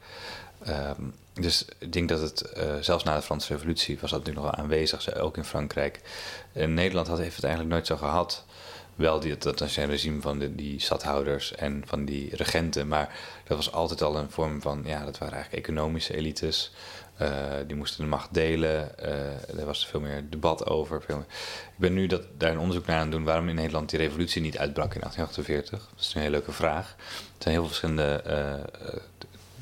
Ehm, 0.65 1.03
dus 1.33 1.65
ik 1.79 1.93
denk 1.93 2.09
dat 2.09 2.21
het, 2.21 2.41
eh, 2.41 2.75
zelfs 2.81 3.05
na 3.05 3.17
de 3.17 3.23
Franse 3.23 3.53
revolutie, 3.53 3.99
was 4.01 4.11
dat 4.11 4.19
natuurlijk 4.19 4.47
nog 4.47 4.57
wel 4.57 4.65
aanwezig, 4.65 5.15
ook 5.15 5.37
in 5.37 5.45
Frankrijk. 5.45 6.01
In 6.53 6.75
Nederland 6.75 7.07
had, 7.07 7.19
heeft 7.19 7.35
het 7.37 7.45
eigenlijk 7.45 7.75
nooit 7.75 7.87
zo 7.87 7.97
gehad. 7.97 8.45
Wel 8.95 9.21
die, 9.21 9.39
dat 9.39 9.61
ancien 9.63 9.87
regime 9.87 10.21
van 10.21 10.39
de, 10.39 10.55
die 10.55 10.81
stadhouders 10.81 11.55
en 11.55 11.83
van 11.87 12.05
die 12.05 12.37
regenten, 12.37 12.89
maar 12.89 13.19
dat 13.47 13.57
was 13.57 13.73
altijd 13.73 14.03
al 14.03 14.17
een 14.17 14.31
vorm 14.31 14.63
van, 14.63 14.83
ja, 14.87 15.05
dat 15.05 15.19
waren 15.19 15.35
eigenlijk 15.35 15.67
economische 15.67 16.15
elites. 16.17 16.73
Eh, 17.17 17.31
die 17.67 17.77
moesten 17.77 18.05
de 18.05 18.11
macht 18.11 18.35
delen. 18.35 18.99
Eh, 18.99 19.59
er 19.59 19.67
was 19.67 19.87
veel 19.87 20.01
meer 20.01 20.25
debat 20.31 20.67
over. 20.67 21.03
Veel 21.03 21.17
meer- 21.17 21.27
Ik 21.65 21.79
ben 21.79 21.93
nu 21.93 22.07
dat, 22.07 22.23
daar 22.39 22.51
een 22.51 22.59
onderzoek 22.59 22.87
naar 22.87 22.97
aan 22.97 23.03
het 23.03 23.11
doen 23.13 23.25
waarom 23.25 23.49
in 23.49 23.55
Nederland 23.55 23.91
die 23.91 23.99
revolutie 23.99 24.43
niet 24.43 24.59
uitbrak 24.59 24.95
in 24.95 25.01
1848. 25.01 25.89
Dat 25.91 26.01
is 26.01 26.15
een 26.15 26.21
hele 26.21 26.33
leuke 26.33 26.53
vraag. 26.53 26.95
Er 26.99 27.43
zijn 27.43 27.55
heel 27.55 27.65
veel 27.67 27.73
verschillende 27.75 28.23
eh, 28.23 28.95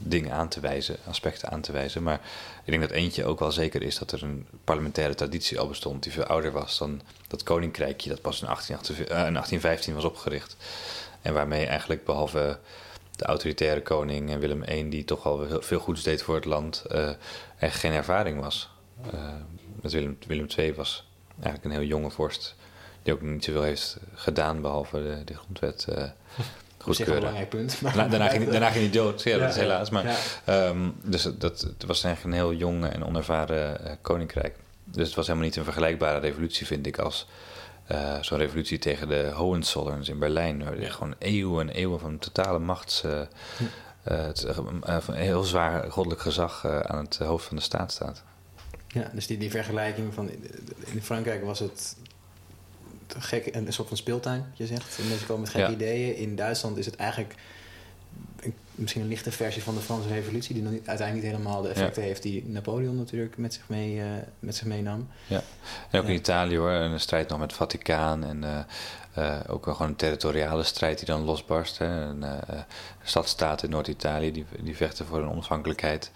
dingen 0.03 0.33
aan 0.33 0.49
te 0.49 0.61
wijzen, 0.61 0.97
aspecten 1.09 1.51
aan 1.51 1.61
te 1.61 1.73
wijzen. 1.73 2.03
Maar 2.03 2.21
ik 2.65 2.71
denk 2.71 2.81
dat 2.81 2.91
eentje 2.91 3.25
ook 3.25 3.39
wel 3.39 3.53
zeker 3.53 3.83
is 3.83 3.99
dat 3.99 4.13
er 4.13 4.23
een 4.23 4.47
parlementaire 4.65 5.15
traditie 5.15 5.59
al 5.59 5.69
bestond 5.69 6.03
die 6.03 6.13
veel 6.13 6.25
ouder 6.25 6.53
was 6.53 6.79
dan 6.79 7.01
dat 7.27 7.43
koninkrijkje 7.43 8.09
dat 8.09 8.21
pas 8.21 8.41
in, 8.41 8.47
1848 8.47 9.05
eh, 9.05 9.33
1815 9.33 9.95
was 9.95 10.05
opgericht. 10.05 10.57
En 11.23 11.35
waarmee 11.35 11.67
eigenlijk 11.67 12.05
behalve 12.05 12.59
de 13.17 13.25
autoritaire 13.25 13.83
koning 13.83 14.31
en 14.31 14.41
Willem 14.41 14.63
I, 14.63 14.89
die 14.89 15.05
toch 15.05 15.27
al 15.27 15.47
veel 15.61 15.79
goeds 15.79 16.03
deed 16.03 16.23
voor 16.23 16.35
het 16.35 16.45
land, 16.45 16.85
eh 16.89 17.11
er 17.59 17.73
geen 17.73 17.93
ervaring 17.93 18.41
was. 18.41 18.71
Eh, 19.13 19.35
met 19.81 19.93
Willem, 19.93 20.19
Willem 20.27 20.47
II 20.57 20.75
was 20.75 21.09
eigenlijk 21.41 21.65
een 21.65 21.81
heel 21.81 21.89
jonge 21.89 22.11
vorst, 22.11 22.55
die 23.03 23.13
ook 23.13 23.21
niet 23.21 23.45
zoveel 23.45 23.63
heeft 23.63 23.97
gedaan 24.15 24.61
behalve 24.61 25.03
de, 25.03 25.25
de 25.25 25.35
grondwet 25.35 25.87
een 26.81 26.95
goedkeuren. 26.95 27.15
belangrijk 27.15 27.49
punt. 27.49 27.81
Maar 27.81 27.95
Daarna, 28.11 28.29
ging, 28.35 28.49
daarna 28.51 28.71
ging 28.71 28.85
hij 28.85 28.93
dood, 28.93 29.23
ja, 29.23 29.39
dat 29.39 29.49
is 29.49 29.57
helaas. 29.57 29.91
Maar, 29.91 30.19
ehm, 30.45 30.89
dus 31.03 31.23
dat, 31.23 31.61
het 31.61 31.85
was 31.87 32.05
eigenlijk 32.05 32.37
een 32.37 32.43
heel 32.43 32.59
jong 32.59 32.87
en 32.87 33.05
onervaren 33.05 33.85
eh, 33.85 33.93
koninkrijk. 34.01 34.57
Dus 34.85 35.07
het 35.07 35.17
was 35.17 35.27
helemaal 35.27 35.49
niet 35.49 35.57
een 35.57 35.65
vergelijkbare 35.65 36.19
revolutie, 36.19 36.67
vind 36.67 36.87
ik, 36.87 36.99
als 36.99 37.27
eh, 37.91 38.17
zo'n 38.21 38.39
revolutie 38.39 38.79
tegen 38.79 39.09
de 39.09 39.31
Hohenzollerns 39.35 40.09
in 40.09 40.19
Berlijn. 40.19 40.65
Waar 40.65 40.93
gewoon 40.93 41.15
eeuwen 41.19 41.69
en 41.69 41.75
eeuwen 41.75 42.01
van 42.01 42.19
totale 42.19 42.59
machts... 42.59 43.03
eh, 43.03 43.21
het, 44.03 44.45
eh, 44.45 45.01
van 45.01 45.15
heel 45.15 45.43
zwaar 45.43 45.91
goddelijk 45.91 46.23
gezag 46.23 46.67
aan 46.67 47.05
het 47.05 47.19
hoofd 47.19 47.47
van 47.47 47.57
de 47.57 47.63
staat 47.63 47.93
staat. 47.93 48.23
Ja, 48.89 49.11
dus 49.13 49.27
die, 49.27 49.39
die 49.39 49.51
vergelijking 49.51 50.15
van... 50.15 50.31
In 50.85 51.03
Frankrijk 51.03 51.45
was 51.45 51.59
het 51.59 51.97
gek, 53.19 53.55
een, 53.55 53.73
soort 53.73 53.89
van 53.89 53.97
speeltuin, 53.97 54.45
je 54.55 54.67
zegt. 54.67 54.99
En 54.99 55.09
mensen 55.09 55.27
komen 55.27 55.43
met 55.43 55.51
gekke 55.51 55.69
Ja. 55.71 55.75
ideeën. 55.77 56.17
In 56.17 56.37
Duitsland 56.37 56.77
is 56.77 56.87
het 56.87 56.97
eigenlijk 56.97 57.35
een- 58.41 58.55
misschien 58.75 59.03
een 59.03 59.09
lichte 59.09 59.33
versie 59.33 59.63
van 59.63 59.75
de 59.75 59.81
Franse 59.81 60.09
revolutie... 60.09 60.55
die 60.55 60.63
nog 60.63 60.73
niet, 60.73 60.89
uiteindelijk 60.89 61.27
niet 61.27 61.37
helemaal 61.37 61.63
de 61.63 61.69
effecten 61.69 62.03
heeft 62.03 62.23
die 62.23 62.45
Napoleon 62.49 62.97
natuurlijk 62.97 63.37
met 63.37 63.55
zich, 63.55 63.63
mee, 63.69 64.01
eh, 64.01 64.07
met 64.39 64.57
zich 64.57 64.67
meenam. 64.67 65.09
En 65.29 65.43
ook 66.01 66.05
in 66.07 66.13
Ja. 66.13 66.19
Italië 66.19 66.57
hoor, 66.59 66.71
een 66.71 67.01
strijd 67.01 67.29
nog 67.29 67.39
met 67.39 67.49
het 67.49 67.57
Vaticaan 67.59 68.25
en 68.25 68.45
eh, 68.45 68.59
eh, 69.15 69.41
ook 69.47 69.65
wel 69.65 69.75
gewoon 69.75 69.91
een 69.91 69.97
territoriale 69.97 70.63
strijd 70.63 70.99
die 70.99 71.07
dan 71.07 71.23
losbarst. 71.25 71.79
Hè. 71.79 71.87
Een 71.87 72.25
stadstaat 73.03 73.63
in 73.63 73.71
Noord-Italië 73.71 74.33
die, 74.33 74.45
die 74.61 74.77
vechten 74.77 75.07
voor 75.07 75.19
hun 75.19 75.31
onafhankelijkheid. 75.31 76.11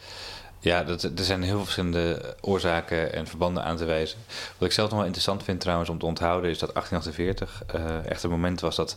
Ja, 0.60 0.82
dat, 0.84 1.02
er 1.02 1.24
zijn 1.24 1.42
heel 1.42 1.54
veel 1.54 1.62
verschillende 1.64 2.36
oorzaken 2.40 3.12
en 3.12 3.26
verbanden 3.26 3.64
aan 3.64 3.76
te 3.76 3.84
wijzen. 3.84 4.18
Wat 4.58 4.68
ik 4.68 4.74
zelf 4.74 4.88
nog 4.88 4.96
wel 4.98 5.06
interessant 5.06 5.42
vind 5.42 5.60
trouwens 5.60 5.90
om 5.90 5.98
te 5.98 6.06
onthouden 6.06 6.50
is 6.50 6.58
dat 6.58 6.74
1848 6.74 7.62
eh, 7.66 8.10
echt 8.10 8.22
een 8.22 8.30
moment 8.30 8.60
was 8.60 8.76
dat, 8.76 8.96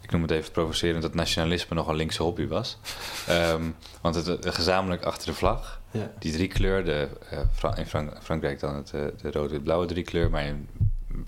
ik 0.00 0.10
noem 0.10 0.22
het 0.22 0.30
even 0.30 0.52
provocerend, 0.52 1.02
dat 1.02 1.14
nationalisme 1.14 1.76
nog 1.76 1.88
een 1.88 1.94
linkse 1.96 2.22
hobby 2.22 2.46
was. 2.46 2.78
Ehm, 3.26 3.62
want 4.00 4.14
het, 4.14 4.26
het 4.26 4.54
gezamenlijk 4.54 5.04
achter 5.04 5.26
de 5.26 5.34
vlag, 5.34 5.80
Ja. 5.90 6.10
die 6.18 6.32
driekleur, 6.32 6.84
de, 6.84 7.08
eh, 7.30 7.38
Fra- 7.54 7.76
in 7.76 7.86
Frank- 7.86 8.12
Frankrijk 8.22 8.60
dan 8.60 8.74
het, 8.74 8.92
eh, 8.94 9.00
de 9.22 9.30
rood-wit-blauwe 9.30 9.86
driekleur, 9.86 10.30
maar 10.30 10.44
in, 10.44 10.68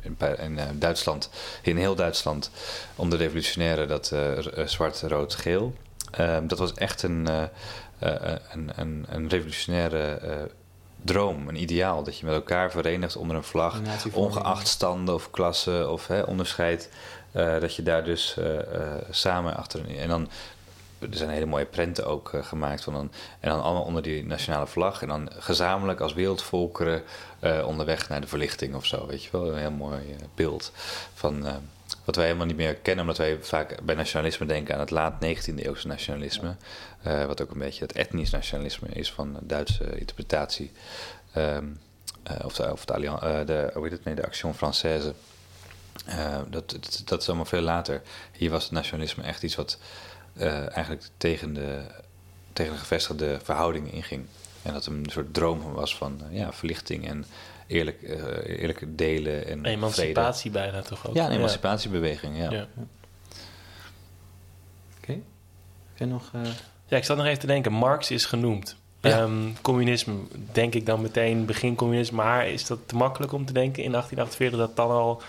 in, 0.01 0.15
Pa- 0.17 0.37
in, 0.39 0.59
eh, 0.59 0.65
Duitsland, 0.75 1.31
in 1.63 1.77
heel 1.77 1.95
Duitsland, 1.95 2.51
onder 2.97 3.19
de 3.19 3.25
revolutionairen 3.25 3.89
dat 3.89 4.11
eh, 4.13 4.39
r- 4.39 4.49
eh, 4.59 4.67
zwart-rood-geel. 4.67 5.75
Ehm, 6.11 6.47
dat 6.47 6.59
was 6.59 6.75
echt 6.75 7.03
een, 7.03 7.27
eh, 7.29 7.43
eh, 7.43 7.49
een, 7.99 8.71
een, 8.77 9.07
een 9.09 9.29
revolutionaire 9.29 10.03
eh, 10.15 10.37
droom, 11.03 11.49
een 11.49 11.63
ideaal. 11.63 12.03
Dat 12.03 12.19
je 12.19 12.27
met 12.27 12.35
elkaar 12.35 12.71
verenigt 12.71 13.17
onder 13.17 13.37
een 13.37 13.45
vlag, 13.45 13.81
ongeacht 14.13 14.69
standen 14.69 15.15
of 15.15 15.31
klassen 15.31 15.93
of 15.93 16.07
hè, 16.07 16.23
onderscheid. 16.23 16.91
eh, 17.33 17.61
dat 17.61 17.75
je 17.75 17.83
daar 17.83 18.05
dus 18.05 18.37
eh, 18.37 18.59
eh, 18.59 18.93
samen 19.11 19.57
achter... 19.57 19.99
En 19.99 20.09
dan, 20.09 20.29
er 20.99 21.09
zijn 21.11 21.31
hele 21.31 21.47
mooie 21.47 21.65
prenten 21.65 22.07
ook 22.07 22.33
eh, 22.33 22.45
gemaakt. 22.45 22.85
Van 22.85 22.93
dan, 22.93 23.11
en 23.41 23.51
dan 23.51 23.63
allemaal 23.63 23.83
onder 23.83 24.03
die 24.03 24.25
nationale 24.27 24.67
vlag. 24.67 25.03
En 25.03 25.09
dan 25.09 25.31
gezamenlijk 25.39 26.01
als 26.01 26.15
wereldvolkeren 26.15 27.03
eh, 27.41 27.67
onderweg 27.67 28.09
naar 28.09 28.21
de 28.21 28.27
verlichting 28.27 28.75
of 28.75 28.87
zo. 28.87 29.07
Weet 29.07 29.23
je 29.25 29.29
wel, 29.33 29.53
een 29.53 29.59
heel 29.59 29.71
mooi 29.71 29.99
eh, 30.11 30.25
beeld 30.35 30.73
van... 31.15 31.47
wat 32.09 32.17
wij 32.17 32.27
helemaal 32.27 32.47
niet 32.47 32.57
meer 32.57 32.75
kennen, 32.75 33.05
omdat 33.05 33.19
wij 33.19 33.39
vaak 33.41 33.83
bij 33.83 33.95
nationalisme 33.95 34.47
denken 34.47 34.75
aan 34.75 34.81
het 34.81 34.91
laat 34.91 35.15
19e 35.15 35.55
eeuwse 35.55 35.87
nationalisme. 35.87 36.57
Eh, 37.03 37.25
wat 37.25 37.43
ook 37.43 37.51
een 37.51 37.59
beetje 37.59 37.83
het 37.83 37.93
etnisch 37.93 38.31
nationalisme 38.31 38.89
is 38.89 39.13
van 39.13 39.39
Duitse 39.43 39.99
interpretatie. 39.99 40.73
Ehm, 41.33 41.65
eh, 42.23 42.45
of 42.45 42.55
de, 42.55 42.73
of 42.73 42.85
de, 42.85 42.93
eh, 42.95 43.47
de, 43.47 43.71
hoe 43.75 43.83
heet 43.83 43.93
het? 43.93 44.05
Nee, 44.05 44.15
de 44.15 44.27
Action 44.27 44.55
Française. 44.55 45.13
Dat, 46.51 46.71
dat, 46.71 47.03
dat 47.05 47.21
is 47.21 47.27
allemaal 47.27 47.45
veel 47.45 47.61
later. 47.61 48.03
Hier 48.33 48.51
was 48.51 48.63
het 48.63 48.73
nationalisme 48.73 49.23
echt 49.23 49.43
iets 49.43 49.55
wat 49.55 49.79
eigenlijk 50.73 51.09
tegen 51.17 51.55
de, 51.55 51.81
tegen 52.53 52.73
de 52.73 52.79
gevestigde 52.79 53.39
verhoudingen 53.43 53.93
inging. 53.93 54.27
En 54.63 54.73
dat 54.73 54.87
een 54.87 55.07
soort 55.11 55.35
droom 55.35 55.73
was 55.73 55.97
van 55.97 56.21
ja, 56.31 56.53
verlichting 56.53 57.09
en 57.09 57.25
eerlijk, 57.69 58.03
eh, 58.03 58.61
eerlijk 58.61 58.85
delen 58.99 59.47
en 59.47 59.59
vrede. 59.59 59.69
emancipatie 59.69 60.51
bijna 60.51 60.83
toch 60.83 61.09
ook? 61.09 61.15
Ja, 61.15 61.27
een 61.27 61.33
emancipatiebeweging, 61.37 62.37
ja. 62.39 62.51
Ja. 62.51 62.67
Oké. 64.99 65.13
Heb 65.13 65.95
jij 65.95 66.07
nog... 66.07 66.31
eh, 66.33 66.41
Ja, 66.87 66.97
ik 66.97 67.05
zat 67.05 67.17
nog 67.17 67.27
even 67.27 67.39
te 67.39 67.47
denken. 67.47 67.73
Marx 67.73 68.11
is 68.11 68.25
genoemd. 68.25 68.77
Ja. 69.01 69.11
Ehm, 69.21 69.33
communisme, 69.63 70.15
denk 70.53 70.75
ik 70.75 70.87
dan 70.87 71.01
meteen 71.01 71.47
begin 71.47 71.75
communisme. 71.75 72.17
Maar 72.17 72.49
is 72.49 72.67
dat 72.67 72.79
te 72.87 72.97
makkelijk 72.97 73.33
om 73.33 73.45
te 73.45 73.53
denken 73.53 73.83
in 73.83 73.91
1848 73.91 74.59
dat 74.59 74.77
dan 74.77 74.91
al 74.97 75.23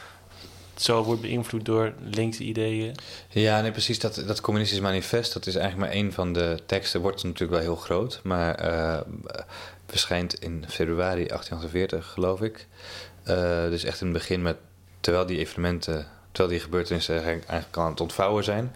zo 0.81 1.03
wordt 1.03 1.21
beïnvloed 1.21 1.65
door 1.65 1.93
linkse 2.11 2.43
ideeën? 2.43 2.95
Ja, 3.29 3.61
nee, 3.61 3.71
precies. 3.71 3.99
Dat, 3.99 4.23
dat 4.27 4.41
communistisch 4.41 4.79
manifest, 4.79 5.33
dat 5.33 5.45
is 5.45 5.55
eigenlijk 5.55 5.85
maar 5.85 5.97
één 5.97 6.13
van 6.13 6.33
de 6.33 6.59
teksten. 6.65 7.01
Wordt 7.01 7.23
natuurlijk 7.23 7.51
wel 7.51 7.61
heel 7.61 7.75
groot, 7.75 8.19
maar 8.23 8.55
eh, 8.55 8.99
verschijnt 9.87 10.33
in 10.33 10.65
februari 10.67 11.27
1848, 11.27 12.11
geloof 12.11 12.41
ik. 12.41 12.67
Eh, 13.23 13.63
dus 13.69 13.83
echt 13.83 14.01
in 14.01 14.07
het 14.07 14.17
begin 14.17 14.41
met, 14.41 14.57
terwijl 14.99 15.25
die 15.25 15.37
evenementen, 15.37 16.07
terwijl 16.31 16.55
die 16.55 16.63
gebeurtenissen 16.63 17.15
eigenlijk, 17.15 17.47
eigenlijk 17.47 17.79
aan 17.79 17.89
het 17.89 18.01
ontvouwen 18.01 18.43
zijn, 18.43 18.75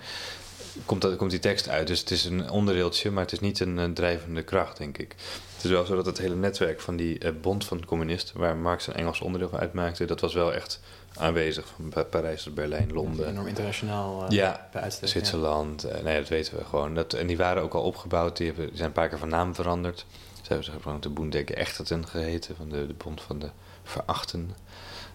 komt, 0.86 1.02
dat, 1.02 1.16
komt 1.16 1.32
die 1.32 1.40
tekst 1.40 1.70
uit. 1.70 1.88
Dus 1.88 2.00
het 2.00 2.12
is 2.12 2.26
een 2.26 2.50
onderdeeltje, 2.50 3.12
maar 3.12 3.24
het 3.24 3.32
is 3.32 3.40
niet 3.40 3.60
een, 3.60 3.80
eh, 3.80 3.86
drijvende 3.86 4.44
kracht, 4.44 4.78
denk 4.78 4.98
ik. 4.98 5.16
Het 5.56 5.64
is 5.64 5.72
wel 5.72 5.86
zo 5.86 5.96
dat 5.96 6.06
het 6.06 6.18
hele 6.18 6.36
netwerk 6.36 6.82
van 6.82 6.96
die 6.96 7.32
bond 7.32 7.66
van 7.66 7.86
communisten, 7.86 8.40
waar 8.40 8.58
Marx 8.58 8.88
een 8.88 8.96
Engels 8.96 9.22
onderdeel 9.22 9.50
van 9.50 9.60
uitmaakte, 9.60 10.06
dat 10.06 10.22
was 10.22 10.34
wel 10.34 10.54
echt 10.54 10.80
aanwezig. 11.18 11.66
Van 11.76 11.90
Pa- 11.90 12.04
Parijs 12.04 12.44
tot 12.44 12.54
Berlijn, 12.56 12.94
Londen. 12.94 13.28
enorm 13.28 13.48
internationaal 13.48 14.24
eh, 14.26 14.30
Ja, 14.30 14.70
bij 14.72 14.82
uitstek. 14.82 15.04
ja. 15.06 15.10
Zwitserland, 15.12 15.84
eh, 15.84 16.04
nee, 16.04 16.20
dat 16.20 16.30
weten 16.30 16.58
we 16.58 16.66
gewoon. 16.66 16.96
Dat, 16.96 17.14
en 17.14 17.28
die 17.28 17.38
waren 17.38 17.64
ook 17.64 17.74
al 17.74 17.82
opgebouwd, 17.84 18.38
die, 18.38 18.48
hebben, 18.48 18.66
die 18.68 18.76
zijn 18.76 18.88
een 18.88 18.94
paar 18.94 19.10
keer 19.10 19.18
van 19.18 19.30
naam 19.30 19.56
veranderd. 19.56 20.06
Ze 20.42 20.48
hebben 20.48 20.64
ze 20.66 20.72
gewoon 20.82 21.02
de 21.02 21.10
Boendeke 21.10 21.54
Echteten 21.56 22.08
geheten, 22.08 22.56
van 22.56 22.70
de, 22.70 22.88
de 22.88 22.94
bond 22.94 23.22
van 23.22 23.40
de 23.40 23.50
verachten, 23.84 24.56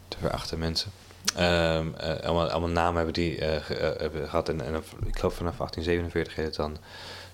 de 0.09 0.16
verachte 0.20 0.57
mensen. 0.57 0.90
Ehm, 1.36 1.86
eh, 1.94 2.24
allemaal, 2.24 2.49
allemaal 2.51 2.68
namen 2.68 2.96
hebben 2.96 3.14
die 3.14 3.34
ge- 3.61 3.94
hebben 3.99 4.28
gehad. 4.28 4.49
En, 4.49 4.61
en 4.61 4.74
ik 5.07 5.18
geloof 5.18 5.34
vanaf 5.34 5.57
1847 5.57 6.34
heet 6.34 6.44
het 6.46 6.55
dan 6.57 6.76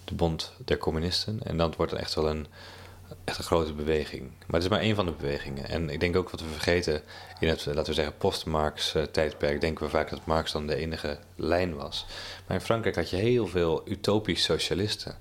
de 0.05 0.15
Bond 0.15 0.53
der 0.65 0.79
Communisten. 0.79 1.41
En 1.45 1.57
dan 1.57 1.75
wordt 1.77 1.93
het 1.93 2.01
echt 2.01 2.15
wel 2.15 2.29
een, 2.29 2.47
echt 3.25 3.39
een 3.39 3.45
grote 3.45 3.73
beweging. 3.73 4.23
Maar 4.23 4.61
het 4.61 4.63
is 4.63 4.69
maar 4.69 4.81
één 4.81 4.95
van 4.95 5.07
de 5.07 5.13
bewegingen. 5.13 5.69
En 5.69 5.91
ik 5.91 6.01
denk 6.01 6.17
ook 6.17 6.31
wat 6.31 6.41
we 6.41 6.49
vergeten 6.49 7.03
in 7.41 7.49
het, 7.49 7.67
laten 7.67 7.85
we 7.85 7.93
zeggen, 7.93 8.17
post-Marx 8.17 8.95
eh, 8.95 9.03
denken 9.59 9.85
we 9.85 9.91
vaak 9.91 10.11
dat 10.11 10.27
Marx 10.27 10.53
dan 10.53 10.67
de 10.67 10.75
enige 10.77 11.19
lijn 11.37 11.75
was. 11.75 12.07
Maar 12.47 12.57
in 12.57 12.65
Frankrijk 12.65 12.97
had 12.97 13.11
je 13.11 13.17
heel 13.17 13.47
veel 13.47 13.83
utopisch 13.89 14.43
socialisten. 14.43 15.17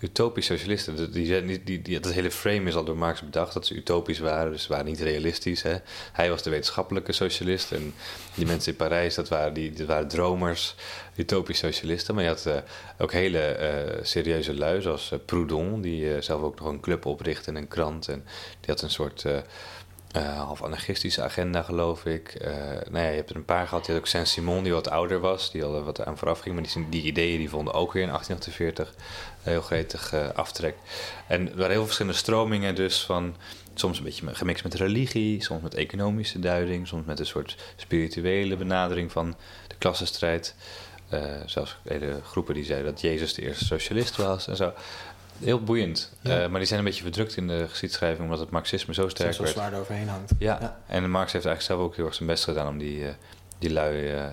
Utopisch 0.00 0.46
socialisten, 0.46 1.12
die, 1.12 1.42
die, 1.42 1.64
die, 1.64 1.82
die, 1.82 2.00
dat 2.00 2.12
hele 2.12 2.30
frame 2.30 2.68
is 2.68 2.74
al 2.74 2.84
door 2.84 2.96
Marx 2.96 3.20
bedacht 3.20 3.54
dat 3.54 3.66
ze 3.66 3.74
utopisch 3.74 4.18
waren, 4.18 4.52
dus 4.52 4.62
ze 4.62 4.68
waren 4.68 4.84
niet 4.84 5.00
realistisch. 5.00 5.62
Hè. 5.62 5.76
Hij 6.12 6.30
was 6.30 6.42
de 6.42 6.50
wetenschappelijke 6.50 7.12
socialist 7.12 7.72
en 7.72 7.94
die 8.34 8.46
mensen 8.46 8.72
in 8.72 8.78
Parijs, 8.78 9.14
dat 9.14 9.28
waren, 9.28 9.52
die, 9.52 9.72
dat 9.72 9.86
waren 9.86 10.08
dromers, 10.08 10.74
utopisch 11.16 11.58
socialisten. 11.58 12.14
Maar 12.14 12.24
je 12.24 12.30
had 12.30 12.46
eh, 12.46 12.56
ook 12.98 13.12
hele 13.12 13.38
eh, 13.38 13.98
serieuze 14.02 14.54
lui, 14.54 14.80
zoals 14.82 15.12
eh, 15.12 15.18
Proudhon, 15.26 15.80
die 15.80 16.22
zelf 16.22 16.42
ook 16.42 16.58
nog 16.58 16.68
een 16.68 16.80
club 16.80 17.06
oprichtte 17.06 17.50
en 17.50 17.56
een 17.56 17.68
krant. 17.68 18.08
En 18.08 18.24
die 18.60 18.74
had 18.74 18.82
een 18.82 18.90
soort 18.90 19.24
eh, 20.10 20.44
half 20.44 20.62
anarchistische 20.62 21.22
agenda, 21.22 21.62
geloof 21.62 22.04
ik. 22.04 22.28
Eh 22.28 22.50
nou 22.90 23.04
ja, 23.04 23.08
je 23.08 23.16
hebt 23.16 23.30
er 23.30 23.36
een 23.36 23.44
paar 23.44 23.66
gehad. 23.66 23.86
Je 23.86 23.92
had 23.92 24.00
ook 24.00 24.06
Saint-Simon, 24.06 24.62
die 24.62 24.72
wat 24.72 24.90
ouder 24.90 25.20
was, 25.20 25.50
die 25.50 25.64
al 25.64 25.82
wat 25.82 26.04
aan 26.04 26.18
vooraf 26.18 26.40
ging. 26.40 26.54
Maar 26.54 26.64
die, 26.64 26.88
die 26.88 27.02
ideeën 27.02 27.38
die 27.38 27.50
vonden 27.50 27.74
ook 27.74 27.92
weer 27.92 28.02
in 28.02 28.08
1848 28.08 28.94
heel 29.42 29.60
gretig 29.60 30.12
eh, 30.12 30.28
aftrek. 30.34 30.74
En 31.26 31.50
er 31.50 31.56
waren 31.56 31.70
heel 31.70 31.84
verschillende 31.84 32.18
stromingen, 32.18 32.74
dus 32.74 33.04
van 33.04 33.36
soms 33.74 33.98
een 33.98 34.04
beetje 34.04 34.34
gemixt 34.34 34.62
met 34.62 34.74
religie, 34.74 35.42
soms 35.42 35.62
met 35.62 35.74
economische 35.74 36.38
duiding, 36.38 36.86
soms 36.86 37.06
met 37.06 37.18
een 37.18 37.26
soort 37.26 37.56
spirituele 37.76 38.56
benadering 38.56 39.12
van 39.12 39.36
de 39.66 39.74
klassenstrijd. 39.78 40.54
Zelfs 41.46 41.76
hele 41.82 42.20
groepen 42.24 42.54
die 42.54 42.64
zeiden 42.64 42.92
dat 42.92 43.00
Jezus 43.00 43.34
de 43.34 43.42
eerste 43.42 43.64
socialist 43.64 44.16
was 44.16 44.48
en 44.48 44.56
zo. 44.56 44.72
Heel 45.40 45.62
boeiend. 45.62 46.12
Ja. 46.20 46.42
Eh, 46.42 46.48
maar 46.48 46.58
die 46.58 46.68
zijn 46.68 46.78
een 46.78 46.84
beetje 46.84 47.02
verdrukt 47.02 47.36
in 47.36 47.46
de 47.48 47.66
geschiedschrijving 47.68 48.22
omdat 48.24 48.38
het 48.38 48.50
marxisme 48.50 48.94
zo 48.94 49.08
sterk 49.08 49.36
werd. 49.36 49.50
zwaar 49.50 49.72
eroverheen 49.72 50.08
hangt. 50.08 50.32
Ja. 50.38 50.58
Ja. 50.60 50.80
en 50.86 51.10
Marx 51.10 51.32
heeft 51.32 51.44
eigenlijk 51.44 51.62
zelf 51.62 51.80
ook 51.80 51.96
heel 51.96 52.04
erg 52.06 52.14
zijn 52.14 52.28
best 52.28 52.44
gedaan 52.44 52.68
om 52.68 52.78
die, 52.78 53.06
eh, 53.06 53.14
die 53.58 53.72
lui 53.72 54.08
eh, 54.08 54.24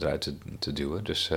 eruit 0.00 0.20
te, 0.20 0.34
te 0.58 0.72
duwen. 0.72 1.04
Dus 1.04 1.30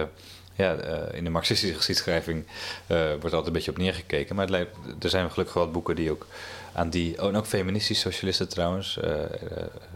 ja, 0.56 0.72
in 1.12 1.24
de 1.24 1.30
marxistische 1.30 1.76
geschiedschrijving 1.76 2.46
wordt 2.88 3.24
altijd 3.24 3.46
een 3.48 3.54
beetje 3.54 3.72
op 3.72 3.78
neergekeken. 3.78 4.36
Maar 4.36 4.46
het 4.46 4.54
lijkt, 4.54 4.76
er 5.04 5.10
zijn 5.10 5.32
gelukkig 5.32 5.54
wel 5.56 5.64
wat 5.64 5.74
boeken 5.74 5.96
die 5.96 6.12
ook 6.12 6.28
aan 6.74 6.90
die... 6.90 7.22
Oh, 7.22 7.28
en 7.28 7.36
ook 7.36 7.46
feministische 7.46 8.10
socialisten 8.10 8.50
trouwens. 8.50 9.00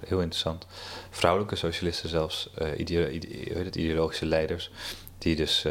heel 0.05 0.19
interessant. 0.19 0.65
Vrouwelijke 1.09 1.55
socialisten 1.55 2.09
zelfs. 2.09 2.49
ide- 2.77 3.11
ideologische 3.71 4.25
leiders. 4.25 4.71
Die 5.17 5.35
dus 5.35 5.65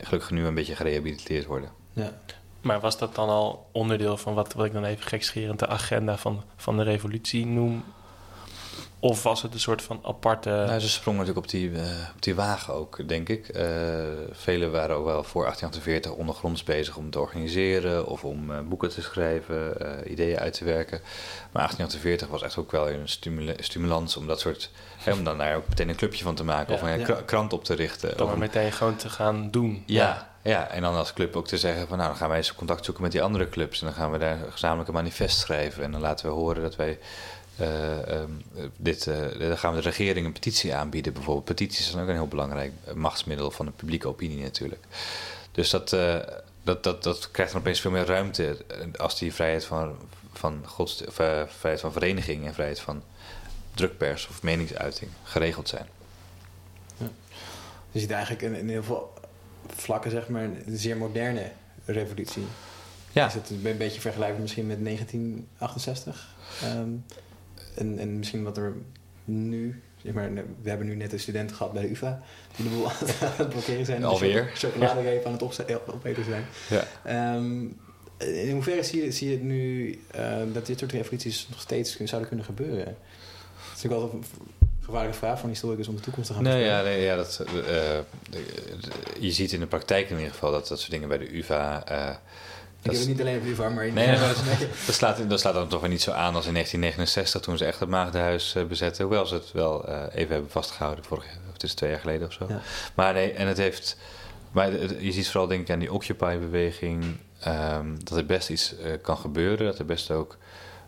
gelukkig 0.00 0.30
nu 0.30 0.44
een 0.44 0.54
beetje 0.54 0.76
gerehabiliteerd 0.76 1.46
worden. 1.46 1.70
Ja. 1.92 2.18
Maar 2.60 2.80
was 2.80 2.98
dat 2.98 3.14
dan 3.14 3.28
al 3.28 3.68
onderdeel 3.72 4.16
van 4.16 4.34
wat, 4.34 4.52
wat 4.52 4.66
ik 4.66 4.72
dan 4.72 4.84
even 4.84 5.04
gekscherend 5.04 5.58
de 5.58 5.66
agenda 5.66 6.16
van, 6.16 6.42
van 6.56 6.76
de 6.76 6.82
revolutie 6.82 7.46
noem? 7.46 7.84
Of 9.02 9.22
was 9.22 9.42
het 9.42 9.54
een 9.54 9.60
soort 9.60 9.82
van 9.82 10.00
aparte... 10.02 10.48
Nou, 10.50 10.80
ze 10.80 10.88
sprongen 10.88 11.20
natuurlijk 11.20 11.46
op 11.46 11.52
die, 11.52 11.70
eh, 11.72 11.82
op 12.14 12.22
die 12.22 12.34
wagen 12.34 12.74
ook, 12.74 13.08
denk 13.08 13.28
ik. 13.28 13.48
Eh 13.48 13.68
velen 14.30 14.70
waren 14.72 14.96
ook 14.96 15.04
wel 15.04 15.22
voor 15.24 15.42
1848 15.42 16.12
ondergronds 16.12 16.64
bezig 16.64 16.96
om 16.96 17.10
te 17.10 17.20
organiseren 17.20 18.06
of 18.06 18.24
om 18.24 18.50
eh, 18.52 18.58
boeken 18.60 18.88
te 18.90 19.02
schrijven, 19.02 19.80
eh, 20.04 20.10
ideeën 20.10 20.38
uit 20.38 20.52
te 20.52 20.64
werken. 20.64 21.00
Maar 21.52 21.62
1848 21.62 22.28
was 22.28 22.42
echt 22.42 22.56
ook 22.56 22.70
wel 22.70 22.88
een 22.90 23.08
stimula- 23.08 23.54
stimulans 23.58 24.16
om 24.16 24.26
dat 24.26 24.40
soort. 24.40 24.70
Hè, 24.98 25.12
om 25.12 25.24
dan 25.24 25.38
daar 25.38 25.56
ook 25.56 25.68
meteen 25.68 25.88
een 25.88 25.96
clubje 25.96 26.24
van 26.24 26.34
te 26.34 26.44
maken 26.44 26.74
Ja, 26.74 26.80
of 26.82 26.88
een 26.88 26.98
ja. 26.98 27.04
kra- 27.04 27.22
krant 27.24 27.52
op 27.52 27.64
te 27.64 27.74
richten. 27.74 28.16
dan 28.16 28.28
een- 28.30 28.38
meteen 28.38 28.72
gewoon 28.72 28.96
te 28.96 29.08
gaan 29.08 29.50
doen. 29.50 29.82
ja, 29.86 30.28
ja, 30.42 30.68
en 30.68 30.82
dan 30.82 30.94
als 30.94 31.12
club 31.12 31.36
ook 31.36 31.46
te 31.46 31.58
zeggen 31.58 31.88
van 31.88 31.96
nou, 31.96 32.08
dan 32.08 32.18
gaan 32.18 32.28
wij 32.28 32.36
eens 32.38 32.54
contact 32.54 32.84
zoeken 32.84 33.02
met 33.02 33.12
die 33.12 33.22
andere 33.22 33.48
clubs. 33.48 33.80
En 33.80 33.86
dan 33.86 33.94
gaan 33.94 34.10
we 34.10 34.18
daar 34.18 34.38
gezamenlijk 34.50 34.88
een 34.88 34.94
manifest 34.94 35.38
schrijven. 35.38 35.82
En 35.84 35.92
dan 35.92 36.00
laten 36.00 36.26
we 36.26 36.32
horen 36.32 36.62
dat 36.62 36.76
wij 36.76 36.98
eh, 37.60 38.08
ehm, 38.08 38.30
dit, 38.76 39.06
eh, 39.06 39.38
dan 39.38 39.58
gaan 39.58 39.74
we 39.74 39.80
de 39.80 39.88
regering 39.88 40.26
een 40.26 40.32
petitie 40.32 40.74
aanbieden. 40.74 41.12
Bijvoorbeeld 41.12 41.44
petities 41.44 41.90
zijn 41.90 42.02
ook 42.02 42.08
een 42.08 42.14
heel 42.14 42.28
belangrijk 42.28 42.72
machtsmiddel 42.94 43.50
van 43.50 43.66
de 43.66 43.72
publieke 43.72 44.08
opinie 44.08 44.42
natuurlijk. 44.42 44.86
Dus 45.52 45.70
dat, 45.70 45.92
eh, 45.92 46.18
dat, 46.62 46.84
dat, 46.84 47.02
dat 47.02 47.30
krijgt 47.30 47.52
dan 47.52 47.60
opeens 47.60 47.80
veel 47.80 47.90
meer 47.90 48.06
ruimte 48.06 48.64
als 48.96 49.18
die 49.18 49.34
vrijheid 49.34 49.64
van, 49.64 49.96
van, 50.32 50.64
of, 50.76 51.00
eh, 51.00 51.42
vrijheid 51.46 51.80
van 51.80 51.92
vereniging 51.92 52.46
en 52.46 52.54
vrijheid 52.54 52.80
van 52.80 53.02
drukpers 53.74 54.28
of 54.28 54.42
meningsuiting 54.42 55.10
geregeld 55.22 55.68
zijn. 55.68 55.86
Je 57.92 58.00
ziet 58.00 58.10
eigenlijk 58.10 58.42
in, 58.42 58.54
in 58.54 58.68
heel 58.68 58.82
veel 58.82 59.12
vlakken 59.66 60.10
zeg 60.10 60.28
maar, 60.28 60.42
een 60.42 60.78
zeer 60.78 60.96
moderne 60.96 61.50
revolutie. 61.84 62.46
Ja. 63.12 63.26
Is 63.26 63.34
het 63.34 63.50
een 63.50 63.76
beetje 63.76 64.00
vergelijkbaar 64.00 64.40
misschien 64.40 64.66
met 64.66 64.84
1968? 64.84 66.34
Ehm, 66.62 66.90
en, 67.74 67.98
en 67.98 68.18
misschien 68.18 68.42
wat 68.42 68.56
er 68.56 68.74
nu... 69.24 69.82
Zeg 70.02 70.12
maar, 70.12 70.30
we 70.62 70.68
hebben 70.68 70.86
nu 70.86 70.94
net 70.94 71.12
een 71.12 71.20
student 71.20 71.52
gehad 71.52 71.72
bij 71.72 71.82
de 71.82 71.90
UvA... 71.90 72.22
die 72.56 72.68
de 72.68 72.74
boel 72.74 72.88
aan 72.90 72.94
het- 73.00 73.48
blokkeren 73.48 73.84
zijn. 73.84 74.04
Alweer. 74.04 74.50
Chocoladereep 74.54 75.24
aan 75.26 75.32
het 75.32 75.42
opeten 75.86 76.24
zijn. 76.24 76.44
Ja. 76.70 76.84
Ehm, 77.04 77.60
in 78.18 78.50
hoeverre 78.52 78.82
zie 78.82 79.04
je, 79.04 79.12
zie 79.12 79.28
je 79.28 79.34
het 79.34 79.42
nu 79.44 79.98
ehm, 80.10 80.52
dat 80.52 80.66
dit 80.66 80.78
soort 80.78 80.92
revoluties 80.92 81.46
nog 81.50 81.60
steeds 81.60 81.96
zouden 81.96 82.28
kunnen 82.28 82.46
gebeuren? 82.46 82.78
Het 82.86 83.76
is 83.76 83.82
natuurlijk 83.82 84.02
altijd 84.02 84.22
een 84.22 84.48
gevaarlijke 84.80 85.18
vraag 85.18 85.40
van 85.40 85.48
historicus 85.48 85.88
om 85.88 85.94
de 85.96 86.00
toekomst 86.00 86.28
te 86.28 86.34
gaan 86.34 86.42
Nee, 86.42 86.64
ja, 86.64 86.82
nee, 86.82 87.00
ja 87.04 87.16
dat, 87.16 87.40
eh, 87.46 87.54
de- 88.30 88.44
je 89.18 89.30
ziet 89.30 89.52
in 89.52 89.60
de 89.60 89.66
praktijk 89.66 90.10
in 90.10 90.16
ieder 90.16 90.32
geval 90.32 90.50
dat 90.50 90.68
dat 90.68 90.78
soort 90.78 90.90
dingen 90.90 91.08
bij 91.08 91.18
de 91.18 91.36
UvA. 91.36 91.84
eh, 91.86 92.14
Ik 92.82 92.90
heb 92.90 93.00
het 93.00 93.08
niet 93.08 93.20
alleen 93.20 93.38
op 93.38 93.44
UvA, 93.44 93.68
maar... 93.68 93.86
in- 93.86 93.94
nee, 93.94 94.18
dat, 94.18 94.36
dat, 94.86 94.94
slaat, 94.94 95.28
dat 95.30 95.40
slaat 95.40 95.54
dan 95.54 95.68
toch 95.68 95.80
weer 95.80 95.90
niet 95.90 96.02
zo 96.02 96.10
aan 96.10 96.34
als 96.34 96.46
in 96.46 96.52
1969 96.52 97.40
toen 97.40 97.58
ze 97.58 97.64
echt 97.64 97.80
het 97.80 97.88
Maagdenhuis 97.88 98.54
eh, 98.54 98.64
bezetten. 98.64 99.04
Hoewel 99.04 99.26
ze 99.26 99.34
het 99.34 99.52
wel 99.52 99.86
eh, 99.88 100.02
even 100.14 100.32
hebben 100.32 100.50
vastgehouden, 100.50 101.04
vorig 101.04 101.24
jaar, 101.24 101.38
of 101.46 101.52
het 101.52 101.62
is 101.62 101.74
twee 101.74 101.90
jaar 101.90 102.00
geleden 102.00 102.26
of 102.26 102.32
zo. 102.32 102.46
Ja. 102.48 102.60
Maar 102.94 103.12
nee, 103.12 103.32
en 103.32 103.46
het 103.46 103.56
heeft. 103.56 103.96
Maar 104.52 104.72
het- 104.72 104.96
je 105.00 105.12
ziet 105.12 105.28
vooral 105.28 105.46
denk 105.48 105.60
ik 105.60 105.70
aan 105.70 105.78
die 105.78 105.92
Occupy-beweging. 105.92 107.04
ehm, 107.40 107.86
dat 108.04 108.18
er 108.18 108.26
best 108.26 108.50
iets 108.50 108.76
eh, 108.76 108.92
kan 109.02 109.16
gebeuren. 109.18 109.66
Dat 109.66 109.78
er 109.78 109.84
best 109.84 110.10
ook 110.10 110.36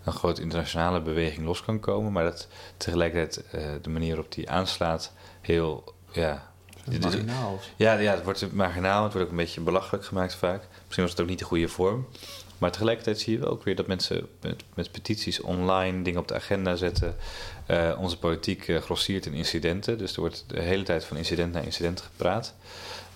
een 0.04 0.12
grote 0.12 0.40
internationale 0.40 1.00
beweging 1.00 1.46
los 1.46 1.62
kan 1.64 1.80
komen. 1.80 2.12
Maar 2.12 2.24
dat 2.24 2.48
tegelijkertijd 2.76 3.44
de 3.82 3.90
manier 3.90 4.08
waarop 4.14 4.32
die 4.32 4.50
aanslaat 4.50 5.12
heel. 5.40 5.94
Ja, 6.12 6.51
Marginaal. 7.00 7.60
ja, 7.76 7.92
ja, 7.92 8.14
het 8.14 8.24
wordt 8.24 8.52
marginaal. 8.52 9.02
Het 9.02 9.12
wordt 9.12 9.26
ook 9.26 9.32
een 9.32 9.44
beetje 9.44 9.60
belachelijk 9.60 10.04
gemaakt 10.04 10.34
vaak. 10.34 10.62
Misschien 10.82 11.02
was 11.02 11.12
het 11.12 11.20
ook 11.20 11.28
niet 11.28 11.38
de 11.38 11.44
goede 11.44 11.68
vorm. 11.68 12.06
Maar 12.62 12.70
tegelijkertijd 12.70 13.20
zie 13.20 13.32
je 13.32 13.38
wel 13.38 13.50
ook 13.50 13.64
weer 13.64 13.76
dat 13.76 13.86
mensen 13.86 14.28
met, 14.40 14.62
met 14.74 14.92
petities 14.92 15.40
online 15.40 16.02
dingen 16.02 16.20
op 16.20 16.28
de 16.28 16.34
agenda 16.34 16.76
zetten. 16.76 17.16
Eh, 17.66 17.96
onze 17.98 18.18
politiek 18.18 18.68
eh, 18.68 18.76
grossiert 18.76 19.26
in 19.26 19.34
incidenten. 19.34 19.98
Dus 19.98 20.14
er 20.14 20.20
wordt 20.20 20.44
de 20.46 20.60
hele 20.60 20.82
tijd 20.82 21.04
van 21.04 21.16
incident 21.16 21.52
naar 21.52 21.64
incident 21.64 22.00
gepraat. 22.00 22.54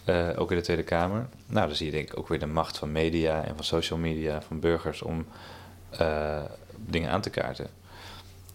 Eh, 0.05 0.29
ook 0.37 0.51
in 0.51 0.57
de 0.57 0.62
Tweede 0.62 0.83
Kamer. 0.83 1.29
Nou, 1.47 1.67
dan 1.67 1.77
zie 1.77 1.87
je 1.87 1.93
denk 1.93 2.11
ik 2.11 2.19
ook 2.19 2.29
weer 2.29 2.39
de 2.39 2.47
macht 2.47 2.79
van 2.79 2.93
media 2.93 3.45
en 3.45 3.55
van 3.55 3.64
social 3.64 3.99
media, 3.99 4.43
van 4.43 4.61
burgers 4.61 5.03
om 5.03 5.27
dingen 6.77 7.11
aan 7.11 7.21
te 7.21 7.31
kaarten. 7.31 7.71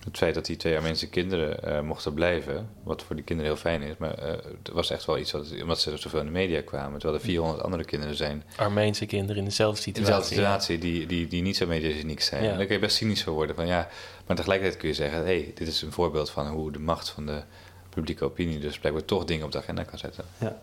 Het 0.05 0.17
feit 0.17 0.33
dat 0.33 0.45
die 0.45 0.55
twee 0.55 0.75
Armeense 0.75 1.09
kinderen 1.09 1.63
eh, 1.63 1.81
mochten 1.81 2.13
blijven, 2.13 2.69
wat 2.83 3.03
voor 3.03 3.15
die 3.15 3.25
kinderen 3.25 3.51
heel 3.51 3.61
fijn 3.61 3.81
is, 3.81 3.97
maar 3.97 4.13
eh, 4.13 4.31
het 4.31 4.69
was 4.73 4.89
echt 4.89 5.05
wel 5.05 5.17
iets 5.17 5.31
wat, 5.31 5.53
omdat 5.61 5.79
ze 5.79 5.97
zoveel 5.97 6.19
in 6.19 6.25
de 6.25 6.31
media 6.31 6.61
kwamen. 6.61 6.99
Terwijl 6.99 7.19
er 7.19 7.25
400 7.25 7.63
andere 7.63 7.85
kinderen 7.85 8.15
zijn 8.15 8.43
Armeense 8.55 9.05
kinderen 9.05 9.37
in 9.37 9.45
dezelfde 9.45 9.77
in 9.77 9.83
situatie. 9.83 10.05
dezelfde 10.05 10.35
situatie 10.35 10.77
die, 10.77 11.05
die, 11.05 11.27
die 11.27 11.41
niet 11.41 11.57
zo 11.57 11.67
mediageniek 11.67 12.21
zijn. 12.21 12.43
Ja. 12.43 12.51
En 12.51 12.57
daar 12.57 12.65
kun 12.65 12.75
je 12.75 12.81
best 12.81 12.95
cynisch 12.95 13.23
voor 13.23 13.33
worden 13.33 13.55
van 13.55 13.67
ja, 13.67 13.87
maar 14.27 14.35
tegelijkertijd 14.35 14.79
kun 14.79 14.89
je 14.89 14.95
zeggen, 14.95 15.19
hé, 15.19 15.25
hey, 15.25 15.51
dit 15.55 15.67
is 15.67 15.81
een 15.81 15.91
voorbeeld 15.91 16.29
van 16.29 16.47
hoe 16.47 16.71
de 16.71 16.79
macht 16.79 17.09
van 17.09 17.25
de 17.25 17.41
publieke 17.89 18.25
opinie 18.25 18.59
dus 18.59 18.79
blijkbaar 18.79 19.05
toch 19.05 19.25
dingen 19.25 19.45
op 19.45 19.51
de 19.51 19.57
agenda 19.57 19.83
kan 19.83 19.97
zetten. 19.97 20.25
Klein, 20.37 20.55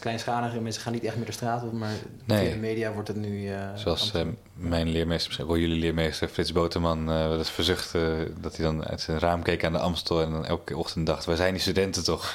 kleinschalige 0.00 0.60
mensen 0.60 0.82
gaan 0.82 0.92
niet 0.92 1.04
echt 1.04 1.16
meer 1.16 1.26
de 1.26 1.32
straat 1.32 1.62
op, 1.62 1.72
maar 1.72 1.92
Nee. 2.24 2.44
via 2.44 2.50
de 2.54 2.60
media 2.60 2.92
wordt 2.92 3.08
het 3.08 3.16
nu... 3.16 3.48
eh, 3.52 3.74
Zoals 3.74 4.12
eh, 4.12 4.22
mijn 4.54 4.88
leermeester, 4.88 5.46
wel 5.46 5.56
jullie 5.58 5.78
leermeester 5.80 6.28
Frits 6.28 6.52
Boterman, 6.52 6.98
eh 7.10 7.28
wel 7.28 7.38
eens 7.38 7.50
verzuchtte 7.50 8.30
dat 8.40 8.56
hij 8.56 8.64
dan 8.64 8.84
uit 8.84 9.00
zijn 9.00 9.18
raam 9.18 9.42
keek 9.42 9.64
aan 9.64 9.72
de 9.72 9.78
Amstel 9.78 10.22
en 10.22 10.30
dan 10.30 10.46
elke 10.46 10.76
ochtend 10.76 11.06
dacht, 11.06 11.24
waar 11.24 11.36
zijn 11.36 11.52
die 11.52 11.62
studenten 11.62 12.04
toch? 12.04 12.34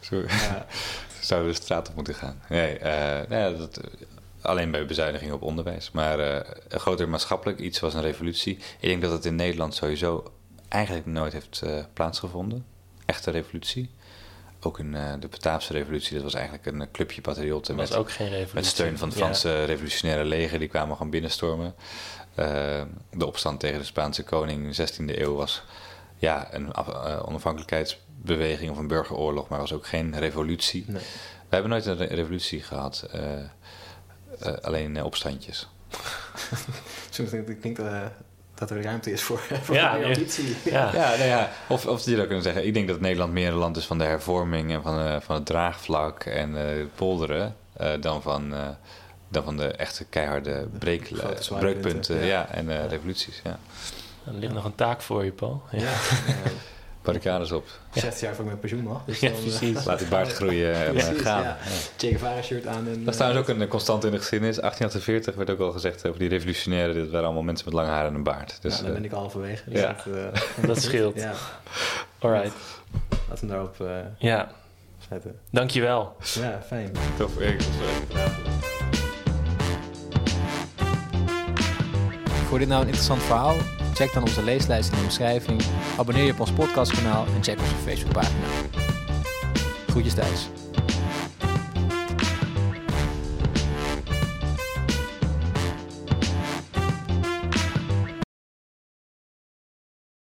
Zo 0.00 0.16
ja, 0.26 0.66
zouden 1.20 1.50
we 1.50 1.56
de 1.56 1.62
straat 1.62 1.88
op 1.88 1.94
moeten 1.94 2.14
gaan. 2.14 2.42
Nee, 2.48 2.78
eh, 2.78 3.28
nou 3.28 3.52
ja, 3.52 3.58
dat, 3.58 3.80
alleen 4.40 4.70
bij 4.70 4.86
bezuinigingen 4.86 5.34
op 5.34 5.42
onderwijs. 5.42 5.90
Maar 5.90 6.18
eh, 6.18 6.50
een 6.68 6.80
groter 6.80 7.08
maatschappelijk 7.08 7.58
iets 7.58 7.80
was 7.80 7.94
een 7.94 8.00
revolutie. 8.02 8.54
Ik 8.78 8.88
denk 8.88 9.02
dat 9.02 9.12
het 9.12 9.24
in 9.24 9.34
Nederland 9.34 9.74
sowieso 9.74 10.32
eigenlijk 10.68 11.06
nooit 11.06 11.32
heeft 11.32 11.62
eh, 11.64 11.84
plaatsgevonden. 11.92 12.64
Echte 13.04 13.30
revolutie. 13.30 13.90
Ook 14.66 14.78
in 14.78 14.94
eh, 14.94 15.12
de 15.20 15.28
Bataafse 15.28 15.72
revolutie, 15.72 16.14
dat 16.14 16.22
was 16.22 16.34
eigenlijk 16.34 16.66
een 16.66 16.80
eh, 16.82 16.86
clubje 16.92 17.20
patriotten 17.20 17.76
Dat 17.76 17.88
was 17.88 17.96
met, 17.96 18.06
ook 18.06 18.12
geen 18.12 18.28
revolutie. 18.28 18.54
met 18.54 18.66
steun 18.66 18.98
van 18.98 19.08
het 19.08 19.18
Ja. 19.18 19.24
Franse 19.24 19.64
revolutionaire 19.64 20.24
leger. 20.24 20.58
Die 20.58 20.68
kwamen 20.68 20.96
gewoon 20.96 21.10
binnenstormen. 21.10 21.74
Eh, 22.34 22.82
de 23.10 23.26
opstand 23.26 23.60
tegen 23.60 23.78
de 23.78 23.84
Spaanse 23.84 24.22
koning 24.24 24.62
in 24.64 24.70
de 24.70 24.74
16e 24.76 25.18
eeuw 25.20 25.34
was 25.34 25.62
ja, 26.16 26.54
een 26.54 26.72
af- 26.72 27.20
onafhankelijkheidsbeweging 27.26 28.70
of 28.70 28.78
een 28.78 28.86
burgeroorlog, 28.86 29.48
maar 29.48 29.58
was 29.58 29.72
ook 29.72 29.86
geen 29.86 30.18
revolutie. 30.18 30.84
nee. 30.86 31.02
We 31.48 31.54
hebben 31.54 31.70
nooit 31.70 31.86
een 31.86 31.96
re- 31.96 32.14
revolutie 32.14 32.62
gehad, 32.62 33.08
eh, 33.12 33.40
eh, 33.40 33.46
alleen 34.62 35.02
opstandjes. 35.02 35.68
Soms 37.10 37.32
denk 37.62 37.78
dat 38.58 38.70
er 38.70 38.82
ruimte 38.82 39.12
is 39.12 39.22
voor, 39.22 39.38
voor 39.62 39.74
Ja, 39.74 39.92
meer 39.92 40.00
ja. 40.08 40.14
ambitie. 40.14 40.56
Ja. 40.64 40.90
Ja, 40.92 41.08
nou 41.08 41.28
ja, 41.28 41.50
of, 41.68 41.86
of 41.86 42.04
je 42.04 42.14
zou 42.14 42.26
kunnen 42.26 42.42
zeggen, 42.42 42.66
ik 42.66 42.74
denk 42.74 42.88
dat 42.88 43.00
Nederland 43.00 43.32
meer 43.32 43.48
een 43.48 43.54
land 43.54 43.76
is 43.76 43.86
van 43.86 43.98
de 43.98 44.04
hervorming 44.04 44.72
en 44.72 44.82
van, 44.82 45.00
eh, 45.00 45.16
van 45.20 45.34
het 45.34 45.46
draagvlak 45.46 46.24
en 46.24 46.56
eh, 46.56 46.78
het 46.78 46.94
polderen, 46.94 47.56
eh, 47.76 47.90
dan, 48.00 48.22
van, 48.22 48.54
eh, 48.54 48.68
dan 49.28 49.44
van 49.44 49.56
de 49.56 49.66
echte 49.66 50.04
keiharde 50.04 50.68
breek, 50.78 51.08
breukpunten 51.48 51.80
punten, 51.80 52.16
ja. 52.16 52.24
ja. 52.24 52.48
en 52.48 52.70
eh, 52.70 52.88
revoluties. 52.88 53.40
Ja. 53.44 53.58
Er 54.26 54.32
ligt 54.32 54.52
nog 54.52 54.64
een 54.64 54.74
taak 54.74 55.00
voor 55.02 55.24
je, 55.24 55.32
Paul. 55.32 55.62
Ja. 55.70 55.92
Ja, 57.06 57.12
eh, 57.12 57.22
Barricades 57.22 57.52
op, 57.52 57.66
60 57.94 58.20
jaar 58.20 58.34
voor 58.34 58.44
ik 58.44 58.50
met 58.50 58.60
pensioen 58.60 58.82
mag. 58.82 59.04
Dus 59.04 59.20
Ja, 59.20 59.28
dan, 59.28 59.36
eh, 59.38 59.42
precies. 59.44 59.84
laat 59.84 59.98
die 59.98 60.08
baard 60.08 60.32
groeien 60.32 60.74
en 60.86 60.92
Precies, 60.92 61.16
eh, 61.16 61.22
gaan. 61.24 61.42
ja. 61.42 61.48
Ja. 61.48 61.56
Che 61.96 62.06
Guevara 62.08 62.42
shirt 62.42 62.66
aan. 62.66 62.86
En, 62.88 63.04
Dat 63.04 63.14
is 63.14 63.20
trouwens 63.20 63.48
ook 63.50 63.56
een 63.56 63.68
constante 63.68 64.06
in 64.06 64.12
de 64.12 64.18
geschiedenis. 64.18 64.56
1848 64.56 65.34
werd 65.34 65.50
ook 65.50 65.60
al 65.60 65.72
gezegd 65.72 66.06
over 66.06 66.18
die 66.20 66.28
revolutionairen. 66.28 66.94
Dit 66.94 67.10
waren 67.10 67.24
allemaal 67.26 67.42
mensen 67.42 67.64
met 67.64 67.74
lange 67.74 67.88
haar 67.90 68.06
en 68.06 68.14
een 68.14 68.22
baard. 68.22 68.58
Dus, 68.60 68.76
dan 68.78 68.86
eh, 68.86 68.92
ben 68.92 69.04
ik 69.04 69.12
al 69.12 69.18
halverwege. 69.20 69.62
Dus 69.70 69.80
ja. 69.80 69.96
dat, 70.04 70.14
eh, 70.14 70.66
Dat 70.68 70.82
scheelt. 70.82 71.16
ja, 71.20 71.32
Alright. 72.18 72.52
laten 73.28 73.46
we 73.46 73.52
daarop 73.52 73.80
eh 73.80 73.86
Ja, 74.18 74.50
zetten. 75.08 75.38
dankjewel. 75.50 76.16
Ja, 76.34 76.62
fijn. 76.66 76.90
tof. 77.18 77.30
Vond 82.48 82.50
je 82.50 82.58
dit 82.58 82.68
nou 82.68 82.80
een 82.80 82.86
interessant 82.86 83.22
verhaal? 83.22 83.54
Check 83.96 84.12
dan 84.12 84.22
onze 84.22 84.42
leeslijst 84.42 84.92
in 84.92 84.98
de 84.98 85.04
omschrijving. 85.04 85.62
Abonneer 85.98 86.24
je 86.24 86.32
op 86.32 86.40
ons 86.40 86.52
podcastkanaal 86.52 87.26
en 87.34 87.42
check 87.42 87.58
onze 87.58 87.74
Facebookpagina. 87.74 88.46
Groetjes 89.86 90.14
thuis. 90.14 90.48